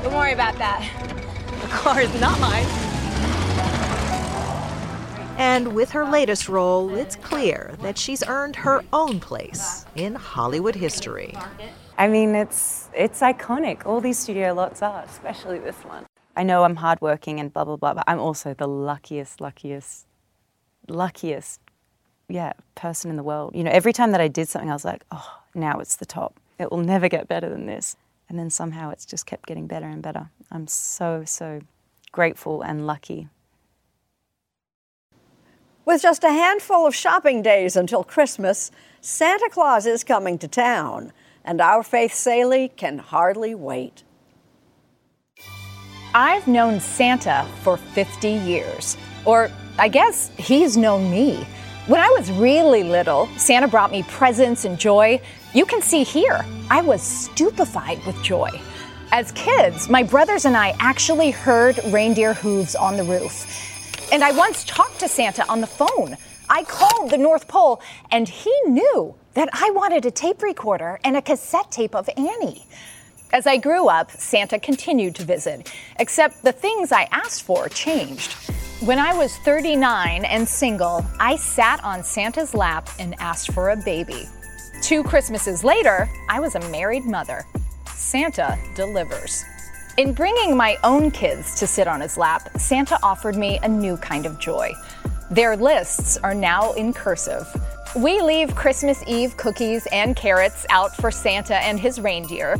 Don't 0.04 0.14
worry 0.14 0.34
about 0.34 0.58
that. 0.58 0.84
The 1.62 1.68
car 1.68 2.02
is 2.02 2.20
not 2.20 2.38
mine. 2.42 2.91
And 5.38 5.74
with 5.74 5.92
her 5.92 6.06
latest 6.06 6.50
role, 6.50 6.94
it's 6.96 7.16
clear 7.16 7.76
that 7.82 7.98
she's 7.98 8.24
earned 8.28 8.56
her 8.58 8.84
own 8.94 9.20
place 9.20 9.86
in 9.96 10.16
Hollywood 10.16 10.76
history. 10.76 11.36
I 11.98 12.08
mean, 12.08 12.36
it's 12.36 12.90
it's 12.94 13.22
iconic. 13.22 13.86
All 13.86 14.02
these 14.02 14.18
studio 14.18 14.54
lots 14.54 14.82
are, 14.82 15.04
especially 15.04 15.60
this 15.60 15.78
one. 15.86 16.06
I 16.36 16.44
know 16.44 16.64
I'm 16.64 16.78
hardworking 16.78 17.40
and 17.40 17.54
blah 17.54 17.66
blah 17.66 17.76
blah, 17.76 17.94
but 17.94 18.04
I'm 18.08 18.20
also 18.20 18.54
the 18.54 18.68
luckiest, 18.68 19.42
luckiest, 19.42 20.06
luckiest, 20.88 21.60
yeah, 22.30 22.54
person 22.76 23.10
in 23.10 23.18
the 23.18 23.24
world. 23.24 23.56
You 23.56 23.64
know, 23.64 23.72
every 23.72 23.94
time 23.94 24.12
that 24.12 24.22
I 24.22 24.28
did 24.28 24.48
something, 24.48 24.70
I 24.70 24.74
was 24.74 24.86
like, 24.86 25.04
oh, 25.12 25.42
now 25.54 25.80
it's 25.80 25.96
the 25.96 26.06
top. 26.06 26.40
It 26.60 26.72
will 26.72 26.80
never 26.80 27.10
get 27.10 27.28
better 27.28 27.50
than 27.50 27.66
this. 27.66 27.98
And 28.30 28.40
then 28.40 28.50
somehow 28.50 28.92
it's 28.92 29.06
just 29.06 29.26
kept 29.26 29.46
getting 29.46 29.68
better 29.68 29.88
and 29.88 30.02
better. 30.02 30.30
I'm 30.52 30.68
so 30.68 31.24
so 31.26 31.62
grateful 32.12 32.62
and 32.62 32.88
lucky. 32.88 33.28
With 35.84 36.04
just 36.04 36.24
a 36.24 36.30
handful 36.30 36.86
of 36.86 36.94
shopping 36.94 37.42
days 37.42 37.76
until 37.76 38.04
Christmas, 38.04 38.70
Santa 39.02 39.50
Claus 39.52 39.88
is 39.88 40.04
coming 40.04 40.38
to 40.38 40.48
town, 40.48 41.12
and 41.44 41.60
our 41.60 41.82
Faith 41.82 42.14
Salie 42.14 42.70
can 42.70 43.00
hardly 43.00 43.56
wait. 43.56 44.04
I've 46.14 46.48
known 46.48 46.80
Santa 46.80 47.48
for 47.64 47.78
50 47.78 48.30
years. 48.30 48.96
Or 49.26 49.50
I 49.80 49.88
guess 49.88 50.30
he's 50.38 50.78
known 50.78 51.10
me. 51.10 51.48
When 51.88 52.00
I 52.00 52.10
was 52.10 52.30
really 52.32 52.84
little, 52.84 53.28
Santa 53.38 53.68
brought 53.68 53.92
me 53.92 54.04
presents 54.04 54.66
and 54.66 54.78
joy. 54.78 55.20
You 55.56 55.66
can 55.66 55.82
see 55.82 56.04
here, 56.04 56.46
I 56.70 56.82
was 56.84 57.02
stupefied 57.02 58.06
with 58.06 58.22
joy. 58.22 58.52
As 59.12 59.32
kids, 59.32 59.90
my 59.90 60.04
brothers 60.04 60.46
and 60.46 60.56
I 60.56 60.76
actually 60.80 61.32
heard 61.32 61.80
reindeer 61.88 62.36
hooves 62.36 62.76
on 62.76 62.98
the 62.98 63.04
roof. 63.04 63.71
And 64.12 64.24
I 64.26 64.32
once 64.32 64.66
talked 64.66 65.00
to 65.00 65.08
Santa 65.08 65.48
on 65.50 65.62
the 65.62 65.68
phone. 65.68 66.18
I 66.50 66.66
called 66.66 67.12
the 67.12 67.18
North 67.18 67.48
Pole, 67.48 67.82
and 68.12 68.28
he 68.28 68.54
knew 68.66 69.16
that 69.36 69.48
I 69.54 69.72
wanted 69.72 70.06
a 70.06 70.12
tape 70.12 70.42
recorder 70.42 71.00
and 71.06 71.16
a 71.16 71.22
cassette 71.22 71.72
tape 71.72 71.96
of 71.96 72.10
Annie. 72.18 72.66
As 73.32 73.48
I 73.48 73.56
grew 73.56 73.88
up, 73.88 74.12
Santa 74.12 74.60
continued 74.60 75.16
to 75.16 75.24
visit, 75.24 75.74
except 75.98 76.44
the 76.44 76.52
things 76.52 76.92
I 76.92 77.08
asked 77.12 77.44
for 77.44 77.70
changed. 77.70 78.34
When 78.82 79.00
I 79.00 79.14
was 79.14 79.38
39 79.38 80.26
and 80.26 80.46
single, 80.46 81.06
I 81.18 81.38
sat 81.38 81.82
on 81.82 82.04
Santa's 82.04 82.54
lap 82.54 82.90
and 83.00 83.16
asked 83.22 83.54
for 83.54 83.70
a 83.70 83.78
baby. 83.78 84.28
Two 84.82 85.04
Christmases 85.04 85.64
later, 85.64 86.10
I 86.28 86.42
was 86.42 86.56
a 86.56 86.70
married 86.70 87.06
mother. 87.06 87.46
Santa 87.96 88.60
delivers. 88.76 89.46
In 89.98 90.14
bringing 90.14 90.56
my 90.56 90.78
own 90.86 91.12
kids 91.12 91.56
to 91.56 91.68
sit 91.68 91.86
on 91.86 92.00
his 92.00 92.18
lap, 92.18 92.50
Santa 92.58 92.98
offered 93.04 93.36
me 93.36 93.60
a 93.62 93.68
new 93.68 93.98
kind 93.98 94.26
of 94.26 94.40
joy. 94.40 94.72
Their 95.30 95.58
lists 95.58 96.18
are 96.18 96.34
now 96.34 96.72
in 96.74 96.94
cursive. 96.94 97.46
We 97.98 98.22
leave 98.22 98.56
Christmas 98.56 99.04
Eve 99.06 99.36
cookies 99.36 99.86
and 99.92 100.16
carrots 100.16 100.66
out 100.70 100.96
for 100.96 101.12
Santa 101.12 101.58
and 101.58 101.78
his 101.78 102.00
reindeer. 102.00 102.58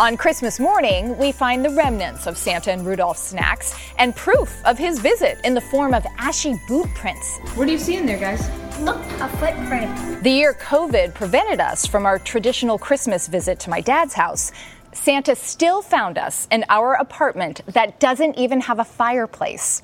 On 0.00 0.16
Christmas 0.16 0.58
morning, 0.58 1.16
we 1.18 1.30
find 1.30 1.62
the 1.62 1.70
remnants 1.70 2.26
of 2.26 2.38
Santa 2.38 2.72
and 2.72 2.86
Rudolph's 2.86 3.20
snacks 3.20 3.74
and 3.98 4.16
proof 4.16 4.64
of 4.64 4.78
his 4.78 4.98
visit 4.98 5.38
in 5.44 5.52
the 5.52 5.60
form 5.60 5.92
of 5.92 6.06
ashy 6.16 6.58
boot 6.68 6.88
prints. 6.94 7.38
What 7.54 7.66
do 7.66 7.72
you 7.72 7.78
see 7.78 7.96
in 7.96 8.06
there, 8.06 8.18
guys? 8.18 8.48
Look, 8.80 8.98
a 9.20 9.28
footprint. 9.38 10.22
The 10.22 10.30
year 10.30 10.54
COVID 10.54 11.14
prevented 11.14 11.60
us 11.60 11.86
from 11.86 12.04
our 12.04 12.18
traditional 12.18 12.78
Christmas 12.78 13.26
visit 13.26 13.58
to 13.60 13.70
my 13.70 13.80
dad's 13.80 14.12
house. 14.12 14.52
Santa 14.96 15.36
still 15.36 15.82
found 15.82 16.18
us 16.18 16.48
in 16.50 16.64
our 16.68 16.94
apartment 16.94 17.60
that 17.68 18.00
doesn't 18.00 18.36
even 18.38 18.60
have 18.62 18.80
a 18.80 18.84
fireplace. 18.84 19.82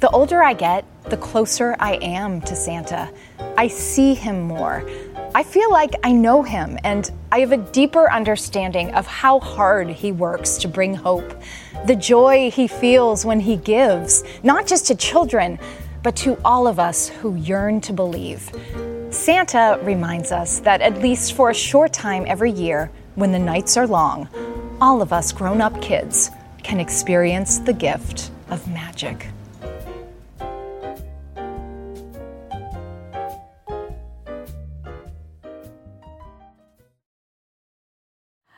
The 0.00 0.10
older 0.10 0.42
I 0.42 0.54
get, 0.54 0.84
the 1.04 1.16
closer 1.16 1.76
I 1.78 1.96
am 1.96 2.40
to 2.42 2.56
Santa. 2.56 3.08
I 3.56 3.68
see 3.68 4.14
him 4.14 4.42
more. 4.42 4.88
I 5.34 5.42
feel 5.42 5.70
like 5.70 5.94
I 6.02 6.12
know 6.12 6.42
him, 6.42 6.78
and 6.82 7.10
I 7.30 7.40
have 7.40 7.52
a 7.52 7.58
deeper 7.58 8.10
understanding 8.10 8.92
of 8.94 9.06
how 9.06 9.38
hard 9.38 9.88
he 9.90 10.10
works 10.10 10.56
to 10.58 10.68
bring 10.68 10.94
hope. 10.94 11.40
The 11.86 11.94
joy 11.94 12.50
he 12.50 12.66
feels 12.66 13.24
when 13.24 13.40
he 13.40 13.56
gives, 13.56 14.24
not 14.42 14.66
just 14.66 14.86
to 14.86 14.94
children, 14.94 15.58
but 16.02 16.16
to 16.16 16.38
all 16.44 16.66
of 16.66 16.78
us 16.78 17.08
who 17.08 17.36
yearn 17.36 17.80
to 17.82 17.92
believe. 17.92 18.50
Santa 19.10 19.78
reminds 19.82 20.32
us 20.32 20.60
that 20.60 20.80
at 20.80 20.98
least 20.98 21.34
for 21.34 21.50
a 21.50 21.54
short 21.54 21.92
time 21.92 22.24
every 22.26 22.50
year, 22.50 22.90
when 23.14 23.32
the 23.32 23.38
nights 23.38 23.76
are 23.76 23.86
long, 23.86 24.28
all 24.80 25.02
of 25.02 25.12
us 25.12 25.32
grown 25.32 25.60
up 25.60 25.80
kids 25.80 26.30
can 26.62 26.80
experience 26.80 27.58
the 27.58 27.72
gift 27.72 28.30
of 28.50 28.66
magic. 28.68 29.28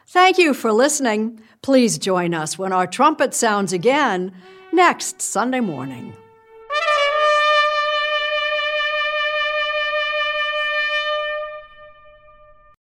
Thank 0.07 0.39
you 0.39 0.55
for 0.55 0.73
listening. 0.73 1.41
Please 1.63 1.99
join 1.99 2.35
us 2.35 2.59
when 2.59 2.73
our 2.73 2.87
trumpet 2.87 3.35
sounds 3.35 3.73
again 3.73 4.35
next 4.73 5.21
Sunday 5.23 5.61
morning. 5.61 6.17